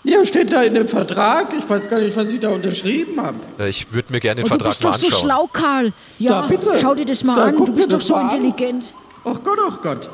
Ja, 0.06 0.26
steht 0.26 0.52
da 0.52 0.64
in 0.64 0.74
dem 0.74 0.88
Vertrag. 0.88 1.54
Ich 1.58 1.70
weiß 1.70 1.90
gar 1.90 2.00
nicht, 2.00 2.16
was 2.18 2.32
ich 2.34 2.40
da 2.42 2.50
unterschrieben 2.50 3.22
habe. 3.22 3.38
Äh, 3.58 3.70
ich 3.70 3.92
würde 3.94 4.12
mir 4.12 4.20
gerne 4.20 4.42
den 4.42 4.52
Und 4.52 4.60
du 4.62 4.66
Vertrag 4.66 4.70
bist 4.72 4.84
mal 4.84 4.92
doch 4.92 4.98
so 4.98 5.06
anschauen. 5.08 5.22
schlau, 5.22 5.48
Karl. 5.52 5.94
Ja, 6.20 6.42
Da, 6.42 6.48
bitte. 6.48 6.72
schau 6.82 6.94
dir 6.94 7.06
das 7.06 7.24
mal 7.24 7.36
Da, 7.36 7.44
an. 7.46 7.56
Du 7.58 7.72
bist 7.74 7.92
doch 7.94 8.02
so 8.02 8.18
intelligent. 8.18 8.94
Ach 9.24 9.40
Gott, 9.44 9.58
ach 9.70 9.82
Gott. 9.82 10.10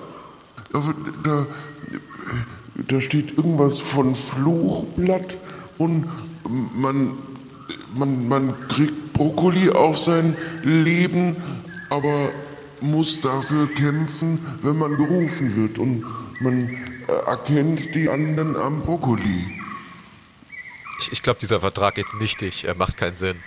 Aber 0.73 0.93
Da, 1.23 1.47
da 2.87 3.01
steht 3.01 3.35
irgendwas 3.37 3.79
von 3.79 4.13
Fluchblatt 4.13 5.37
und 5.79 6.05
man, 6.75 7.13
man, 7.95 8.27
man 8.27 8.53
kriegt 8.69 9.13
Brokkoli 9.13 9.71
auf 9.71 9.97
sein 9.97 10.35
Leben, 10.63 11.35
aber 11.89 12.29
muss 12.81 13.19
dafür 13.21 13.67
kämpfen, 13.73 14.39
wenn 14.61 14.77
man 14.77 14.95
gerufen 14.97 15.55
wird 15.55 15.79
und 15.79 16.05
man 16.41 16.69
erkennt 17.25 17.93
die 17.95 18.07
anderen 18.07 18.55
am 18.55 18.81
Brokkoli. 18.81 19.45
Ich, 20.99 21.11
ich 21.11 21.21
glaube, 21.23 21.39
dieser 21.39 21.59
Vertrag 21.61 21.97
ist 21.97 22.13
nichtig. 22.15 22.65
Er 22.65 22.75
macht 22.75 22.97
keinen 22.97 23.17
Sinn. 23.17 23.37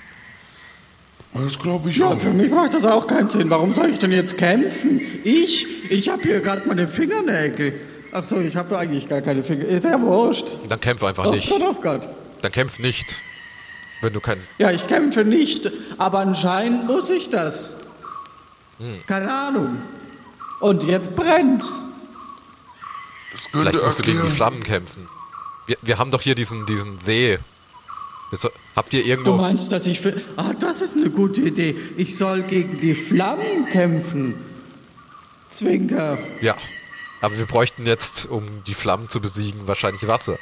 Das 1.35 1.59
glaube 1.59 1.91
ich 1.91 1.97
Ja, 1.97 2.09
auch. 2.09 2.21
für 2.21 2.31
mich 2.31 2.51
macht 2.51 2.75
das 2.75 2.85
auch 2.85 3.07
keinen 3.07 3.29
Sinn. 3.29 3.49
Warum 3.51 3.73
soll 3.73 3.89
ich 3.91 3.99
denn 3.99 4.13
jetzt 4.13 4.37
kämpfen? 4.37 5.01
Ich? 5.25 5.91
Ich 5.91 6.09
habe 6.11 6.23
hier 6.23 6.41
gerade 6.41 6.67
meine 6.69 6.87
Fingernägel. 6.89 7.73
Ach 8.13 8.23
so, 8.23 8.39
ich 8.41 8.55
habe 8.57 8.77
eigentlich 8.79 9.09
gar 9.09 9.23
keine 9.23 9.43
Finger. 9.43 9.65
Ist 9.65 9.85
ja 9.85 9.99
wurscht. 10.01 10.57
Dann 10.69 10.81
kämpf 10.81 11.03
einfach 11.03 11.25
Oh 11.27 11.33
nicht. 11.33 11.49
Gott, 11.49 11.63
oh 11.63 11.75
Gott. 11.81 12.09
Dann 12.43 12.53
kämpf 12.53 12.79
nicht. 12.79 13.07
Wenn 14.03 14.13
du 14.13 14.21
kein. 14.21 14.39
Ja, 14.59 14.71
ich 14.73 14.87
kämpfe 14.89 15.25
nicht, 15.25 15.71
aber 15.97 16.19
anscheinend 16.19 16.87
muss 16.87 17.09
ich 17.09 17.31
das. 17.31 17.77
Keine 19.07 19.33
Ahnung. 19.33 19.81
Und 20.61 20.83
jetzt 20.83 21.15
brennt. 21.17 21.63
Das 23.33 23.51
könnte 23.51 23.71
Vielleicht 23.71 23.87
musst 23.87 23.99
du 23.99 24.03
gegen 24.03 24.19
die 24.19 24.23
erklären. 24.25 24.37
Flammen 24.37 24.63
kämpfen. 24.65 25.09
Wir, 25.73 25.79
wir 25.81 25.99
haben 25.99 26.11
doch 26.11 26.21
hier 26.21 26.35
diesen, 26.35 26.67
diesen 26.67 26.99
See. 26.99 27.39
So, 28.33 28.51
habt 28.77 28.93
ihr 28.93 29.03
Du 29.03 29.09
irgendwo. 29.09 29.33
meinst, 29.37 29.73
dass 29.73 29.87
ich 29.87 30.01
für. 30.01 30.15
Ah, 30.37 30.53
das 30.59 30.83
ist 30.83 30.97
eine 30.97 31.09
gute 31.11 31.41
Idee. 31.41 31.75
Ich 31.97 32.17
soll 32.17 32.43
gegen 32.43 32.77
die 32.79 32.95
Flammen 32.95 33.67
kämpfen. 33.71 34.35
Zwinker. 35.49 36.19
Ja. 36.43 36.57
Aber 37.23 37.39
wir 37.39 37.47
bräuchten 37.47 37.87
jetzt, 37.87 38.27
um 38.27 38.65
die 38.67 38.75
Flammen 38.75 39.09
zu 39.09 39.21
besiegen, 39.21 39.67
wahrscheinlich 39.67 40.07
Wasser. 40.09 40.39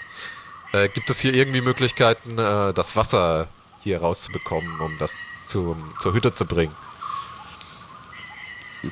Äh, 0.72 0.88
gibt 0.88 1.10
es 1.10 1.20
hier 1.20 1.34
irgendwie 1.34 1.60
Möglichkeiten, 1.60 2.38
äh, 2.38 2.72
das 2.72 2.96
Wasser 2.96 3.48
hier 3.82 4.00
rauszubekommen, 4.00 4.80
um 4.80 4.96
das 4.98 5.12
zum, 5.46 5.76
zur 6.00 6.12
Hütte 6.14 6.34
zu 6.34 6.44
bringen? 6.46 6.74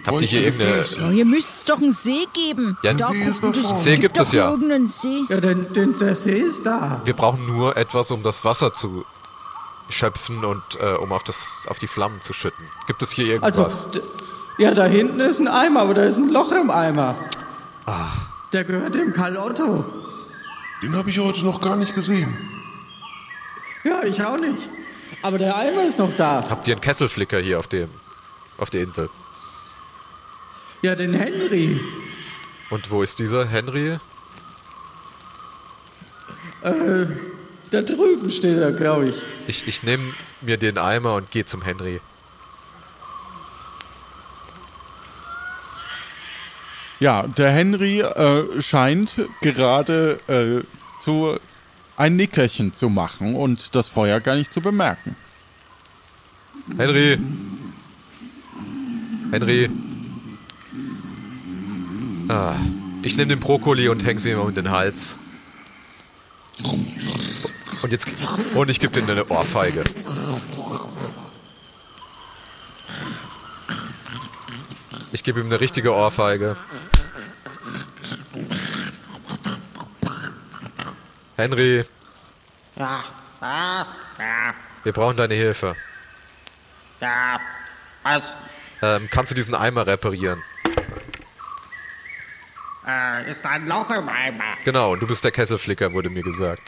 Habt 0.07 0.21
ihr 0.21 0.27
hier 0.29 0.43
irgendeine. 0.43 0.85
Oh, 1.07 1.11
hier 1.11 1.25
müsste 1.25 1.53
es 1.53 1.65
doch 1.65 1.79
einen 1.79 1.93
See 1.93 2.27
geben. 2.35 2.77
Ja, 2.83 2.93
da, 2.93 3.07
See 3.07 3.23
ist 3.23 3.41
vorne. 3.41 3.81
See 3.81 3.97
gibt 3.97 4.19
es 4.19 4.33
ja. 4.33 4.51
irgendeinen 4.51 4.87
See. 4.87 5.23
Ja, 5.29 5.41
denn, 5.41 5.73
denn 5.73 5.93
der 5.99 6.15
See 6.15 6.39
ist 6.39 6.67
da. 6.67 7.01
Wir 7.05 7.15
brauchen 7.15 7.47
nur 7.47 7.77
etwas, 7.77 8.11
um 8.11 8.23
das 8.23 8.45
Wasser 8.45 8.75
zu 8.75 9.05
schöpfen 9.89 10.45
und 10.45 10.63
äh, 10.81 10.93
um 10.97 11.11
auf, 11.13 11.25
das, 11.25 11.61
auf 11.69 11.79
die 11.79 11.87
Flammen 11.89 12.21
zu 12.21 12.35
schütten. 12.35 12.65
Gibt 12.87 13.01
es 13.03 13.11
hier 13.13 13.43
Also, 13.43 13.63
irgendwas? 13.63 13.89
d- 13.91 14.03
ja, 14.59 14.75
da 14.75 14.85
hinten 14.85 15.21
ist 15.21 15.41
ein 15.41 15.49
Eimer, 15.49 15.81
aber 15.81 15.95
da 15.95 16.03
ist 16.03 16.19
ein 16.19 16.29
Loch 16.31 16.53
im 16.53 16.71
Eimer. 16.71 17.15
Ah. 17.87 18.09
Der 18.53 18.65
gehört 18.65 18.95
dem 18.95 19.13
Karl 19.15 19.37
Otto. 19.39 19.85
Den 20.83 20.95
habe 20.95 21.09
ich 21.11 21.19
heute 21.19 21.43
noch 21.45 21.61
gar 21.63 21.77
nicht 21.77 21.95
gesehen. 21.95 22.37
Ja, 23.85 24.03
ich 24.05 24.23
auch 24.23 24.39
nicht. 24.39 24.69
Aber 25.23 25.39
der 25.39 25.57
Eimer 25.57 25.85
ist 25.85 25.99
noch 25.99 26.15
da. 26.17 26.45
Habt 26.51 26.69
ihr 26.69 26.75
einen 26.75 26.81
Kesselflicker 26.83 27.39
hier 27.39 27.59
auf, 27.59 27.67
dem, 27.69 27.89
auf 28.59 28.69
der 28.71 28.83
Insel? 28.83 29.09
Ja, 30.83 30.95
den 30.95 31.13
Henry. 31.13 31.81
Und 32.71 32.91
wo 32.91 33.03
ist 33.03 33.19
dieser 33.19 33.47
Henry? 33.47 33.99
Äh, 36.63 37.07
da 37.71 37.83
drüben 37.83 38.31
steht 38.31 38.59
er, 38.59 38.73
glaube 38.73 39.09
ich. 39.09 39.15
Ich, 39.47 39.67
ich 39.67 39.83
nehme 39.83 40.15
mir 40.41 40.57
den 40.57 40.79
Eimer 40.79 41.15
und 41.15 41.31
gehe 41.31 41.45
zum 41.45 41.63
Henry. 41.63 42.01
Ja, 47.01 47.23
der 47.27 47.51
Henry 47.51 48.01
äh, 48.01 48.61
scheint 48.61 49.17
gerade 49.41 50.19
äh, 50.27 50.65
zu 51.01 51.37
ein 51.97 52.17
Nickerchen 52.17 52.75
zu 52.75 52.89
machen 52.89 53.35
und 53.35 53.75
das 53.75 53.89
Feuer 53.89 54.21
gar 54.21 54.37
nicht 54.37 54.53
zu 54.53 54.61
bemerken. 54.61 55.17
Henry! 56.77 57.19
Henry! 59.31 59.71
Ah, 62.29 62.57
ich 63.03 63.17
nehme 63.17 63.29
den 63.29 63.41
Brokkoli 63.41 63.89
und 63.89 64.05
hänge 64.05 64.21
sie 64.21 64.31
ihm 64.31 64.41
um 64.41 64.55
den 64.55 64.71
Hals. 64.71 65.15
Und 67.83 67.93
jetzt 67.93 68.07
und 68.55 68.69
ich 68.69 68.81
gebe 68.81 69.01
dir 69.01 69.11
eine 69.11 69.27
Ohrfeige. 69.29 69.85
Ich 75.13 75.23
gebe 75.25 75.41
ihm 75.41 75.47
eine 75.47 75.61
richtige 75.61 75.95
Ohrfeige. 75.95 76.57
Henry, 81.37 81.85
wir 84.85 84.93
brauchen 84.93 85.17
deine 85.17 85.35
Hilfe. 85.35 85.77
ja. 87.01 87.41
Was? 88.03 88.33
Ähm, 88.81 89.09
kannst 89.11 89.31
du 89.31 89.35
diesen 89.35 89.55
Eimer 89.55 89.87
reparieren? 89.87 90.43
Äh, 92.89 93.31
ist 93.31 93.45
ein 93.45 93.67
Loch 93.67 93.91
im 93.91 94.09
Eimer. 94.09 94.57
Genau, 94.65 94.93
und 94.93 95.01
du 95.01 95.07
bist 95.07 95.23
der 95.23 95.31
Kesselflicker, 95.31 95.93
wurde 95.93 96.09
mir 96.09 96.23
gesagt. 96.23 96.63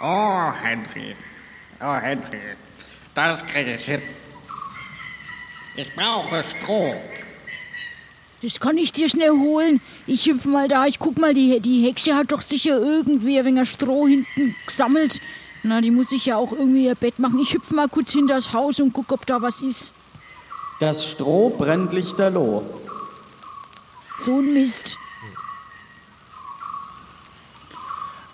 Oh, 0.00 0.52
Henry. 0.62 1.16
Oh, 1.80 1.94
Henry. 1.94 2.38
Das 3.14 3.46
kriege 3.46 3.74
ich 3.74 3.84
hin. 3.86 4.02
Ich 5.74 5.94
brauche 5.94 6.44
Stroh. 6.44 6.94
Das 8.42 8.60
kann 8.60 8.76
ich 8.76 8.92
dir 8.92 9.08
schnell 9.08 9.30
holen. 9.30 9.80
Ich 10.06 10.26
hüpf 10.26 10.44
mal 10.44 10.68
da. 10.68 10.86
Ich 10.86 10.98
guck 10.98 11.18
mal, 11.18 11.32
die, 11.32 11.60
die 11.60 11.86
Hexe 11.86 12.14
hat 12.14 12.32
doch 12.32 12.42
sicher 12.42 12.76
irgendwie 12.78 13.38
ein 13.38 13.44
wenig 13.44 13.70
Stroh 13.70 14.06
hinten 14.06 14.54
gesammelt. 14.66 15.20
Na, 15.62 15.80
die 15.80 15.92
muss 15.92 16.10
sich 16.10 16.26
ja 16.26 16.36
auch 16.36 16.52
irgendwie 16.52 16.86
ihr 16.86 16.94
Bett 16.96 17.18
machen. 17.18 17.38
Ich 17.38 17.54
hüpf 17.54 17.70
mal 17.70 17.88
kurz 17.88 18.12
hinter 18.12 18.34
das 18.34 18.52
Haus 18.52 18.80
und 18.80 18.92
guck, 18.92 19.12
ob 19.12 19.24
da 19.24 19.40
was 19.40 19.62
ist. 19.62 19.92
Das 20.80 21.08
Stroh 21.08 21.50
brennt 21.50 21.92
lichterloh. 21.92 22.64
So 24.18 24.40
ein 24.40 24.52
Mist. 24.52 24.98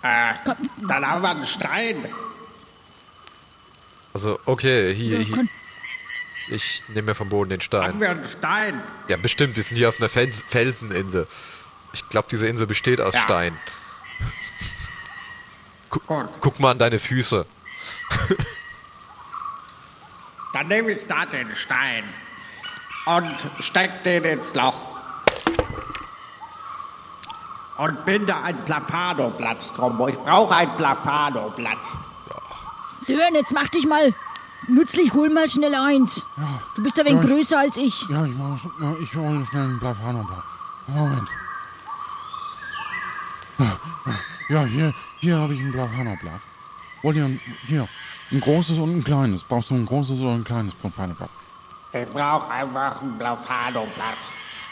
Äh, 0.01 0.33
dann 0.87 1.05
haben 1.05 1.21
wir 1.21 1.29
einen 1.29 1.45
Stein. 1.45 2.05
Also, 4.13 4.39
okay, 4.45 4.93
hier, 4.95 5.19
hier. 5.19 5.45
Ich 6.51 6.83
nehme 6.87 7.07
mir 7.07 7.15
vom 7.15 7.29
Boden 7.29 7.49
den 7.51 7.59
Haben 7.59 7.65
Stein. 7.65 7.99
wir 7.99 8.09
einen 8.09 8.25
Stein. 8.25 8.81
Ja, 9.07 9.17
bestimmt, 9.17 9.55
wir 9.55 9.63
sind 9.63 9.77
hier 9.77 9.89
auf 9.89 9.99
einer 9.99 10.09
Fels 10.09 10.35
Felseninsel. 10.49 11.27
Ich 11.93 12.07
glaube, 12.09 12.27
diese 12.31 12.47
Insel 12.47 12.65
besteht 12.65 13.01
aus 13.01 13.13
Ja. 13.13 13.21
Stein. 13.21 13.57
Guck, 15.89 16.05
Gut. 16.07 16.27
guck 16.41 16.59
mal 16.59 16.71
an 16.71 16.79
deine 16.79 16.99
Füße. 16.99 17.45
Dann 20.53 20.67
nehme 20.67 20.91
ich 20.91 21.05
da 21.07 21.25
den 21.25 21.55
Stein 21.55 22.03
und 23.05 23.29
steck 23.59 24.03
den 24.03 24.23
ins 24.23 24.53
Loch. 24.55 24.81
Und 27.79 28.03
binde 28.05 28.35
ein 28.35 28.57
Plafano-Blatt 28.65 29.77
drum. 29.77 30.07
Ich 30.09 30.17
brauche 30.19 30.53
ein 30.55 30.75
Plafano-Blatt. 30.75 31.77
Sören, 32.99 33.33
jetzt 33.35 33.53
mach 33.53 33.69
dich 33.69 33.87
mal 33.87 34.13
nützlich. 34.67 35.13
Hol 35.13 35.29
mal 35.29 35.49
schnell 35.49 35.73
eins. 35.73 36.25
Du 36.75 36.83
bist 36.83 36.99
ein 36.99 37.05
wenig 37.05 37.23
Ja, 37.23 37.29
ich- 37.29 37.35
größer 37.35 37.59
als 37.59 37.77
ich. 37.77 38.05
Ja, 38.09 38.25
ich, 38.25 38.33
ich 39.01 39.15
hole 39.15 39.45
schnell 39.45 39.63
einen 39.63 39.79
Blavano-Blatt. 39.79 40.43
Moment. 40.87 41.27
Ja, 44.49 44.63
hier, 44.65 44.93
hier 45.19 45.37
habe 45.37 45.53
ich 45.53 45.61
ein 45.61 45.71
Blavano-Blatt. 45.71 46.41
Wollt 47.01 47.15
ihr 47.15 47.25
ein, 47.25 47.39
hier, 47.67 47.87
ein 48.31 48.41
großes 48.41 48.77
und 48.77 48.97
ein 48.97 49.03
kleines? 49.03 49.43
Brauchst 49.43 49.69
du 49.69 49.75
ein 49.75 49.85
großes 49.85 50.19
oder 50.19 50.33
ein 50.33 50.43
kleines 50.43 50.73
Blavano-Blatt? 50.75 51.29
Ich 51.93 52.07
brauche 52.09 52.51
einfach 52.51 53.01
ein 53.01 53.17
Plafano-Blatt. 53.17 54.17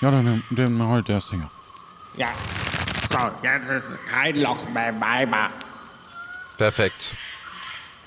Ja, 0.01 0.11
dann 0.11 0.43
nimm- 0.49 0.87
halt 0.87 1.07
das 1.07 1.29
Ding. 1.29 1.47
Ja. 2.17 2.27
So, 3.09 3.17
jetzt 3.43 3.69
ist 3.69 3.97
kein 4.07 4.35
Loch 4.35 4.67
mehr 4.69 4.89
im 4.89 5.01
Eimer. 5.01 5.49
Perfekt. 6.57 7.13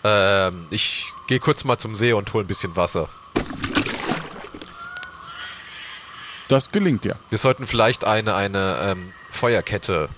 Ähm, 0.05 0.67
ich 0.71 1.07
gehe 1.27 1.41
kurz 1.41 1.65
mal 1.65 1.79
zum 1.79 1.95
See 1.95 2.13
und 2.13 2.33
hole 2.33 2.45
ein 2.45 2.49
bisschen 2.49 2.75
Wasser. 2.77 3.09
Das 6.49 6.73
gelingt 6.73 7.05
dir. 7.05 7.17
Wir 7.29 7.39
sollten 7.39 7.67
vielleicht 7.67 8.05
eine, 8.05 8.35
eine 8.35 8.79
ähm, 8.83 9.13
Feuerkette 9.31 10.09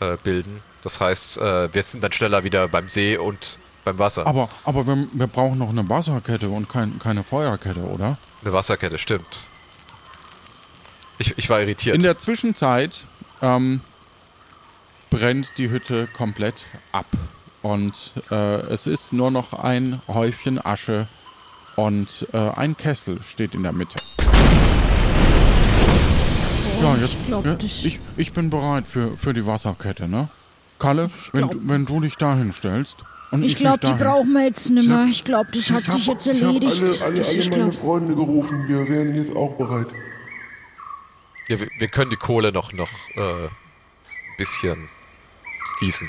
äh, 0.00 0.16
bilden. 0.22 0.62
Das 0.82 0.98
heißt, 0.98 1.38
äh, 1.38 1.72
wir 1.72 1.82
sind 1.84 2.02
dann 2.02 2.12
schneller 2.12 2.42
wieder 2.42 2.66
beim 2.68 2.88
See 2.88 3.16
und 3.16 3.58
beim 3.84 3.98
Wasser. 3.98 4.26
Aber, 4.26 4.48
aber 4.64 4.86
wir, 4.86 5.06
wir 5.12 5.26
brauchen 5.28 5.58
noch 5.58 5.68
eine 5.68 5.88
Wasserkette 5.88 6.48
und 6.48 6.68
kein, 6.68 6.98
keine 6.98 7.22
Feuerkette, 7.22 7.80
oder? 7.80 8.18
Eine 8.42 8.52
Wasserkette, 8.52 8.98
stimmt. 8.98 9.38
Ich, 11.18 11.38
ich 11.38 11.48
war 11.48 11.60
irritiert. 11.60 11.94
In 11.94 12.02
der 12.02 12.18
Zwischenzeit 12.18 13.06
ähm, 13.42 13.80
brennt 15.10 15.52
die 15.58 15.68
Hütte 15.70 16.08
komplett 16.16 16.64
ab. 16.92 17.06
Und 17.60 18.12
äh, 18.30 18.34
es 18.72 18.86
ist 18.86 19.12
nur 19.12 19.30
noch 19.30 19.52
ein 19.52 20.00
Häufchen 20.08 20.64
Asche 20.64 21.06
und 21.76 22.26
äh, 22.32 22.38
ein 22.56 22.76
Kessel 22.76 23.20
steht 23.22 23.54
in 23.54 23.62
der 23.62 23.72
Mitte. 23.72 23.98
ja, 26.82 26.96
jetzt, 26.96 27.12
ich 27.12 27.26
glaub, 27.26 27.46
ja, 27.46 27.56
ich, 27.60 28.00
ich 28.16 28.32
bin 28.32 28.50
bereit 28.50 28.86
für, 28.86 29.16
für 29.16 29.32
die 29.32 29.46
Wasserkette, 29.46 30.08
ne? 30.08 30.28
Kalle, 30.78 31.10
wenn, 31.32 31.42
glaub- 31.42 31.50
du, 31.52 31.60
wenn 31.68 31.86
du 31.86 32.00
dich 32.00 32.16
dahin 32.16 32.52
stellst 32.52 32.96
und 33.30 33.44
ich, 33.44 33.52
Ich 33.52 33.58
glaube, 33.58 33.78
die 33.86 33.92
brauchen 33.92 34.32
wir 34.32 34.44
jetzt 34.44 34.68
nicht 34.70 34.82
Ich 34.82 34.88
mehr. 34.88 34.98
hab- 35.02 35.08
Ich 35.08 35.24
glaube, 35.24 35.48
das 35.52 35.70
hat 35.70 35.82
ich 35.82 35.88
sich 35.92 36.08
hab- 36.08 36.14
jetzt 36.14 36.26
ich 36.26 36.42
hab 36.42 36.54
erledigt. 36.54 36.82
alle, 37.02 37.20
alle, 37.20 37.26
alle 37.26 37.50
meine 37.50 37.72
Freunde 37.72 38.14
gerufen. 38.16 38.66
Wir 38.66 38.88
wären 38.88 39.14
jetzt 39.14 39.34
auch 39.36 39.52
bereit. 39.54 39.86
Ja, 41.48 41.60
wir, 41.60 41.68
wir 41.78 41.88
können 41.88 42.10
die 42.10 42.16
Kohle 42.16 42.52
noch 42.52 42.72
noch 42.72 42.90
äh, 43.16 43.48
bisschen 44.38 44.88
gießen. 45.80 46.08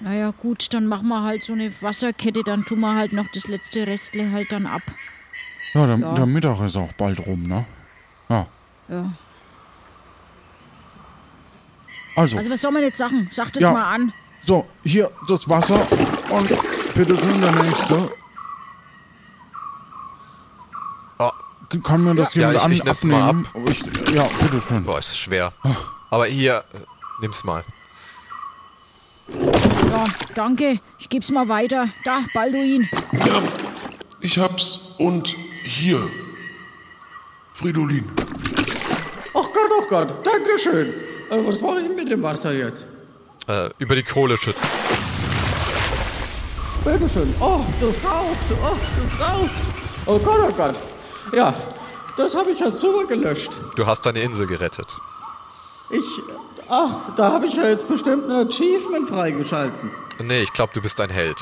naja, 0.00 0.32
gut, 0.38 0.72
dann 0.72 0.86
machen 0.86 1.08
wir 1.08 1.22
halt 1.22 1.42
so 1.42 1.52
eine 1.52 1.72
Wasserkette. 1.82 2.42
Dann 2.44 2.64
tun 2.64 2.80
wir 2.80 2.94
halt 2.94 3.12
noch 3.12 3.26
das 3.34 3.46
letzte 3.48 3.86
Restle 3.86 4.30
halt 4.32 4.50
dann 4.52 4.66
ab. 4.66 4.82
Ja, 5.74 5.86
der, 5.86 5.98
Ja. 5.98 6.14
der 6.14 6.26
Mittag 6.26 6.60
ist 6.62 6.76
auch 6.76 6.92
bald 6.94 7.24
rum, 7.26 7.46
ne? 7.46 7.64
Ja. 8.28 8.46
Ja. 8.88 9.12
Also, 12.16 12.38
Also, 12.38 12.50
was 12.50 12.60
soll 12.60 12.72
man 12.72 12.82
jetzt 12.82 12.98
sagen? 12.98 13.30
Sagt 13.32 13.56
jetzt 13.56 13.62
Ja. 13.62 13.72
mal 13.72 13.94
an. 13.94 14.12
so, 14.42 14.66
hier 14.84 15.10
das 15.28 15.48
Wasser 15.48 15.86
und 16.30 16.48
bitteschön 16.94 17.40
der 17.40 17.52
Nächste. 17.62 18.10
Kann 21.84 22.02
mir 22.04 22.14
das 22.16 22.34
Ja, 22.34 22.50
jemand 22.52 22.56
ich- 22.56 22.62
an, 22.62 22.72
ich 22.72 22.84
nehm's 22.84 23.04
mal 23.04 23.22
abnehmen? 23.28 23.48
Ich, 23.70 23.82
ja, 24.14 24.24
bitteschön. 24.40 24.84
boah, 24.84 24.98
ist 24.98 25.16
schwer. 25.16 25.52
Aber 26.10 26.26
hier, 26.26 26.64
nimm's 27.20 27.44
mal. 27.44 27.64
Ja, 29.28 30.04
danke. 30.34 30.80
Ich 30.98 31.08
geb's 31.08 31.30
mal 31.30 31.48
weiter. 31.48 31.88
Da, 32.04 32.20
Balduin. 32.34 32.88
Ja, 33.12 33.42
ich 34.20 34.38
hab's. 34.38 34.80
Und 34.98 35.34
hier. 35.62 36.08
Fridolin. 37.54 38.10
Ach 39.34 39.44
Gott, 39.52 39.70
ach 39.80 39.88
Gott, 39.88 40.26
Dankeschön. 40.26 40.88
Äh, 41.30 41.46
was 41.46 41.60
mache 41.60 41.80
ich 41.82 41.94
mit 41.94 42.10
dem 42.10 42.22
Wasser 42.22 42.52
jetzt? 42.52 42.86
Äh, 43.46 43.70
über 43.78 43.94
die 43.94 44.02
Kohle 44.02 44.36
schütten. 44.36 44.60
Bitteschön. 46.84 47.32
Oh, 47.38 47.60
das 47.80 48.04
raucht. 48.04 48.36
Oh, 48.62 48.76
das 49.00 49.20
raucht. 49.20 49.50
Oh 50.06 50.18
Gott, 50.18 50.40
oh 50.48 50.52
Gott. 50.52 50.74
Ja, 51.32 51.54
das 52.16 52.36
habe 52.36 52.50
ich 52.50 52.60
ja 52.60 52.70
super 52.70 53.06
gelöscht. 53.06 53.52
Du 53.76 53.86
hast 53.86 54.04
deine 54.04 54.20
Insel 54.22 54.46
gerettet. 54.46 54.86
Ich, 55.90 56.04
ach, 56.68 57.14
da 57.16 57.32
habe 57.32 57.46
ich 57.46 57.54
ja 57.54 57.68
jetzt 57.68 57.88
bestimmt 57.88 58.24
ein 58.28 58.48
Achievement 58.48 59.08
freigeschalten. 59.08 59.90
Nee, 60.22 60.42
ich 60.42 60.52
glaube, 60.52 60.72
du 60.74 60.80
bist 60.80 61.00
ein 61.00 61.10
Held. 61.10 61.38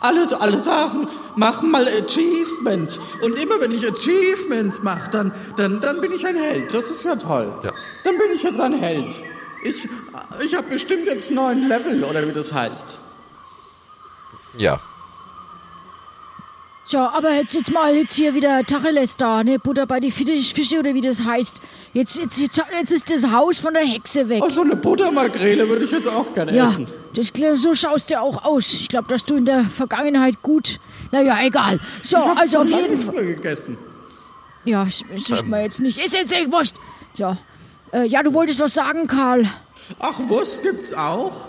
Alles, 0.00 0.34
alle 0.34 0.58
Sachen 0.58 1.08
machen 1.36 1.70
mal 1.70 1.86
Achievements. 1.88 3.00
Und 3.22 3.38
immer 3.38 3.60
wenn 3.60 3.72
ich 3.72 3.90
Achievements 3.90 4.82
mache, 4.82 5.10
dann, 5.10 5.32
dann, 5.56 5.80
dann 5.80 6.00
bin 6.00 6.12
ich 6.12 6.26
ein 6.26 6.36
Held. 6.36 6.72
Das 6.74 6.90
ist 6.90 7.02
ja 7.04 7.16
toll. 7.16 7.52
Ja. 7.62 7.72
Dann 8.04 8.18
bin 8.18 8.30
ich 8.34 8.42
jetzt 8.42 8.60
ein 8.60 8.74
Held. 8.74 9.14
Ich, 9.64 9.88
ich 10.44 10.54
habe 10.54 10.68
bestimmt 10.68 11.06
jetzt 11.06 11.30
neun 11.30 11.68
Level, 11.68 12.04
oder 12.04 12.26
wie 12.26 12.32
das 12.32 12.52
heißt. 12.52 12.98
Ja. 14.58 14.80
So, 16.88 16.98
aber 16.98 17.32
jetzt, 17.32 17.52
jetzt 17.52 17.72
mal 17.72 17.96
jetzt 17.96 18.14
hier 18.14 18.32
wieder 18.34 18.64
Tacheles 18.64 19.16
da, 19.16 19.42
ne? 19.42 19.58
Butter 19.58 19.86
bei 19.86 19.98
die 19.98 20.12
Fische, 20.12 20.54
Fische 20.54 20.78
oder 20.78 20.94
wie 20.94 21.00
das 21.00 21.24
heißt. 21.24 21.60
Jetzt, 21.92 22.16
jetzt, 22.16 22.38
jetzt, 22.38 22.62
jetzt 22.78 22.92
ist 22.92 23.10
das 23.10 23.28
Haus 23.28 23.58
von 23.58 23.74
der 23.74 23.82
Hexe 23.82 24.28
weg. 24.28 24.40
Oh, 24.40 24.48
so 24.48 24.62
eine 24.62 24.76
Buttermakrele 24.76 25.68
würde 25.68 25.84
ich 25.84 25.90
jetzt 25.90 26.06
auch 26.06 26.32
gerne 26.32 26.54
ja, 26.54 26.64
essen. 26.64 26.86
das, 27.14 27.32
so 27.60 27.74
schaust 27.74 28.10
du 28.10 28.20
auch 28.20 28.44
aus. 28.44 28.72
Ich 28.72 28.88
glaube, 28.88 29.08
dass 29.08 29.24
du 29.24 29.34
in 29.34 29.46
der 29.46 29.64
Vergangenheit 29.64 30.42
gut. 30.42 30.78
Naja, 31.10 31.36
egal. 31.42 31.80
So, 32.04 32.18
ich 32.18 32.24
hab 32.24 32.38
also 32.38 32.58
auf 32.58 32.70
jeden 32.70 33.00
Fall. 33.00 33.26
gegessen. 33.26 33.76
Ja, 34.64 34.84
das 34.84 35.28
ist 35.28 35.46
mir 35.46 35.62
jetzt 35.62 35.80
nicht. 35.80 35.98
Ist 35.98 36.14
jetzt 36.14 36.32
echt 36.32 36.52
wurscht. 36.52 36.76
So. 37.14 37.36
Äh, 37.92 38.06
ja, 38.06 38.22
du 38.22 38.32
wolltest 38.32 38.60
was 38.60 38.74
sagen, 38.74 39.08
Karl. 39.08 39.50
Ach, 39.98 40.20
Wurst 40.28 40.62
gibt's 40.62 40.94
auch? 40.94 41.48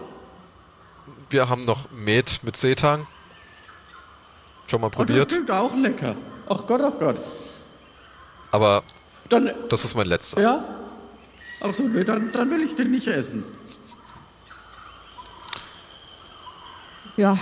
Wir 1.30 1.48
haben 1.48 1.62
noch 1.62 1.92
Met 1.92 2.40
mit 2.42 2.58
Seetang. 2.58 3.06
Schon 4.68 4.82
mal 4.82 4.88
Und 4.88 4.94
das 4.98 5.06
probiert. 5.08 5.30
klingt 5.30 5.52
auch 5.52 5.76
lecker. 5.76 6.16
Ach 6.50 6.66
Gott, 6.68 6.82
ach 6.84 7.00
Gott. 7.00 7.18
Aber 8.52 8.84
Dann, 9.30 9.50
das 9.70 9.84
ist 9.86 9.96
mein 9.96 10.08
letzter. 10.08 10.42
ja? 10.42 10.64
Ach 11.62 11.74
so, 11.74 11.84
nee, 11.84 12.04
dann, 12.04 12.32
dann 12.32 12.52
will 12.52 12.62
ich 12.62 12.76
den 12.76 12.92
nicht 12.92 13.08
essen. 13.08 13.44
Ja. 17.18 17.38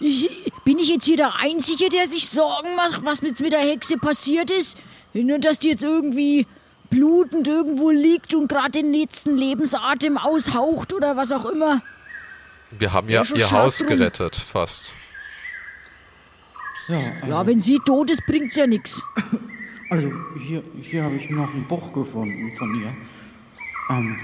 Ich, 0.00 0.28
bin 0.64 0.78
ich 0.78 0.88
jetzt 0.88 1.04
hier 1.04 1.16
der 1.16 1.36
Einzige, 1.40 1.88
der 1.88 2.06
sich 2.06 2.28
Sorgen 2.28 2.74
macht, 2.76 3.04
was 3.04 3.20
jetzt 3.22 3.40
mit 3.40 3.52
der 3.52 3.60
Hexe 3.60 3.96
passiert 3.96 4.50
ist? 4.50 4.78
Nur, 5.14 5.38
dass 5.38 5.58
die 5.58 5.70
jetzt 5.70 5.82
irgendwie 5.82 6.46
blutend 6.90 7.48
irgendwo 7.48 7.90
liegt 7.90 8.34
und 8.34 8.48
gerade 8.48 8.70
den 8.70 8.92
letzten 8.92 9.36
Lebensatem 9.36 10.16
aushaucht 10.18 10.92
oder 10.92 11.16
was 11.16 11.32
auch 11.32 11.46
immer. 11.46 11.80
Wir 12.70 12.92
haben 12.92 13.08
ja 13.08 13.22
Ja, 13.22 13.34
ihr 13.36 13.50
Haus 13.50 13.78
drum. 13.78 13.88
gerettet, 13.88 14.36
fast. 14.36 14.82
Ja, 16.88 17.00
Ja, 17.26 17.46
wenn 17.46 17.60
sie 17.60 17.78
tot 17.84 18.10
ist, 18.10 18.24
bringt's 18.26 18.56
ja 18.56 18.66
nichts. 18.66 19.02
also 19.90 20.10
hier, 20.40 20.62
hier 20.80 21.04
habe 21.04 21.16
ich 21.16 21.28
noch 21.30 21.52
ein 21.54 21.66
Buch 21.68 21.92
gefunden 21.92 22.52
von 22.56 22.74
ihr. 22.80 22.94
Ähm, 23.90 24.18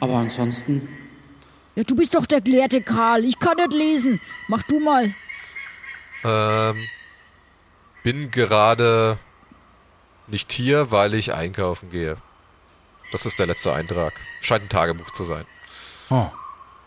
aber 0.00 0.14
ansonsten, 0.16 0.88
Ja, 1.74 1.84
du 1.84 1.94
bist 1.96 2.14
doch 2.14 2.26
der 2.26 2.40
gelehrte 2.40 2.80
Karl. 2.82 3.24
Ich 3.24 3.38
kann 3.38 3.56
nicht 3.56 3.72
lesen. 3.72 4.20
Mach 4.48 4.62
du 4.64 4.80
mal. 4.80 5.12
Ähm, 6.24 6.76
bin 8.02 8.30
gerade 8.30 9.18
nicht 10.26 10.50
hier, 10.52 10.90
weil 10.90 11.14
ich 11.14 11.32
einkaufen 11.34 11.90
gehe. 11.90 12.16
Das 13.12 13.24
ist 13.26 13.38
der 13.38 13.46
letzte 13.46 13.72
Eintrag. 13.72 14.12
Scheint 14.42 14.64
ein 14.64 14.68
Tagebuch 14.68 15.10
zu 15.12 15.24
sein. 15.24 15.44
Oh. 16.10 16.26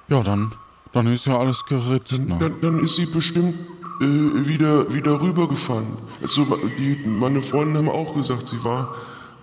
Ja, 0.09 0.21
dann, 0.23 0.53
dann 0.93 1.07
ist 1.11 1.25
ja 1.25 1.37
alles 1.39 1.65
geritzt. 1.65 2.11
Ne? 2.11 2.37
Dann, 2.39 2.61
dann 2.61 2.79
ist 2.83 2.95
sie 2.95 3.05
bestimmt 3.05 3.55
äh, 4.01 4.47
wieder, 4.47 4.93
wieder 4.93 5.21
rübergefahren. 5.21 5.97
Also, 6.21 6.45
die, 6.77 6.99
meine 7.05 7.41
Freunde 7.41 7.79
haben 7.79 7.89
auch 7.89 8.13
gesagt, 8.15 8.47
sie 8.47 8.63
war 8.63 8.95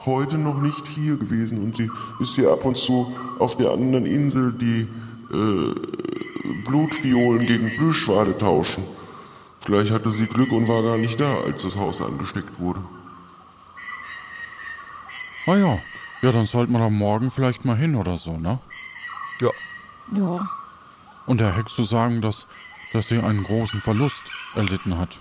heute 0.04 0.38
noch 0.38 0.60
nicht 0.60 0.86
hier 0.86 1.16
gewesen 1.16 1.62
und 1.62 1.76
sie 1.76 1.90
ist 2.20 2.34
hier 2.34 2.50
ab 2.52 2.64
und 2.64 2.76
zu 2.76 3.14
auf 3.38 3.56
der 3.56 3.70
anderen 3.70 4.06
Insel 4.06 4.52
die 4.52 4.88
äh, 5.32 5.74
Blutviolen 6.66 7.46
gegen 7.46 7.68
Blühschwade 7.76 8.36
tauschen. 8.36 8.84
Vielleicht 9.64 9.90
hatte 9.90 10.10
sie 10.10 10.26
Glück 10.26 10.52
und 10.52 10.68
war 10.68 10.82
gar 10.82 10.96
nicht 10.96 11.20
da, 11.20 11.40
als 11.44 11.62
das 11.62 11.76
Haus 11.76 12.00
angesteckt 12.00 12.58
wurde. 12.58 12.80
Ah 15.46 15.56
ja. 15.56 15.78
Ja, 16.20 16.32
dann 16.32 16.46
sollte 16.46 16.72
man 16.72 16.80
da 16.80 16.90
morgen 16.90 17.30
vielleicht 17.30 17.64
mal 17.64 17.76
hin 17.76 17.94
oder 17.94 18.16
so, 18.16 18.36
ne? 18.38 18.58
Ja. 19.40 19.50
Ja. 20.12 20.48
Und 21.26 21.38
der 21.38 21.54
Hexe 21.54 21.84
sagen, 21.84 22.20
dass, 22.20 22.48
dass 22.92 23.08
sie 23.08 23.18
einen 23.18 23.42
großen 23.42 23.80
Verlust 23.80 24.22
erlitten 24.54 24.98
hat. 24.98 25.18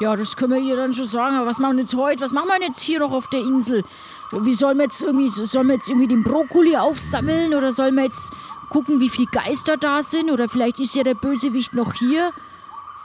Ja, 0.00 0.16
das 0.16 0.36
können 0.36 0.52
wir 0.52 0.60
ihr 0.60 0.74
dann 0.76 0.94
schon 0.94 1.06
sagen. 1.06 1.36
Aber 1.36 1.46
was 1.46 1.58
machen 1.60 1.76
wir 1.76 1.82
jetzt 1.82 1.94
heute? 1.94 2.22
Was 2.22 2.32
machen 2.32 2.48
wir 2.48 2.54
denn 2.58 2.68
jetzt 2.68 2.80
hier 2.80 2.98
noch 2.98 3.12
auf 3.12 3.28
der 3.28 3.40
Insel? 3.40 3.84
Wie 4.32 4.54
sollen 4.54 4.78
wir 4.78 4.84
jetzt 4.84 5.02
irgendwie, 5.02 5.28
sollen 5.28 5.68
wir 5.68 5.74
jetzt 5.74 5.88
irgendwie 5.88 6.08
den 6.08 6.24
Brokkoli 6.24 6.76
aufsammeln 6.76 7.54
oder 7.54 7.72
sollen 7.72 7.94
wir 7.94 8.04
jetzt 8.04 8.32
gucken, 8.68 8.98
wie 9.00 9.10
viele 9.10 9.28
Geister 9.30 9.76
da 9.76 10.02
sind? 10.02 10.30
Oder 10.30 10.48
vielleicht 10.48 10.80
ist 10.80 10.94
ja 10.96 11.04
der 11.04 11.14
Bösewicht 11.14 11.74
noch 11.74 11.92
hier. 11.94 12.32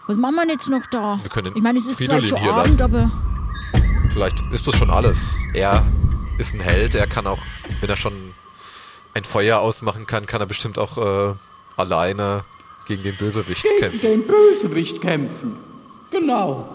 Was 0.07 0.17
machen 0.17 0.35
wir 0.35 0.47
jetzt 0.47 0.69
noch 0.69 0.85
da? 0.89 1.19
Wir 1.21 1.29
können 1.29 1.51
ich 1.55 1.61
meine, 1.61 1.77
es 1.77 1.85
ist 1.85 1.97
zwar 1.97 2.19
Fridolin 2.19 2.27
schon 2.29 2.39
hier 2.39 2.53
Abend, 2.53 2.79
lassen. 2.79 2.95
aber 2.95 3.11
Vielleicht 4.13 4.41
ist 4.51 4.65
das 4.67 4.75
schon 4.77 4.89
alles. 4.89 5.35
Er 5.53 5.85
ist 6.39 6.53
ein 6.55 6.61
Held, 6.61 6.95
er 6.95 7.05
kann 7.05 7.27
auch, 7.27 7.39
wenn 7.81 7.89
er 7.89 7.97
schon 7.97 8.26
ein 9.17 9.25
Feuer 9.25 9.59
ausmachen 9.59 10.07
kann, 10.07 10.25
kann 10.25 10.41
er 10.41 10.47
bestimmt 10.47 10.77
auch 10.77 10.97
äh, 10.97 11.35
alleine 11.75 12.43
gegen 12.87 13.03
den 13.03 13.15
Bösewicht 13.17 13.63
gegen 13.63 13.79
kämpfen. 13.79 14.01
den 14.01 14.27
Bösewicht 14.27 15.01
kämpfen. 15.01 15.57
Genau. 16.11 16.73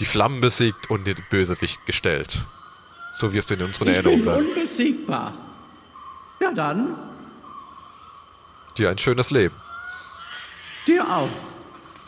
Die 0.00 0.04
Flammen 0.04 0.40
besiegt 0.42 0.90
und 0.90 1.06
den 1.06 1.16
Bösewicht 1.30 1.84
gestellt. 1.86 2.38
So 3.18 3.32
wirst 3.32 3.48
du 3.50 3.54
in 3.54 3.62
unseren 3.62 3.88
Ich 3.88 3.94
Erinnerungen 3.94 4.24
bin 4.24 4.32
bleiben. 4.34 4.46
unbesiegbar. 4.48 5.32
Ja 6.40 6.52
dann, 6.52 6.94
Dir 8.76 8.90
ein 8.90 8.98
schönes 8.98 9.30
Leben. 9.30 9.54
dir 10.86 11.02
auch. 11.08 11.28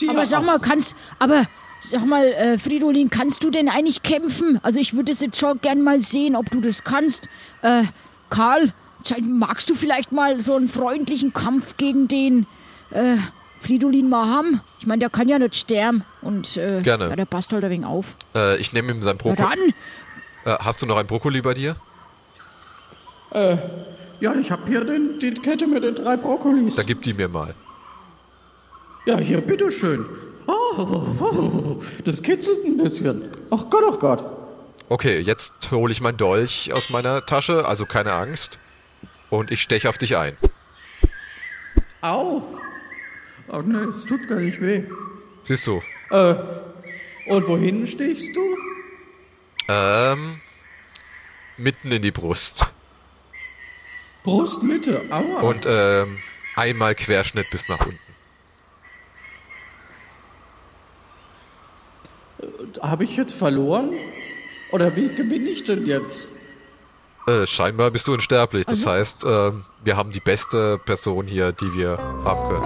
Dir 0.00 0.10
Aber 0.10 0.26
sag 0.26 0.40
auch. 0.40 0.44
mal, 0.44 0.58
kannst, 0.60 0.94
aber 1.18 1.46
sag 1.80 2.04
mal, 2.04 2.26
äh, 2.26 2.58
Fridolin, 2.58 3.08
kannst 3.08 3.42
du 3.42 3.50
denn 3.50 3.70
eigentlich 3.70 4.02
kämpfen? 4.02 4.60
Also 4.62 4.78
ich 4.78 4.94
würde 4.94 5.12
es 5.12 5.20
jetzt 5.20 5.38
schon 5.38 5.58
gern 5.62 5.80
mal 5.82 5.98
sehen, 6.00 6.36
ob 6.36 6.50
du 6.50 6.60
das 6.60 6.84
kannst. 6.84 7.28
Äh, 7.62 7.84
Karl, 8.28 8.74
magst 9.22 9.70
du 9.70 9.74
vielleicht 9.74 10.12
mal 10.12 10.40
so 10.40 10.54
einen 10.56 10.68
freundlichen 10.68 11.32
Kampf 11.32 11.76
gegen 11.76 12.08
den 12.08 12.46
äh, 12.90 13.16
Fridolin 13.60 14.08
mal 14.08 14.26
haben? 14.26 14.60
Ich 14.80 14.86
meine, 14.86 15.00
der 15.00 15.10
kann 15.10 15.28
ja 15.28 15.38
nicht 15.38 15.56
sterben 15.56 16.04
und 16.22 16.56
äh, 16.56 16.80
Gerne. 16.82 17.08
Ja, 17.08 17.16
der 17.16 17.24
passt 17.24 17.52
halt 17.52 17.64
ein 17.64 17.70
wenig 17.70 17.86
auf. 17.86 18.14
Äh, 18.34 18.56
ich 18.58 18.72
nehme 18.72 18.92
ihm 18.92 19.02
sein 19.02 19.16
Brokkoli. 19.18 19.48
dann, 20.44 20.54
Äh, 20.54 20.58
hast 20.60 20.80
du 20.82 20.86
noch 20.86 20.96
ein 20.96 21.06
Brokkoli 21.06 21.40
bei 21.42 21.54
dir? 21.54 21.76
Ja, 24.20 24.34
ich 24.40 24.50
habe 24.50 24.62
hier 24.66 24.84
den, 24.84 25.18
die 25.18 25.34
Kette 25.34 25.66
mit 25.66 25.82
den 25.84 25.94
drei 25.94 26.16
Brokkolis. 26.16 26.76
Da 26.76 26.82
gib 26.82 27.02
die 27.02 27.12
mir 27.12 27.28
mal. 27.28 27.54
Ja, 29.04 29.18
hier, 29.18 29.40
bitteschön. 29.42 30.06
Oh, 30.46 30.52
oh, 30.78 31.06
oh, 31.20 31.82
das 32.04 32.22
kitzelt 32.22 32.64
ein 32.64 32.78
bisschen. 32.78 33.30
Ach 33.50 33.64
Gott, 33.68 33.84
ach 33.92 33.98
Gott. 33.98 34.24
Okay, 34.88 35.20
jetzt 35.20 35.70
hole 35.70 35.92
ich 35.92 36.00
mein 36.00 36.16
Dolch 36.16 36.70
aus 36.72 36.88
meiner 36.90 37.26
Tasche, 37.26 37.66
also 37.66 37.84
keine 37.84 38.12
Angst. 38.14 38.58
Und 39.30 39.50
ich 39.50 39.62
steche 39.62 39.88
auf 39.88 39.98
dich 39.98 40.16
ein. 40.16 40.36
Au. 42.00 42.42
Ach 43.50 43.62
nee, 43.62 43.76
es 43.88 44.04
tut 44.04 44.28
gar 44.28 44.38
nicht 44.40 44.60
weh. 44.60 44.84
Siehst 45.44 45.66
du? 45.66 45.82
Äh, 46.10 46.34
und 47.26 47.48
wohin 47.48 47.86
stichst 47.86 48.34
du? 48.36 48.56
Ähm, 49.68 50.40
mitten 51.56 51.90
in 51.90 52.02
die 52.02 52.10
Brust. 52.10 52.70
Brustmitte, 54.22 55.02
aua. 55.10 55.40
Und 55.40 55.64
ähm, 55.66 56.18
einmal 56.56 56.94
Querschnitt 56.94 57.50
bis 57.50 57.68
nach 57.68 57.84
unten. 57.86 57.98
Habe 62.82 63.04
ich 63.04 63.16
jetzt 63.16 63.34
verloren? 63.34 63.92
Oder 64.70 64.94
wie 64.96 65.08
gewinne 65.08 65.48
ich 65.48 65.64
denn 65.64 65.86
jetzt? 65.86 66.28
Äh, 67.28 67.46
scheinbar 67.46 67.90
bist 67.90 68.08
du 68.08 68.14
unsterblich. 68.14 68.64
Das 68.64 68.86
heißt, 68.86 69.22
ähm, 69.24 69.64
wir 69.84 69.98
haben 69.98 70.12
die 70.12 70.20
beste 70.20 70.78
Person 70.78 71.26
hier, 71.26 71.52
die 71.52 71.74
wir 71.74 71.98
haben 72.24 72.48
können. 72.48 72.64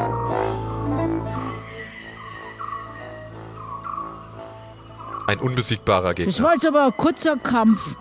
Ein 5.27 5.39
unbesiegbarer 5.41 6.15
das 6.15 6.17
Gegner. 6.17 6.45
war 6.45 6.53
jetzt 6.53 6.67
aber 6.67 6.85
ein 6.85 6.97
kurzer 6.97 7.37
Kampf. 7.37 7.97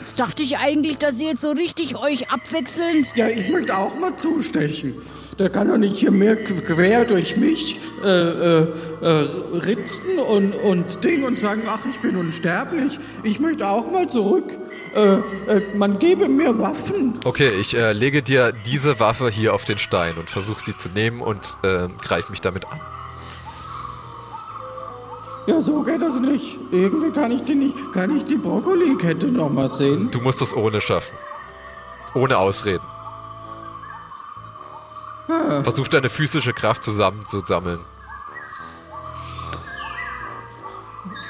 Jetzt 0.00 0.20
dachte 0.20 0.42
ich 0.42 0.58
eigentlich, 0.58 0.98
dass 0.98 1.20
ihr 1.20 1.28
jetzt 1.28 1.40
so 1.40 1.52
richtig 1.52 1.96
euch 1.96 2.30
abwechselnd. 2.30 3.14
Ja, 3.16 3.28
ich 3.28 3.50
möchte 3.50 3.76
auch 3.76 3.98
mal 3.98 4.16
zustechen. 4.16 4.94
Der 5.38 5.48
kann 5.48 5.68
doch 5.68 5.78
nicht 5.78 5.96
hier 5.96 6.10
mehr 6.10 6.36
quer 6.36 7.06
durch 7.06 7.38
mich 7.38 7.80
äh, 8.04 8.08
äh, 8.08 8.66
äh, 9.00 9.06
ritzen 9.54 10.18
und, 10.18 10.52
und 10.52 11.02
Ding 11.02 11.24
und 11.24 11.34
sagen, 11.34 11.62
ach, 11.66 11.80
ich 11.88 11.98
bin 12.00 12.16
unsterblich. 12.16 12.98
Ich 13.22 13.40
möchte 13.40 13.66
auch 13.66 13.90
mal 13.90 14.06
zurück. 14.06 14.58
Äh, 14.94 15.14
äh, 15.14 15.20
man 15.76 15.98
gebe 15.98 16.28
mir 16.28 16.58
Waffen. 16.58 17.18
Okay, 17.24 17.50
ich 17.58 17.74
äh, 17.74 17.92
lege 17.92 18.22
dir 18.22 18.52
diese 18.66 19.00
Waffe 19.00 19.30
hier 19.30 19.54
auf 19.54 19.64
den 19.64 19.78
Stein 19.78 20.14
und 20.18 20.28
versuche 20.28 20.62
sie 20.62 20.76
zu 20.76 20.90
nehmen 20.90 21.22
und 21.22 21.56
äh, 21.62 21.88
greife 22.02 22.30
mich 22.30 22.42
damit 22.42 22.66
an. 22.66 22.78
Ja, 25.46 25.60
so 25.60 25.82
geht 25.82 26.02
das 26.02 26.20
nicht. 26.20 26.58
Irgendwie 26.70 27.10
kann 27.10 27.32
ich 27.32 27.42
die 27.44 27.54
nicht. 27.54 27.92
Kann 27.92 28.16
ich 28.16 28.24
die 28.24 28.36
Brokkolikette 28.36 29.28
noch 29.28 29.50
mal 29.50 29.68
sehen? 29.68 30.10
Du 30.10 30.20
musst 30.20 30.42
es 30.42 30.54
ohne 30.54 30.80
schaffen. 30.80 31.16
Ohne 32.14 32.36
Ausreden. 32.38 32.84
Versuch 35.62 35.88
deine 35.88 36.10
physische 36.10 36.52
Kraft 36.52 36.84
zusammenzusammeln. 36.84 37.80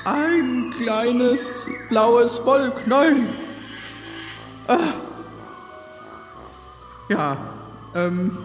Ein 0.05 0.71
kleines 0.71 1.69
blaues 1.89 2.45
Wollknäuel. 2.45 3.27
Ah. 4.69 4.79
Ja, 7.09 7.37
ähm. 7.95 8.37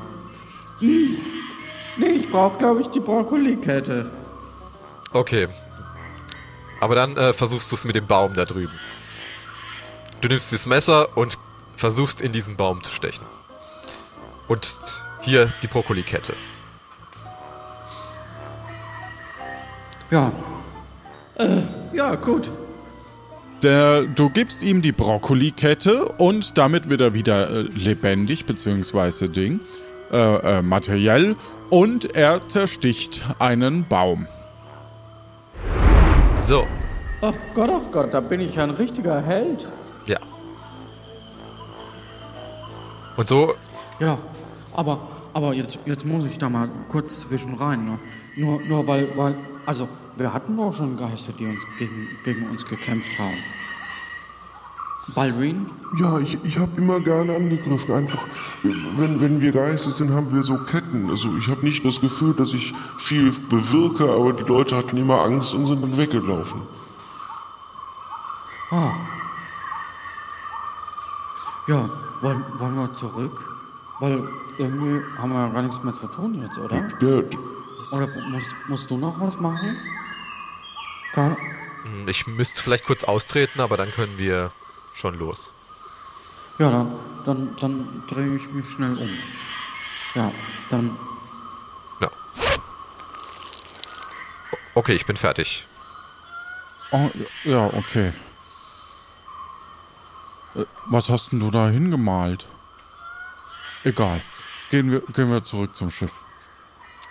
hm. 0.80 1.18
Nee, 1.98 2.08
ich 2.08 2.30
brauche, 2.30 2.58
glaube 2.58 2.82
ich, 2.82 2.88
die 2.88 3.00
Brokkolikette. 3.00 4.12
Okay. 5.16 5.48
Aber 6.82 6.94
dann 6.94 7.16
äh, 7.16 7.32
versuchst 7.32 7.72
du 7.72 7.78
es 7.78 7.86
mit 7.86 7.96
dem 7.96 8.06
Baum 8.06 8.34
da 8.34 8.44
drüben. 8.44 8.74
Du 10.20 10.28
nimmst 10.28 10.52
das 10.52 10.66
Messer 10.66 11.18
und 11.18 11.38
versuchst 11.78 12.20
in 12.20 12.34
diesen 12.34 12.58
Baum 12.58 12.84
zu 12.84 12.92
stechen. 12.92 13.26
Und 14.50 14.76
hier 15.22 15.54
die 15.64 15.68
Brokkolikette. 15.68 16.34
Ja. 20.12 20.34
Äh, 21.36 21.62
ja, 21.94 22.16
gut. 22.16 22.50
Der, 23.64 24.02
du 24.04 24.30
gibst 24.30 24.64
ihm 24.64 24.82
die 24.82 24.92
Brokkolikette 24.92 26.06
und 26.06 26.58
damit 26.58 26.90
wird 26.90 27.00
er 27.00 27.14
wieder 27.14 27.50
äh, 27.50 27.62
lebendig, 27.62 28.46
beziehungsweise 28.46 29.30
Ding, 29.30 29.62
äh, 30.12 30.18
äh, 30.58 30.62
materiell, 30.62 31.38
und 31.70 32.16
er 32.18 32.48
zersticht 32.50 33.24
einen 33.40 33.88
Baum. 33.88 34.28
So, 36.48 36.68
Ach 37.22 37.34
Gott, 37.56 37.72
ach 37.74 37.92
Gott, 37.92 38.14
da 38.14 38.20
bin 38.20 38.40
ich 38.42 38.60
ein 38.60 38.70
richtiger 38.70 39.20
Held. 39.22 39.66
ja. 40.06 40.18
Und 43.18 43.28
so, 43.28 43.56
Ja, 44.00 44.18
aber, 44.76 45.00
aber 45.34 45.54
jetzt, 45.54 45.80
jetzt 45.86 46.06
muss 46.06 46.26
ich 46.26 46.38
da 46.38 46.50
mal 46.50 46.70
kurz 46.90 47.22
zwischen 47.22 47.56
rein. 47.56 47.86
Ne? 47.86 48.00
Nur, 48.36 48.62
nur 48.68 48.86
weil, 48.86 49.08
weil, 49.16 49.36
also, 49.66 49.88
wir 50.18 50.32
hatten 50.34 50.60
auch 50.60 50.76
schon 50.76 50.98
Geister, 50.98 51.34
die 51.34 51.46
uns 51.46 51.62
gegen, 51.80 52.08
gegen 52.24 52.50
uns 52.50 52.66
gekämpft 52.66 53.18
haben. 53.18 53.38
Balduin? 55.14 55.70
Ja, 55.98 56.20
ich, 56.20 56.38
ich 56.44 56.58
habe 56.58 56.82
immer 56.82 57.00
gerne 57.00 57.36
angegriffen. 57.36 57.94
Einfach, 57.94 58.22
wenn, 58.64 59.22
wenn 59.22 59.40
wir 59.40 59.52
Geister 59.52 59.92
sind, 59.92 60.12
haben 60.12 60.32
wir 60.34 60.42
so 60.42 60.58
Ketten. 60.66 61.10
Also 61.10 61.30
ich 61.38 61.48
habe 61.48 61.64
nicht 61.64 61.86
das 61.86 62.02
Gefühl, 62.02 62.34
dass 62.34 62.54
ich 62.54 62.74
viel 62.98 63.32
bewirke, 63.50 64.10
aber 64.10 64.34
die 64.34 64.44
Leute 64.44 64.76
hatten 64.76 64.98
immer 64.98 65.22
Angst 65.22 65.54
und 65.54 65.68
sind 65.68 65.82
dann 65.84 65.98
weggelaufen. 65.98 66.62
Ah. 68.72 68.94
Ja, 71.68 71.90
wollen, 72.22 72.44
wollen 72.58 72.76
wir 72.76 72.92
zurück? 72.94 73.40
Weil 74.00 74.28
irgendwie 74.58 75.02
haben 75.18 75.32
wir 75.32 75.40
ja 75.40 75.50
gar 75.50 75.62
nichts 75.62 75.84
mehr 75.84 75.94
zu 75.94 76.08
tun 76.08 76.42
jetzt, 76.42 76.58
oder? 76.58 76.82
Der, 77.02 77.24
Oder 77.92 78.08
musst, 78.30 78.54
musst 78.68 78.92
du 78.92 78.98
noch 78.98 79.20
was 79.22 79.40
machen? 79.40 79.78
Karl? 81.14 81.38
hm, 81.84 82.08
ich 82.08 82.28
müsste 82.28 82.62
vielleicht 82.62 82.86
kurz 82.86 83.04
austreten, 83.04 83.62
aber 83.62 83.78
dann 83.78 83.92
können 83.92 84.18
wir 84.18 84.52
schon 84.96 85.18
los. 85.20 85.50
Ja, 86.58 86.70
dann, 86.72 86.92
dann, 87.26 87.56
dann 87.60 88.04
drehe 88.08 88.36
ich 88.36 88.50
mich 88.52 88.70
schnell 88.70 88.98
um. 88.98 89.10
Ja, 90.16 90.32
dann. 90.70 90.98
Ja. 92.00 92.10
Okay, 94.74 94.94
ich 94.94 95.06
bin 95.06 95.18
fertig. 95.18 95.66
Oh, 96.92 97.10
ja, 97.44 97.66
okay. 97.66 98.14
Äh, 100.56 100.64
Was 100.86 101.10
hast 101.10 101.32
denn 101.32 101.40
du 101.42 101.52
da 101.52 101.68
hingemalt? 101.70 102.48
Egal. 103.84 104.22
Gehen 104.72 104.92
wir, 104.92 105.02
gehen 105.14 105.30
wir 105.30 105.44
zurück 105.44 105.76
zum 105.76 105.92
Schiff. 105.92 106.14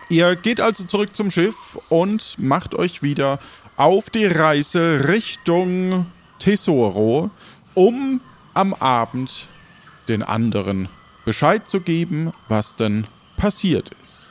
Ihr 0.08 0.36
geht 0.36 0.60
also 0.60 0.84
zurück 0.84 1.14
zum 1.14 1.30
Schiff 1.30 1.78
und 1.88 2.36
macht 2.38 2.74
euch 2.74 3.02
wieder 3.02 3.38
auf 3.76 4.10
die 4.10 4.26
Reise 4.26 5.08
Richtung 5.08 6.06
Tesoro, 6.38 7.30
um 7.74 8.20
am 8.54 8.74
Abend 8.74 9.48
den 10.08 10.22
anderen 10.22 10.88
Bescheid 11.24 11.68
zu 11.68 11.80
geben, 11.80 12.32
was 12.48 12.76
denn 12.76 13.06
passiert 13.36 13.90
ist. 14.02 14.24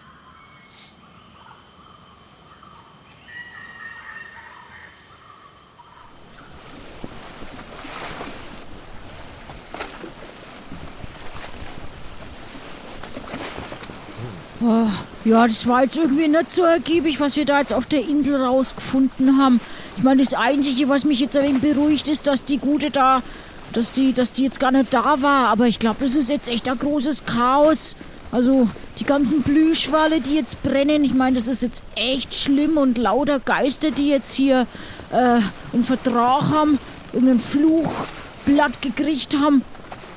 Ja, 15.25 15.47
das 15.47 15.65
war 15.67 15.83
jetzt 15.83 15.95
irgendwie 15.95 16.27
nicht 16.27 16.51
so 16.51 16.63
ergiebig, 16.63 17.19
was 17.19 17.35
wir 17.37 17.45
da 17.45 17.59
jetzt 17.59 17.73
auf 17.73 17.85
der 17.85 18.05
Insel 18.07 18.35
rausgefunden 18.35 19.37
haben. 19.37 19.61
Ich 19.97 20.03
meine, 20.03 20.23
das 20.23 20.33
Einzige, 20.33 20.89
was 20.89 21.03
mich 21.05 21.19
jetzt 21.19 21.37
ein 21.37 21.43
wenig 21.43 21.61
beruhigt, 21.61 22.07
ist, 22.09 22.27
dass 22.27 22.45
die 22.45 22.57
Gute 22.57 22.89
da, 22.91 23.21
dass 23.73 23.91
die, 23.91 24.13
dass 24.13 24.33
die 24.33 24.43
jetzt 24.43 24.59
gar 24.59 24.71
nicht 24.71 24.93
da 24.93 25.21
war. 25.21 25.47
Aber 25.49 25.67
ich 25.67 25.79
glaube, 25.79 26.03
das 26.03 26.15
ist 26.15 26.29
jetzt 26.29 26.47
echt 26.47 26.67
ein 26.69 26.77
großes 26.79 27.25
Chaos. 27.25 27.95
Also, 28.31 28.67
die 28.99 29.03
ganzen 29.03 29.43
Blühschwalle, 29.43 30.19
die 30.19 30.35
jetzt 30.35 30.61
brennen, 30.63 31.03
ich 31.03 31.13
meine, 31.13 31.35
das 31.35 31.47
ist 31.47 31.61
jetzt 31.61 31.83
echt 31.95 32.33
schlimm 32.33 32.77
und 32.77 32.97
lauter 32.97 33.39
Geister, 33.39 33.91
die 33.91 34.09
jetzt 34.09 34.33
hier 34.33 34.65
äh, 35.11 35.15
einen 35.71 35.83
Vertrag 35.83 36.41
haben, 36.49 36.79
irgendein 37.13 37.39
Fluchblatt 37.39 38.81
gekriegt 38.81 39.37
haben. 39.37 39.61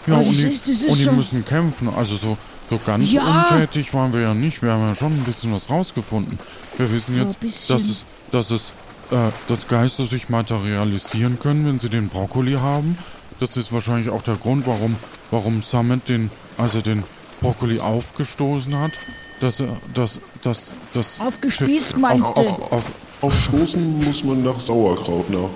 Ja, 0.07 0.15
Ja, 0.15 0.19
und 0.21 0.29
das 0.29 0.63
die, 0.63 0.73
ist- 0.73 0.85
und 0.87 0.99
die 0.99 1.11
müssen 1.11 1.45
kämpfen. 1.45 1.91
Also 1.95 2.17
so, 2.17 2.39
so 2.71 2.81
ganz 2.85 3.13
Ja. 3.13 3.49
untätig 3.51 3.93
waren 3.93 4.13
wir 4.15 4.21
ja 4.23 4.35
nicht. 4.35 4.63
Wir 4.63 4.73
haben 4.73 4.87
ja 4.89 4.95
schon 4.95 5.13
ein 5.13 5.25
bisschen 5.25 5.53
was 5.53 5.69
rausgefunden. 5.69 6.39
Wir 6.79 6.91
wissen 6.93 7.17
Ja, 7.19 7.25
jetzt, 7.25 7.39
bisschen. 7.41 7.77
dass 7.77 7.83
es, 7.87 8.05
dass 8.31 8.51
es, 8.51 8.73
äh, 9.11 9.31
dass 9.47 9.69
Geister 9.69 10.07
sich 10.07 10.29
materialisieren 10.29 11.39
können, 11.39 11.67
wenn 11.67 11.79
sie 11.79 11.89
den 11.89 12.09
Brokkoli 12.09 12.55
haben. 12.55 12.99
Das 13.41 13.57
ist 13.57 13.73
wahrscheinlich 13.73 14.11
auch 14.11 14.23
der 14.23 14.37
Grund, 14.37 14.67
warum, 14.67 14.97
warum 15.31 15.63
Summit 15.63 16.09
den, 16.09 16.31
also 16.57 16.81
den 16.81 17.05
Brokkoli 17.41 17.81
aufgestoßen 17.81 18.79
hat. 18.79 18.93
Dass 19.41 19.61
er, 19.61 19.77
dass, 19.93 20.19
dass, 20.41 20.75
das 20.95 21.21
Aufgespießt, 21.21 21.89
Schiff- 21.89 21.97
meinst 21.97 22.25
auf, 22.25 22.35
du? 22.35 22.63
Auf, 22.65 22.73
auf, 22.73 22.93
aufstoßen 23.21 24.05
muss 24.05 24.25
man 24.25 24.43
nach 24.43 24.59
Sauerkraut, 24.59 25.29
nach 25.29 25.51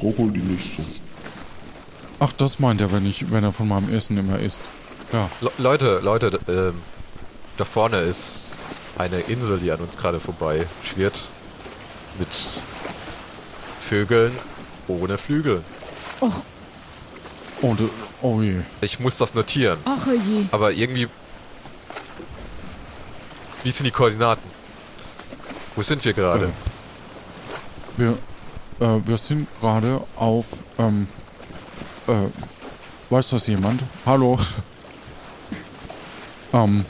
Brokkoli 0.00 0.40
nicht 0.40 0.76
so. 0.76 0.82
ach, 2.18 2.32
das 2.32 2.58
meint 2.58 2.80
er, 2.80 2.90
wenn 2.90 3.06
ich, 3.06 3.30
wenn 3.30 3.44
er 3.44 3.52
von 3.52 3.68
meinem 3.68 3.94
Essen 3.94 4.18
immer 4.18 4.40
isst. 4.40 4.62
Ja. 5.12 5.28
Le 5.40 5.50
Leute, 5.58 6.00
Leute, 6.02 6.40
ähm, 6.48 6.74
da 7.56 7.64
vorne 7.64 7.98
ist 7.98 8.46
eine 8.98 9.20
Insel, 9.20 9.58
die 9.58 9.70
an 9.70 9.78
uns 9.78 9.96
gerade 9.96 10.18
vorbei 10.18 10.66
schwirrt. 10.82 11.28
Mit 12.18 12.28
Vögeln 13.90 14.32
ohne 14.86 15.18
Flügel. 15.18 15.62
Och, 16.20 16.32
Oh, 17.62 17.74
de, 17.74 17.88
oh 18.22 18.40
je. 18.40 18.60
Ich 18.80 19.00
muss 19.00 19.18
das 19.18 19.34
notieren. 19.34 19.78
ach 19.84 20.06
oh 20.06 20.12
je. 20.12 20.44
Aber 20.52 20.72
irgendwie. 20.72 21.08
Wie 23.64 23.70
sind 23.72 23.84
die 23.84 23.90
Koordinaten? 23.90 24.48
Wo 25.74 25.82
sind 25.82 26.04
wir 26.04 26.12
gerade? 26.12 26.50
Wir, 27.96 28.16
äh, 28.78 29.00
wir 29.04 29.18
sind 29.18 29.48
gerade 29.60 30.00
auf, 30.16 30.46
ähm, 30.78 31.08
äh, 32.06 32.12
weiß 33.10 33.30
das 33.30 33.46
jemand? 33.48 33.82
Hallo? 34.06 34.38
ähm, 36.54 36.84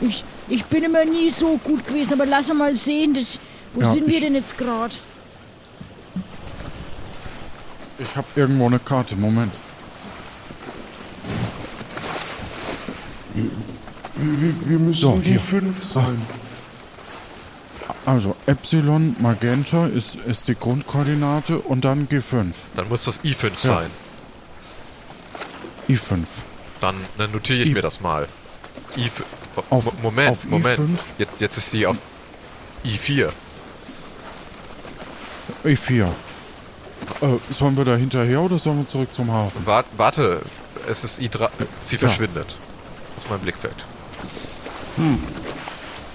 Ich, 0.00 0.24
ich 0.48 0.64
bin 0.64 0.82
immer 0.84 1.04
nie 1.04 1.30
so 1.30 1.58
gut 1.58 1.86
gewesen, 1.86 2.14
aber 2.14 2.26
lass 2.26 2.52
mal 2.52 2.74
sehen, 2.74 3.14
das, 3.14 3.38
wo 3.76 3.82
Ja, 3.82 3.92
sind 3.92 4.06
wir 4.08 4.20
denn 4.20 4.34
jetzt 4.34 4.56
gerade? 4.58 4.94
ich 7.98 8.16
habe 8.16 8.26
irgendwo 8.34 8.66
eine 8.66 8.78
Karte. 8.78 9.14
Moment. 9.16 9.52
Wir, 13.34 13.44
wir, 14.16 14.68
wir 14.68 14.78
müssen 14.78 15.00
So, 15.00 15.18
die 15.18 15.30
hier. 15.30 15.40
fünf 15.40 15.84
sein. 15.84 16.20
Also, 18.06 18.36
Epsilon 18.46 19.16
Magenta 19.18 19.86
ist, 19.86 20.14
ist 20.14 20.48
die 20.48 20.54
Grundkoordinate 20.54 21.58
und 21.58 21.84
dann 21.84 22.06
G5. 22.08 22.52
Dann 22.76 22.88
muss 22.88 23.04
das 23.04 23.18
I5 23.20 23.44
Ja. 23.62 23.76
sein. 23.76 23.90
I5. 25.88 26.18
Dann, 26.80 26.94
dann 27.18 27.32
notiere 27.32 27.62
ich 27.62 27.70
I- 27.70 27.74
mir 27.74 27.82
das 27.82 28.00
mal. 28.00 28.28
I5. 28.96 29.10
Auf- 29.70 29.84
Mo- 29.86 29.92
Moment, 30.02 30.30
auf 30.30 30.44
Moment. 30.44 30.78
I5? 30.78 30.98
Jetzt, 31.18 31.40
jetzt 31.40 31.56
ist 31.58 31.70
sie 31.72 31.86
auf 31.86 31.96
I4. 32.84 33.30
I4. 35.64 36.04
Äh, 37.20 37.26
sollen 37.52 37.76
wir 37.76 37.84
da 37.84 37.94
hinterher 37.96 38.40
oder 38.40 38.58
sollen 38.58 38.78
wir 38.78 38.88
zurück 38.88 39.12
zum 39.12 39.30
Hafen? 39.30 39.64
Wart, 39.66 39.86
warte, 39.96 40.40
es 40.90 41.04
ist 41.04 41.18
I3. 41.20 41.48
Sie 41.84 41.96
Ja. 41.96 42.00
verschwindet. 42.08 42.56
Aus 43.18 43.28
meinem 43.30 43.40
Blickfeld. 43.40 43.76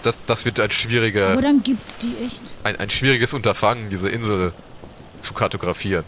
Das, 0.03 0.15
das 0.25 0.43
wird 0.45 0.59
ein 0.59 0.71
schwieriger, 0.71 1.29
Aber 1.33 1.41
dann 1.43 1.61
gibt's 1.61 1.95
die 1.97 2.15
echt. 2.25 2.41
ein, 2.63 2.79
ein 2.79 2.89
schwieriges 2.89 3.33
Unterfangen, 3.33 3.89
diese 3.91 4.09
Insel 4.09 4.53
zu 5.21 5.33
kartografieren. 5.33 6.03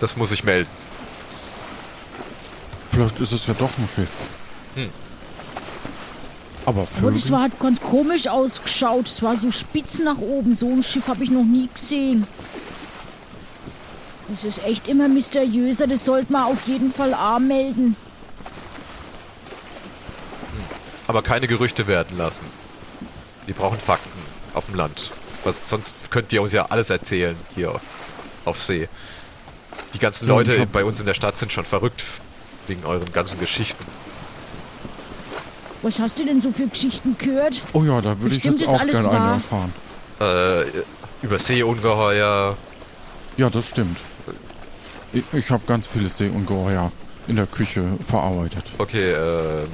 Das 0.00 0.16
muss 0.16 0.30
ich 0.30 0.44
melden. 0.44 0.68
Vielleicht 2.90 3.18
ist 3.20 3.32
es 3.32 3.46
ja 3.48 3.54
doch 3.54 3.70
ein 3.78 3.88
Schiff. 3.92 4.12
Hm. 4.76 4.90
Aber 6.68 6.80
Aber 6.82 6.86
Vögel? 6.86 7.14
das 7.14 7.30
war, 7.30 7.42
hat 7.44 7.58
ganz 7.60 7.80
komisch 7.80 8.26
ausgeschaut. 8.26 9.06
Es 9.08 9.22
war 9.22 9.36
so 9.36 9.50
spitz 9.50 10.00
nach 10.00 10.18
oben. 10.18 10.54
So 10.54 10.68
ein 10.68 10.82
Schiff 10.82 11.08
habe 11.08 11.24
ich 11.24 11.30
noch 11.30 11.42
nie 11.44 11.68
gesehen. 11.72 12.26
Das 14.28 14.44
ist 14.44 14.62
echt 14.64 14.86
immer 14.86 15.08
mysteriöser. 15.08 15.86
Das 15.86 16.04
sollte 16.04 16.30
man 16.30 16.44
auf 16.44 16.66
jeden 16.68 16.92
Fall 16.92 17.14
A 17.14 17.38
melden. 17.38 17.96
aber 21.06 21.22
keine 21.22 21.46
Gerüchte 21.48 21.86
werden 21.86 22.18
lassen. 22.18 22.42
Wir 23.46 23.54
brauchen 23.54 23.78
Fakten 23.78 24.10
auf 24.52 24.66
dem 24.66 24.74
Land. 24.74 25.10
Was, 25.44 25.58
sonst 25.66 25.94
könnt 26.10 26.30
ihr 26.34 26.42
uns 26.42 26.52
ja 26.52 26.66
alles 26.66 26.90
erzählen 26.90 27.34
hier 27.54 27.80
auf 28.44 28.60
See. 28.62 28.90
Die 29.94 29.98
ganzen 29.98 30.28
Ja, 30.28 30.34
Leute 30.34 30.60
hab- 30.60 30.72
bei 30.72 30.84
uns 30.84 31.00
in 31.00 31.06
der 31.06 31.14
Stadt 31.14 31.38
sind 31.38 31.50
schon 31.50 31.64
verrückt 31.64 32.04
wegen 32.66 32.84
euren 32.84 33.10
ganzen 33.10 33.40
Geschichten. 33.40 33.82
Was 35.82 36.00
hast 36.00 36.18
du 36.18 36.24
denn 36.24 36.40
so 36.40 36.50
für 36.52 36.66
Geschichten 36.66 37.16
gehört? 37.18 37.62
Oh 37.72 37.82
ja, 37.84 38.00
da 38.00 38.20
würde 38.20 38.34
ich 38.36 38.42
jetzt 38.44 38.66
auch 38.66 38.80
alles 38.80 39.00
gerne 39.00 39.10
eine 39.10 39.34
erfahren. 39.34 39.72
Äh, 40.20 40.64
über 41.22 41.38
Seeungeheuer, 41.38 42.56
Ja, 43.36 43.50
das 43.50 43.66
stimmt. 43.66 43.98
Ich, 45.12 45.22
ich 45.32 45.50
habe 45.50 45.62
ganz 45.66 45.86
viele 45.86 46.08
Seeungeheuer 46.08 46.90
in 47.28 47.36
der 47.36 47.46
Küche 47.46 47.84
verarbeitet. 48.04 48.64
okay, 48.78 49.12
äh, 49.12 49.64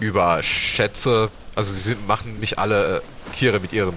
über 0.00 0.42
Schätze. 0.42 1.30
Also 1.54 1.72
sie 1.72 1.78
sind, 1.80 2.06
machen 2.08 2.40
mich 2.40 2.58
alle 2.58 2.96
äh, 2.96 3.00
Tiere 3.38 3.60
mit 3.60 3.72
ihrem, 3.72 3.94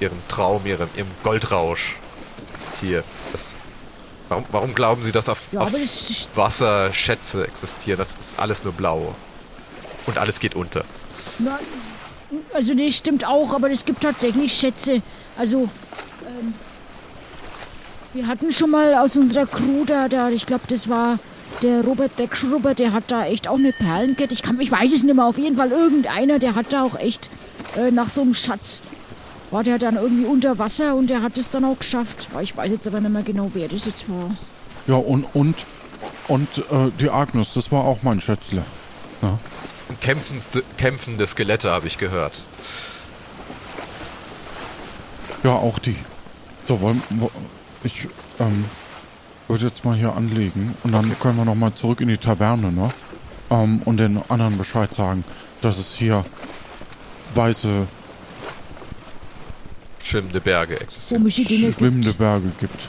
ihrem 0.00 0.18
Traum, 0.28 0.66
ihrem, 0.66 0.88
ihrem 0.96 1.06
Goldrausch 1.22 1.94
hier. 2.80 3.04
Das, 3.32 3.54
warum, 4.28 4.44
warum 4.50 4.74
glauben 4.74 5.02
sie, 5.04 5.12
dass 5.12 5.28
auf, 5.28 5.38
Ja, 5.52 5.60
auf 5.60 5.70
das 5.70 5.80
ist- 5.82 6.28
Wasser 6.34 6.92
Schätze 6.92 7.46
existieren? 7.46 7.98
Das 7.98 8.10
ist 8.10 8.38
alles 8.38 8.64
nur 8.64 8.72
blau. 8.72 9.14
Und 10.06 10.18
alles 10.18 10.40
geht 10.40 10.54
unter. 10.54 10.84
Na, 11.38 11.58
also 12.52 12.74
das 12.74 12.94
stimmt 12.94 13.26
auch, 13.26 13.52
aber 13.52 13.70
es 13.70 13.84
gibt 13.84 14.02
tatsächlich 14.02 14.52
Schätze. 14.52 15.02
Also, 15.38 15.68
ähm, 16.26 16.54
wir 18.12 18.26
hatten 18.26 18.52
schon 18.52 18.70
mal 18.70 18.94
aus 18.94 19.16
unserer 19.16 19.46
Crew 19.46 19.84
da, 19.86 20.08
da 20.08 20.30
ich 20.30 20.46
glaube, 20.46 20.64
das 20.68 20.88
war 20.88 21.18
der 21.62 21.82
Robert 21.84 22.12
der 22.18 22.28
Schrubber, 22.32 22.74
der 22.74 22.92
hat 22.92 23.04
da 23.08 23.26
echt 23.26 23.48
auch 23.48 23.58
eine 23.58 23.72
Perlenkette. 23.72 24.34
Ich, 24.34 24.42
kann, 24.42 24.60
ich 24.60 24.70
weiß 24.70 24.92
es 24.92 25.02
nicht 25.02 25.14
mehr, 25.14 25.26
auf 25.26 25.38
jeden 25.38 25.56
Fall 25.56 25.70
irgendeiner, 25.70 26.38
der 26.38 26.54
hat 26.54 26.72
da 26.72 26.82
auch 26.82 26.98
echt 26.98 27.30
äh, 27.76 27.90
nach 27.90 28.10
so 28.10 28.22
einem 28.22 28.34
Schatz, 28.34 28.80
war 29.50 29.62
der 29.62 29.78
dann 29.78 29.96
irgendwie 29.96 30.24
unter 30.24 30.58
Wasser 30.58 30.94
und 30.94 31.10
der 31.10 31.22
hat 31.22 31.36
es 31.38 31.50
dann 31.50 31.64
auch 31.64 31.78
geschafft. 31.78 32.28
Aber 32.32 32.42
Ich 32.42 32.56
weiß 32.56 32.70
jetzt 32.70 32.86
aber 32.86 33.00
nicht 33.00 33.12
mehr 33.12 33.22
genau, 33.22 33.50
wer 33.54 33.68
das 33.68 33.86
jetzt 33.86 34.08
war. 34.08 34.30
Ja, 34.86 34.94
und, 34.94 35.26
und, 35.34 35.66
und 36.28 36.58
äh, 36.58 36.90
die 36.98 37.10
Agnes, 37.10 37.52
das 37.54 37.70
war 37.70 37.84
auch 37.84 38.02
mein 38.02 38.20
Schätzle. 38.20 38.64
Ja. 39.22 39.38
Kämpfende, 40.00 40.64
kämpfende 40.76 41.26
Skelette 41.26 41.70
habe 41.70 41.86
ich 41.86 41.98
gehört. 41.98 42.42
Ja, 45.42 45.52
auch 45.52 45.78
die. 45.78 45.96
So, 46.68 46.80
wollen, 46.80 47.02
wo, 47.10 47.30
ich 47.82 48.08
ähm, 48.38 48.64
würde 49.48 49.66
jetzt 49.66 49.84
mal 49.84 49.96
hier 49.96 50.14
anlegen 50.14 50.74
und 50.84 50.92
dann 50.92 51.18
können 51.18 51.38
wir 51.38 51.44
noch 51.44 51.54
mal 51.54 51.72
zurück 51.72 52.00
in 52.00 52.08
die 52.08 52.18
Taverne, 52.18 52.70
ne? 52.70 52.90
Ähm, 53.50 53.82
und 53.84 53.98
den 53.98 54.20
anderen 54.28 54.58
Bescheid 54.58 54.94
sagen, 54.94 55.24
dass 55.60 55.78
es 55.78 55.94
hier 55.94 56.24
weiße, 57.34 57.86
Schwimmende 60.02 60.40
Berge 60.40 60.80
existieren. 60.80 61.30
Schwimmende 61.30 62.12
Berge 62.12 62.50
gibt. 62.58 62.88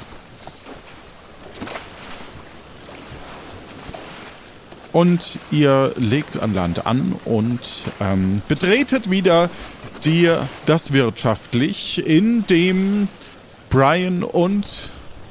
Und 4.93 5.39
ihr 5.51 5.93
legt 5.97 6.39
an 6.39 6.53
Land 6.53 6.85
an 6.85 7.15
und 7.23 7.61
ähm, 8.01 8.41
betretet 8.47 9.09
wieder 9.09 9.49
die, 10.03 10.29
das 10.65 10.91
wirtschaftlich, 10.91 12.05
in 12.05 12.45
dem 12.47 13.07
Brian 13.69 14.23
und 14.23 14.65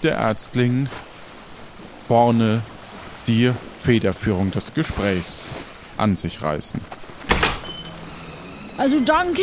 der 0.03 0.17
Ärztling 0.17 0.89
vorne 2.09 2.63
die 3.29 3.53
Federführung 3.83 4.51
des 4.51 4.73
Gesprächs 4.73 5.51
an 5.99 6.17
sich 6.17 6.43
reißen. 6.43 6.81
Also 8.79 8.99
danke. 9.01 9.43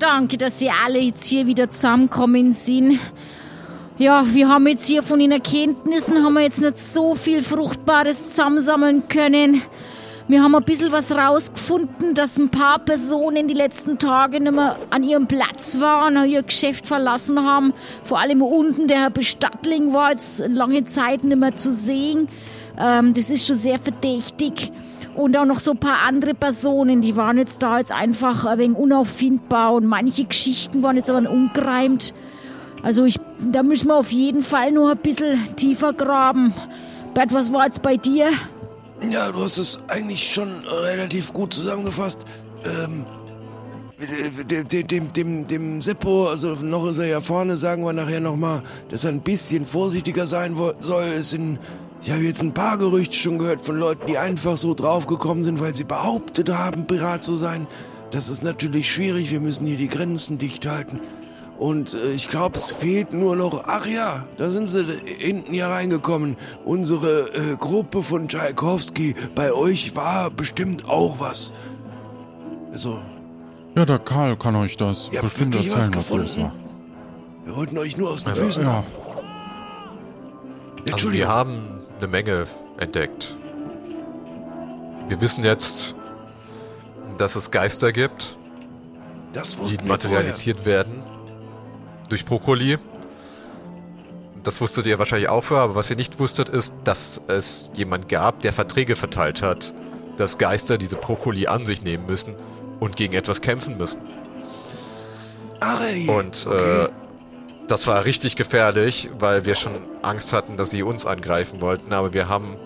Danke, 0.00 0.36
dass 0.36 0.60
ihr 0.60 0.72
alle 0.84 0.98
jetzt 0.98 1.24
hier 1.24 1.46
wieder 1.46 1.70
zusammenkommen 1.70 2.52
sind. 2.52 2.98
Ja, 3.98 4.26
wir 4.34 4.50
haben 4.50 4.66
jetzt 4.66 4.86
hier 4.86 5.02
von 5.02 5.18
den 5.18 5.32
Erkenntnissen 5.32 6.22
haben 6.22 6.34
wir 6.34 6.42
jetzt 6.42 6.60
nicht 6.60 6.78
so 6.78 7.14
viel 7.14 7.42
Fruchtbares 7.42 8.28
zusammensammeln 8.28 9.08
können. 9.08 9.62
Wir 10.28 10.42
haben 10.42 10.54
ein 10.54 10.64
bisschen 10.64 10.92
was 10.92 11.12
rausgefunden, 11.12 12.12
dass 12.12 12.36
ein 12.36 12.50
paar 12.50 12.78
Personen 12.78 13.48
die 13.48 13.54
letzten 13.54 13.98
Tage 13.98 14.38
nicht 14.38 14.52
mehr 14.52 14.76
an 14.90 15.02
ihrem 15.02 15.26
Platz 15.26 15.80
waren, 15.80 16.28
ihr 16.28 16.42
Geschäft 16.42 16.86
verlassen 16.86 17.42
haben. 17.42 17.72
Vor 18.04 18.20
allem 18.20 18.42
unten, 18.42 18.86
der 18.86 18.98
Herr 18.98 19.10
Bestattling 19.10 19.94
war 19.94 20.10
jetzt 20.10 20.42
lange 20.46 20.84
Zeit 20.84 21.24
nicht 21.24 21.38
mehr 21.38 21.56
zu 21.56 21.72
sehen. 21.72 22.28
Ähm, 22.78 23.14
das 23.14 23.30
ist 23.30 23.46
schon 23.46 23.56
sehr 23.56 23.78
verdächtig. 23.78 24.72
Und 25.14 25.38
auch 25.38 25.46
noch 25.46 25.58
so 25.58 25.70
ein 25.70 25.78
paar 25.78 26.00
andere 26.06 26.34
Personen, 26.34 27.00
die 27.00 27.16
waren 27.16 27.38
jetzt 27.38 27.62
da 27.62 27.78
jetzt 27.78 27.92
einfach 27.92 28.44
ein 28.44 28.58
wenig 28.58 28.76
unauffindbar 28.76 29.72
und 29.72 29.86
manche 29.86 30.26
Geschichten 30.26 30.82
waren 30.82 30.96
jetzt 30.96 31.08
aber 31.08 31.30
ungereimt. 31.30 32.12
Also 32.82 33.04
ich, 33.04 33.18
da 33.38 33.62
müssen 33.62 33.88
wir 33.88 33.96
auf 33.96 34.12
jeden 34.12 34.42
Fall 34.42 34.72
nur 34.72 34.92
ein 34.92 34.98
bisschen 34.98 35.56
tiefer 35.56 35.92
graben. 35.92 36.54
Bert, 37.14 37.32
was 37.32 37.52
war 37.52 37.66
jetzt 37.66 37.82
bei 37.82 37.96
dir? 37.96 38.28
Ja, 39.10 39.30
du 39.30 39.42
hast 39.42 39.58
es 39.58 39.78
eigentlich 39.88 40.32
schon 40.32 40.48
relativ 40.66 41.32
gut 41.32 41.52
zusammengefasst. 41.52 42.26
Ähm, 42.64 43.04
dem, 44.68 44.86
dem, 44.86 45.12
dem, 45.12 45.46
dem, 45.46 45.82
Seppo, 45.82 46.28
also 46.28 46.54
noch 46.54 46.86
ist 46.86 46.98
er 46.98 47.06
ja 47.06 47.20
vorne, 47.20 47.56
sagen 47.56 47.82
wir 47.84 47.94
nachher 47.94 48.20
nochmal, 48.20 48.62
dass 48.90 49.04
er 49.04 49.10
ein 49.10 49.20
bisschen 49.20 49.64
vorsichtiger 49.64 50.26
sein 50.26 50.56
soll. 50.80 51.04
Es 51.04 51.30
sind, 51.30 51.58
ich 52.02 52.10
habe 52.10 52.22
jetzt 52.22 52.42
ein 52.42 52.52
paar 52.52 52.76
Gerüchte 52.76 53.16
schon 53.16 53.38
gehört 53.38 53.62
von 53.62 53.78
Leuten, 53.78 54.06
die 54.06 54.18
einfach 54.18 54.56
so 54.56 54.74
draufgekommen 54.74 55.42
sind, 55.44 55.60
weil 55.60 55.74
sie 55.74 55.84
behauptet 55.84 56.50
haben, 56.50 56.86
Pirat 56.86 57.22
zu 57.22 57.36
sein. 57.36 57.66
Das 58.10 58.28
ist 58.28 58.44
natürlich 58.44 58.90
schwierig, 58.90 59.30
wir 59.30 59.40
müssen 59.40 59.66
hier 59.66 59.78
die 59.78 59.88
Grenzen 59.88 60.38
dicht 60.38 60.66
halten. 60.66 61.00
Und 61.58 61.94
äh, 61.94 62.12
ich 62.12 62.28
glaube, 62.28 62.58
es 62.58 62.72
fehlt 62.72 63.12
nur 63.12 63.34
noch. 63.36 63.64
Ach 63.66 63.86
ja, 63.86 64.24
da 64.36 64.50
sind 64.50 64.66
sie 64.66 64.84
hinten 65.18 65.54
ja 65.54 65.68
reingekommen. 65.68 66.36
Unsere 66.64 67.30
äh, 67.34 67.56
Gruppe 67.56 68.02
von 68.02 68.28
Tschaikowski. 68.28 69.14
Bei 69.34 69.52
euch 69.52 69.96
war 69.96 70.30
bestimmt 70.30 70.88
auch 70.88 71.18
was. 71.18 71.52
Also, 72.72 72.98
Ja, 73.74 73.86
der 73.86 73.98
Karl 73.98 74.36
kann 74.36 74.54
euch 74.56 74.76
das 74.76 75.08
Ihr 75.10 75.18
habt 75.20 75.30
bestimmt 75.30 75.54
wirklich 75.54 75.72
was 75.72 75.88
erzählen, 75.88 75.96
was 75.96 76.10
los 76.10 76.34
gefunden? 76.34 76.42
war. 76.42 77.46
wir 77.46 77.56
wollten 77.56 77.78
euch 77.78 77.96
nur 77.96 78.10
aus 78.10 78.24
den 78.24 78.34
Ja, 78.34 78.42
Füßen 78.44 78.62
Ja, 78.64 78.72
haben. 78.72 78.86
Also 80.92 81.12
wir 81.12 81.26
haben 81.28 81.80
eine 81.98 82.06
Menge 82.06 82.46
entdeckt. 82.78 83.34
Wir 85.08 85.20
wissen 85.20 85.42
jetzt, 85.42 85.94
dass 87.18 87.34
es 87.34 87.50
Geister 87.50 87.92
gibt, 87.92 88.36
das 89.32 89.52
die 89.56 89.60
wir 89.62 89.68
vorher. 89.68 89.86
materialisiert 89.86 90.64
werden 90.64 91.02
durch 92.08 92.24
Brokkoli. 92.24 92.78
Das 94.42 94.60
wusstet 94.60 94.86
ihr 94.86 94.98
wahrscheinlich 94.98 95.28
auch 95.28 95.42
vorher, 95.42 95.64
aber 95.64 95.74
was 95.74 95.90
ihr 95.90 95.96
nicht 95.96 96.18
wusstet, 96.20 96.48
ist, 96.48 96.72
dass 96.84 97.20
es 97.26 97.70
jemand 97.74 98.08
gab, 98.08 98.40
der 98.42 98.52
Verträge 98.52 98.94
verteilt 98.94 99.42
hat, 99.42 99.74
dass 100.16 100.38
Geister 100.38 100.78
diese 100.78 100.96
Brokkoli 100.96 101.46
an 101.46 101.66
sich 101.66 101.82
nehmen 101.82 102.06
müssen 102.06 102.34
und 102.78 102.96
gegen 102.96 103.14
etwas 103.14 103.40
kämpfen 103.40 103.76
müssen. 103.76 104.00
Ey. 105.60 106.08
Und 106.08 106.46
okay. 106.46 106.84
äh, 106.84 106.88
das 107.68 107.86
war 107.86 108.04
richtig 108.04 108.36
gefährlich, 108.36 109.10
weil 109.18 109.44
wir 109.44 109.56
schon 109.56 109.72
Angst 110.02 110.32
hatten, 110.32 110.56
dass 110.56 110.70
sie 110.70 110.82
uns 110.82 111.06
angreifen 111.06 111.60
wollten, 111.60 111.92
aber 111.92 112.12
wir 112.12 112.28
haben 112.28 112.56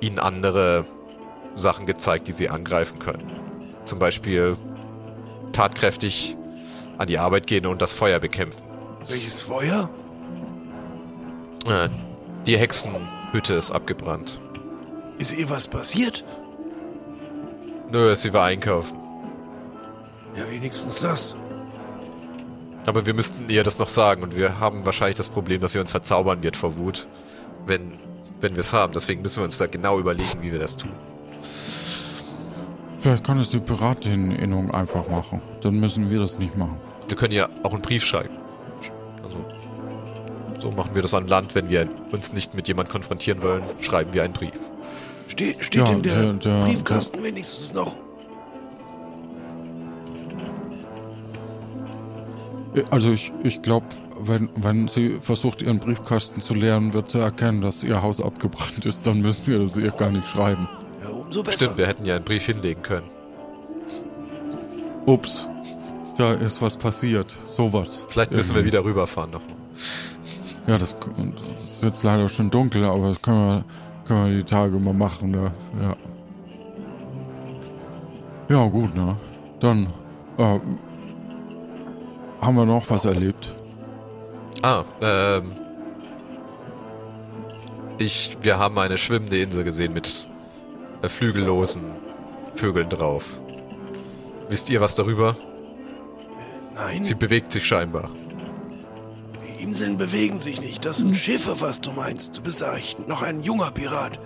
ihnen 0.00 0.18
andere 0.18 0.84
Sachen 1.54 1.86
gezeigt, 1.86 2.26
die 2.26 2.32
sie 2.32 2.48
angreifen 2.48 2.98
können. 2.98 3.24
Zum 3.84 3.98
Beispiel 3.98 4.56
tatkräftig 5.52 6.36
an 6.98 7.06
die 7.06 7.18
Arbeit 7.18 7.46
gehen 7.46 7.66
und 7.66 7.80
das 7.80 7.92
Feuer 7.92 8.18
bekämpfen. 8.18 8.62
Welches 9.10 9.42
Feuer? 9.42 9.90
Äh, 11.66 11.88
die 12.46 12.56
Hexenhütte 12.56 13.54
ist 13.54 13.72
abgebrannt. 13.72 14.40
Ist 15.18 15.32
ihr 15.36 15.50
was 15.50 15.66
passiert? 15.66 16.24
Nö, 17.90 18.14
sie 18.14 18.32
war 18.32 18.44
einkaufen. 18.44 18.96
Ja, 20.36 20.48
wenigstens 20.48 21.00
das. 21.00 21.36
Aber 22.86 23.04
wir 23.04 23.12
müssten 23.12 23.50
ihr 23.50 23.64
das 23.64 23.80
noch 23.80 23.88
sagen 23.88 24.22
und 24.22 24.36
wir 24.36 24.60
haben 24.60 24.86
wahrscheinlich 24.86 25.16
das 25.16 25.28
Problem, 25.28 25.60
dass 25.60 25.72
sie 25.72 25.80
uns 25.80 25.90
verzaubern 25.90 26.44
wird 26.44 26.56
vor 26.56 26.78
Wut, 26.78 27.08
wenn, 27.66 27.94
wenn 28.40 28.54
wir 28.54 28.60
es 28.60 28.72
haben. 28.72 28.92
Deswegen 28.92 29.22
müssen 29.22 29.38
wir 29.38 29.44
uns 29.44 29.58
da 29.58 29.66
genau 29.66 29.98
überlegen, 29.98 30.40
wie 30.40 30.52
wir 30.52 30.60
das 30.60 30.76
tun. 30.76 30.92
vielleicht 33.00 33.24
kann 33.24 33.40
es 33.40 33.50
die 33.50 33.58
Piratin-Innung 33.58 34.70
einfach 34.70 35.08
machen. 35.08 35.42
Dann 35.62 35.80
müssen 35.80 36.10
wir 36.10 36.20
das 36.20 36.38
nicht 36.38 36.56
machen. 36.56 36.76
Wir 37.08 37.16
können 37.16 37.34
ja 37.34 37.48
auch 37.64 37.72
einen 37.72 37.82
Brief 37.82 38.04
schreiben. 38.04 38.39
So 40.60 40.70
machen 40.70 40.90
wir 40.94 41.02
das 41.02 41.14
an 41.14 41.26
Land, 41.26 41.54
wenn 41.54 41.68
wir 41.70 41.88
uns 42.12 42.32
nicht 42.32 42.54
mit 42.54 42.68
jemand 42.68 42.88
konfrontieren 42.90 43.42
wollen, 43.42 43.62
schreiben 43.80 44.12
wir 44.12 44.22
einen 44.22 44.34
Brief. 44.34 44.52
Steht, 45.26 45.64
steht 45.64 45.86
Ja, 45.88 45.92
in 45.92 46.02
der, 46.02 46.22
der- 46.22 46.32
der- 46.34 46.64
Briefkasten 46.64 47.22
wenigstens 47.22 47.72
noch. 47.72 47.96
Also 52.90 53.10
ich, 53.12 53.32
ich 53.42 53.62
glaube, 53.62 53.86
wenn, 54.20 54.48
wenn 54.54 54.86
sie 54.86 55.10
versucht, 55.20 55.62
ihren 55.62 55.78
Briefkasten 55.80 56.40
zu 56.40 56.54
leeren, 56.54 56.92
wird 56.92 57.08
sie 57.08 57.18
erkennen, 57.20 57.62
dass 57.62 57.82
ihr 57.82 58.02
Haus 58.02 58.20
abgebrannt 58.20 58.84
ist. 58.86 59.06
Dann 59.06 59.20
müssen 59.20 59.46
wir 59.46 59.58
das 59.58 59.76
ihr 59.76 59.90
gar 59.90 60.10
nicht 60.12 60.26
schreiben. 60.26 60.68
Ja, 61.02 61.08
umso 61.10 61.42
besser. 61.42 61.56
Stimmt, 61.64 61.78
wir 61.78 61.86
hätten 61.86 62.04
ja 62.04 62.16
einen 62.16 62.24
Brief 62.24 62.44
hinlegen 62.44 62.82
können. 62.82 63.06
Ups, 65.06 65.48
da 66.16 66.34
ist 66.34 66.60
was 66.62 66.76
passiert. 66.76 67.34
Sowas. 67.48 68.06
Vielleicht 68.10 68.30
müssen 68.30 68.50
wir 68.50 68.56
Irgendwie. 68.56 68.66
wieder 68.66 68.84
rüberfahren 68.84 69.30
noch. 69.32 69.42
Ja, 70.70 70.78
das 70.78 70.94
es 71.64 71.72
ist 71.72 71.82
jetzt 71.82 72.04
leider 72.04 72.28
schon 72.28 72.48
dunkel, 72.48 72.84
aber 72.84 73.08
das 73.08 73.20
können 73.20 73.44
wir, 73.44 73.64
können 74.04 74.30
wir 74.30 74.36
die 74.36 74.44
Tage 74.44 74.78
mal 74.78 74.94
machen, 74.94 75.32
ne? 75.32 75.50
Ja. 75.82 75.96
Ja, 78.56 78.68
gut, 78.68 78.94
ne? 78.94 79.16
Dann 79.58 79.88
äh, 80.38 80.60
haben 82.40 82.54
wir 82.54 82.66
noch 82.66 82.88
was 82.88 83.04
erlebt. 83.04 83.52
Ah, 84.62 84.84
ähm. 85.00 85.56
Ich, 87.98 88.38
wir 88.40 88.56
haben 88.56 88.78
eine 88.78 88.96
schwimmende 88.96 89.40
Insel 89.40 89.64
gesehen 89.64 89.92
mit 89.92 90.28
äh, 91.02 91.08
flügellosen 91.08 91.82
Vögeln 92.54 92.88
drauf. 92.88 93.24
Wisst 94.48 94.70
ihr 94.70 94.80
was 94.80 94.94
darüber? 94.94 95.36
Nein, 96.76 97.02
Sie 97.02 97.14
bewegt 97.14 97.50
sich 97.50 97.66
scheinbar. 97.66 98.08
Inseln 99.60 99.98
bewegen 99.98 100.40
sich 100.40 100.60
nicht. 100.60 100.84
Das 100.84 100.98
sind 100.98 101.16
Schiffe, 101.16 101.60
was 101.60 101.80
du 101.80 101.92
meinst. 101.92 102.38
Du 102.38 102.42
bist 102.42 102.62
eigentlich 102.62 102.96
noch 103.06 103.22
ein 103.22 103.42
junger 103.42 103.70
Pirat. 103.70 104.18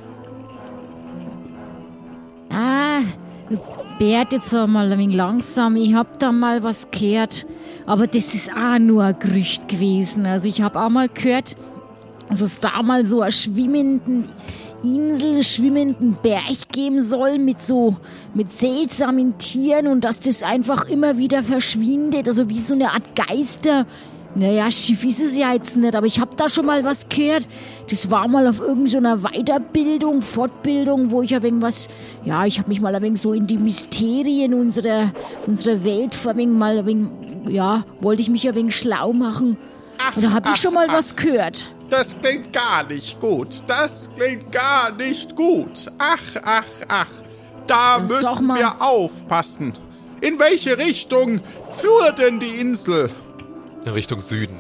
Ah, 2.50 3.00
Bert, 3.98 4.32
jetzt 4.32 4.50
so 4.50 4.66
mal 4.66 4.90
ein 4.90 4.98
wenig 4.98 5.16
langsam. 5.16 5.76
Ich 5.76 5.94
hab 5.94 6.18
da 6.18 6.32
mal 6.32 6.62
was 6.62 6.90
gehört. 6.90 7.46
Aber 7.86 8.06
das 8.06 8.34
ist 8.34 8.50
auch 8.50 8.78
nur 8.78 9.04
ein 9.04 9.18
Gerücht 9.18 9.68
gewesen. 9.68 10.24
Also 10.26 10.48
ich 10.48 10.62
hab 10.62 10.76
auch 10.76 10.88
mal 10.88 11.08
gehört, 11.08 11.56
dass 12.30 12.40
es 12.40 12.60
da 12.60 12.82
mal 12.82 13.04
so 13.04 13.20
einen 13.20 13.32
schwimmenden 13.32 14.28
Insel, 14.82 15.42
schwimmenden 15.42 16.16
Berg 16.22 16.68
geben 16.70 17.00
soll 17.00 17.38
mit 17.38 17.62
so, 17.62 17.96
mit 18.34 18.52
seltsamen 18.52 19.38
Tieren 19.38 19.88
und 19.88 20.04
dass 20.04 20.20
das 20.20 20.42
einfach 20.42 20.88
immer 20.88 21.18
wieder 21.18 21.42
verschwindet. 21.42 22.28
Also 22.28 22.48
wie 22.48 22.60
so 22.60 22.74
eine 22.74 22.90
Art 22.90 23.16
Geister. 23.16 23.86
Naja, 24.36 24.68
Schiff 24.70 25.04
ist 25.04 25.20
es 25.20 25.36
ja 25.36 25.52
jetzt 25.52 25.76
nicht, 25.76 25.94
aber 25.94 26.06
ich 26.06 26.18
hab 26.18 26.36
da 26.36 26.48
schon 26.48 26.66
mal 26.66 26.82
was 26.82 27.08
gehört. 27.08 27.46
Das 27.88 28.10
war 28.10 28.26
mal 28.26 28.48
auf 28.48 28.58
irgendeiner 28.58 29.18
Weiterbildung, 29.18 30.22
Fortbildung, 30.22 31.12
wo 31.12 31.22
ich 31.22 31.34
ein 31.34 31.42
wenig 31.42 31.62
was, 31.62 31.88
ja, 32.24 32.44
ich 32.44 32.58
hab 32.58 32.66
mich 32.66 32.80
mal 32.80 32.94
ein 32.94 33.02
wenig 33.02 33.20
so 33.20 33.32
in 33.32 33.46
die 33.46 33.58
Mysterien 33.58 34.54
unserer, 34.54 35.12
unserer 35.46 35.84
Welt 35.84 36.16
ein 36.26 36.36
wenig 36.36 36.56
mal 36.56 36.78
ein 36.78 36.86
wenig, 36.86 37.08
ja, 37.48 37.84
wollte 38.00 38.22
ich 38.22 38.28
mich 38.28 38.48
ein 38.48 38.56
wenig 38.56 38.76
schlau 38.76 39.12
machen. 39.12 39.56
Und 40.16 40.24
da 40.24 40.32
hab 40.32 40.48
ich 40.48 40.56
schon 40.60 40.74
mal 40.74 40.88
was 40.88 41.14
gehört. 41.14 41.70
Das 41.88 42.18
klingt 42.20 42.52
gar 42.52 42.84
nicht 42.84 43.20
gut. 43.20 43.62
Das 43.68 44.10
klingt 44.16 44.50
gar 44.50 44.90
nicht 44.92 45.36
gut. 45.36 45.86
Ach, 45.98 46.42
ach, 46.42 46.64
ach. 46.88 47.10
Da 47.66 47.98
Dann 47.98 48.06
müssen 48.08 48.46
wir 48.48 48.82
aufpassen. 48.82 49.72
In 50.20 50.38
welche 50.38 50.76
Richtung 50.76 51.40
führt 51.76 52.18
denn 52.18 52.40
die 52.40 52.60
Insel? 52.60 53.10
In 53.84 53.92
Richtung 53.92 54.20
Süden. 54.20 54.58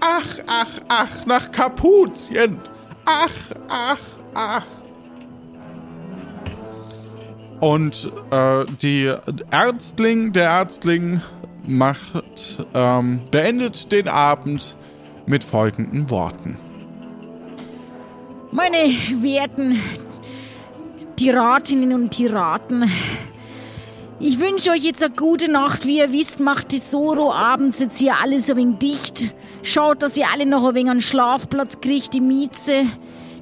Ach, 0.00 0.38
ach, 0.46 0.80
ach, 0.88 1.26
nach 1.26 1.50
Kapuzien. 1.50 2.58
Ach, 3.04 3.30
ach, 3.68 3.98
ach. 4.34 4.66
Und 7.60 8.12
äh, 8.30 8.64
die 8.82 9.12
Ärztling, 9.50 10.32
der 10.32 10.48
Ärztling 10.48 11.20
macht, 11.66 12.66
ähm, 12.74 13.20
beendet 13.30 13.92
den 13.92 14.08
Abend 14.08 14.76
mit 15.26 15.44
folgenden 15.44 16.10
Worten. 16.10 16.56
Meine 18.50 18.76
werten 19.22 19.80
Piratinnen 21.16 21.92
und 21.92 22.10
Piraten, 22.10 22.90
ich 24.22 24.38
wünsche 24.38 24.70
euch 24.70 24.84
jetzt 24.84 25.02
eine 25.02 25.12
gute 25.12 25.50
Nacht. 25.50 25.84
Wie 25.84 25.98
ihr 25.98 26.12
wisst, 26.12 26.38
macht 26.38 26.68
Tesoro 26.68 27.32
abends 27.32 27.80
jetzt 27.80 27.98
hier 27.98 28.14
alles 28.22 28.48
ein 28.48 28.56
wenig 28.56 28.78
dicht. 28.78 29.34
Schaut, 29.64 30.00
dass 30.00 30.16
ihr 30.16 30.26
alle 30.32 30.46
noch 30.46 30.64
ein 30.64 30.76
wenig 30.76 30.90
einen 30.92 31.00
Schlafplatz 31.00 31.80
kriegt. 31.80 32.14
Die 32.14 32.20
Mieze, 32.20 32.84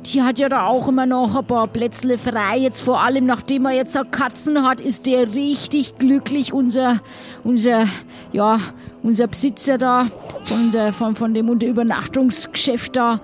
die 0.06 0.22
hat 0.22 0.38
ja 0.38 0.48
da 0.48 0.64
auch 0.64 0.88
immer 0.88 1.04
noch 1.04 1.36
ein 1.36 1.44
paar 1.44 1.68
Plätzle 1.68 2.16
frei. 2.16 2.56
Jetzt 2.56 2.80
vor 2.80 3.02
allem, 3.02 3.26
nachdem 3.26 3.66
er 3.66 3.72
jetzt 3.72 3.96
auch 3.98 4.10
Katzen 4.10 4.66
hat, 4.66 4.80
ist 4.80 5.04
der 5.04 5.34
richtig 5.34 5.98
glücklich. 5.98 6.54
Unser, 6.54 7.00
unser, 7.44 7.86
ja, 8.32 8.58
unser 9.02 9.26
Besitzer 9.26 9.76
da, 9.76 10.08
von, 10.44 10.64
unser, 10.64 10.94
von, 10.94 11.14
von 11.14 11.34
dem 11.34 11.48
Übernachtungsgeschäft 11.48 12.96
da. 12.96 13.20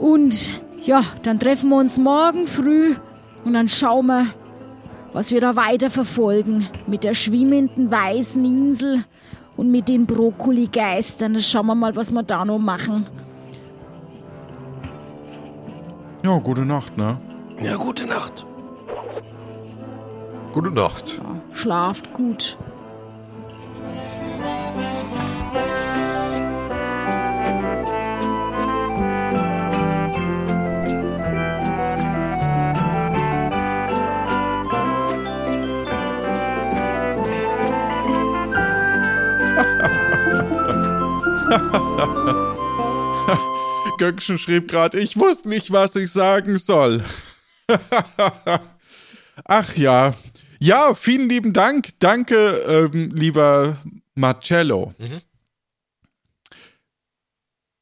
Und 0.00 0.50
ja, 0.84 1.04
dann 1.22 1.38
treffen 1.38 1.68
wir 1.68 1.76
uns 1.76 1.96
morgen 1.96 2.48
früh 2.48 2.96
und 3.44 3.52
dann 3.52 3.68
schauen 3.68 4.06
wir, 4.06 4.26
was 5.12 5.30
wir 5.30 5.40
da 5.40 5.56
weiter 5.56 5.90
verfolgen. 5.90 6.68
Mit 6.86 7.04
der 7.04 7.14
schwimmenden 7.14 7.90
weißen 7.90 8.44
Insel 8.44 9.04
und 9.56 9.70
mit 9.70 9.88
den 9.88 10.06
Brokkoligeistern. 10.06 11.40
Schauen 11.42 11.66
wir 11.66 11.74
mal, 11.74 11.96
was 11.96 12.10
wir 12.10 12.22
da 12.22 12.44
noch 12.44 12.58
machen. 12.58 13.06
Ja, 16.24 16.38
gute 16.38 16.64
Nacht, 16.66 16.98
ne? 16.98 17.18
Ja, 17.62 17.76
gute 17.76 18.06
Nacht. 18.06 18.46
Gute 20.52 20.70
Nacht. 20.70 21.20
Schlaft 21.52 22.12
gut. 22.12 22.58
Göckchen 43.98 44.38
schrieb 44.38 44.68
gerade, 44.68 44.98
ich 44.98 45.16
wusste 45.16 45.48
nicht, 45.48 45.72
was 45.72 45.96
ich 45.96 46.10
sagen 46.10 46.58
soll. 46.58 47.04
Ach 49.44 49.76
ja. 49.76 50.14
Ja, 50.58 50.94
vielen 50.94 51.28
lieben 51.28 51.52
Dank. 51.52 51.88
Danke, 51.98 52.36
ähm, 52.66 53.10
lieber 53.14 53.76
Marcello. 54.14 54.94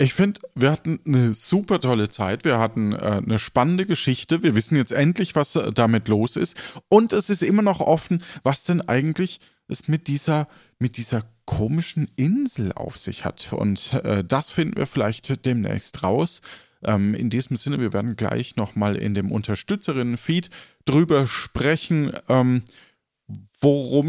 Ich 0.00 0.14
finde, 0.14 0.40
wir 0.54 0.70
hatten 0.70 1.00
eine 1.06 1.34
super 1.34 1.80
tolle 1.80 2.08
Zeit. 2.08 2.44
Wir 2.44 2.58
hatten 2.58 2.92
äh, 2.92 3.20
eine 3.24 3.40
spannende 3.40 3.84
Geschichte. 3.84 4.44
Wir 4.44 4.54
wissen 4.54 4.76
jetzt 4.76 4.92
endlich, 4.92 5.34
was 5.34 5.56
äh, 5.56 5.72
damit 5.72 6.06
los 6.06 6.36
ist. 6.36 6.56
Und 6.88 7.12
es 7.12 7.30
ist 7.30 7.42
immer 7.42 7.62
noch 7.62 7.80
offen, 7.80 8.22
was 8.44 8.62
denn 8.62 8.80
eigentlich 8.80 9.40
es 9.66 9.88
mit 9.88 10.06
dieser, 10.06 10.46
mit 10.78 10.96
dieser 10.96 11.24
komischen 11.48 12.10
Insel 12.16 12.72
auf 12.74 12.98
sich 12.98 13.24
hat. 13.24 13.54
Und 13.54 13.94
äh, 14.04 14.22
das 14.22 14.50
finden 14.50 14.76
wir 14.76 14.86
vielleicht 14.86 15.46
demnächst 15.46 16.02
raus. 16.02 16.42
Ähm, 16.84 17.14
in 17.14 17.30
diesem 17.30 17.56
Sinne, 17.56 17.80
wir 17.80 17.94
werden 17.94 18.16
gleich 18.16 18.56
nochmal 18.56 18.96
in 18.96 19.14
dem 19.14 19.32
Unterstützerinnen-Feed 19.32 20.50
drüber 20.84 21.26
sprechen, 21.26 22.12
ähm, 22.28 22.64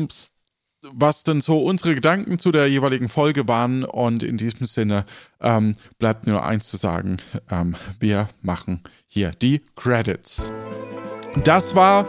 es 0.09 0.33
was 0.91 1.23
denn 1.23 1.39
so 1.39 1.63
unsere 1.63 1.95
Gedanken 1.95 2.39
zu 2.39 2.51
der 2.51 2.67
jeweiligen 2.67 3.07
Folge 3.07 3.47
waren. 3.47 3.85
Und 3.85 4.21
in 4.21 4.35
diesem 4.35 4.65
Sinne 4.65 5.05
ähm, 5.39 5.75
bleibt 5.97 6.27
nur 6.27 6.45
eins 6.45 6.67
zu 6.67 6.75
sagen. 6.75 7.19
Ähm, 7.49 7.75
wir 8.01 8.27
machen 8.41 8.81
hier 9.07 9.31
die 9.31 9.61
Credits. 9.77 10.51
Das 11.45 11.73
war 11.73 12.05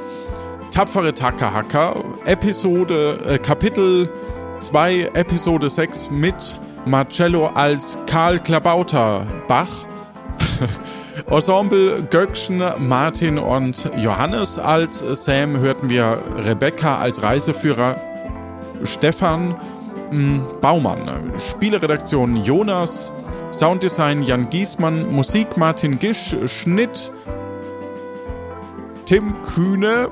Tapfere 0.72 1.14
Takahaka, 1.14 1.94
Episode, 2.24 3.20
äh, 3.26 3.38
Kapitel 3.38 4.08
2, 4.60 5.12
Episode 5.14 5.70
6 5.70 6.10
mit 6.10 6.60
Marcello 6.84 7.46
als 7.54 7.96
Karl 8.06 8.38
Klabauterbach. 8.38 9.68
Ensemble 11.30 12.02
Göckchen, 12.10 12.62
Martin 12.78 13.38
und 13.38 13.90
Johannes. 13.96 14.58
Als 14.58 14.98
Sam 15.24 15.58
hörten 15.58 15.88
wir 15.88 16.18
Rebecca 16.36 16.98
als 16.98 17.22
Reiseführer, 17.22 17.96
Stefan 18.84 19.54
mh, 20.10 20.40
Baumann, 20.60 21.32
Spieleredaktion 21.38 22.36
Jonas, 22.36 23.12
Sounddesign 23.52 24.22
Jan 24.22 24.50
Giesmann, 24.50 25.10
Musik 25.10 25.56
Martin 25.56 25.98
Gisch, 25.98 26.36
Schnitt 26.46 27.12
Tim 29.06 29.34
Kühne, 29.42 30.08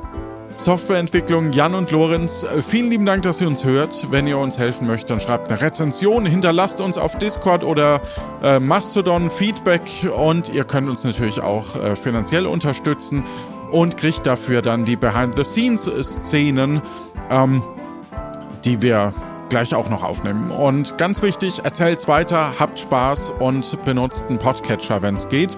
Softwareentwicklung 0.59 1.53
Jan 1.53 1.75
und 1.75 1.91
Lorenz. 1.93 2.43
Äh, 2.43 2.63
Vielen 2.63 2.91
lieben 2.91 3.07
Dank, 3.07 3.23
dass 3.23 3.41
ihr 3.41 3.47
uns 3.47 3.65
hört. 3.65 4.11
Wenn 4.11 4.27
ihr 4.27 4.39
uns 4.39 4.59
helfen 4.59 4.87
möchtet, 4.87 5.11
dann 5.11 5.21
schreibt 5.21 5.49
eine 5.51 5.63
Rezension, 5.63 6.27
hinterlasst 6.27 6.81
uns 6.81 6.99
auf 6.99 7.17
Discord 7.17 7.63
oder 7.63 8.01
äh, 8.43 8.59
Mastodon 8.59 9.31
Feedback 9.31 9.83
und 10.15 10.53
ihr 10.53 10.65
könnt 10.65 10.89
uns 10.89 11.05
natürlich 11.05 11.41
auch 11.41 11.77
äh, 11.77 11.95
finanziell 11.95 12.47
unterstützen 12.47 13.25
und 13.71 13.97
kriegt 13.97 14.27
dafür 14.27 14.61
dann 14.61 14.85
die 14.85 14.97
Behind-the-Scenes-Szenen, 14.97 16.83
ähm, 17.31 17.63
die 18.65 18.83
wir 18.83 19.15
gleich 19.49 19.75
auch 19.75 19.89
noch 19.89 20.03
aufnehmen. 20.03 20.51
Und 20.51 20.99
ganz 20.99 21.23
wichtig, 21.23 21.61
erzählt's 21.65 22.09
weiter, 22.09 22.53
habt 22.59 22.81
Spaß 22.81 23.31
und 23.39 23.85
benutzt 23.85 24.27
einen 24.29 24.39
Podcatcher, 24.39 25.03
wenn 25.03 25.15
es 25.15 25.29
geht. 25.29 25.57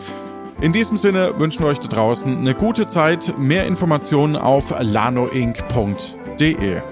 In 0.60 0.72
diesem 0.72 0.98
Sinne 0.98 1.32
wünschen 1.38 1.60
wir 1.60 1.68
euch 1.68 1.80
da 1.80 1.88
draußen 1.88 2.36
eine 2.36 2.54
gute 2.54 2.86
Zeit. 2.86 3.38
Mehr 3.38 3.66
Informationen 3.66 4.36
auf 4.36 4.74
lanoinc.de. 4.78 6.82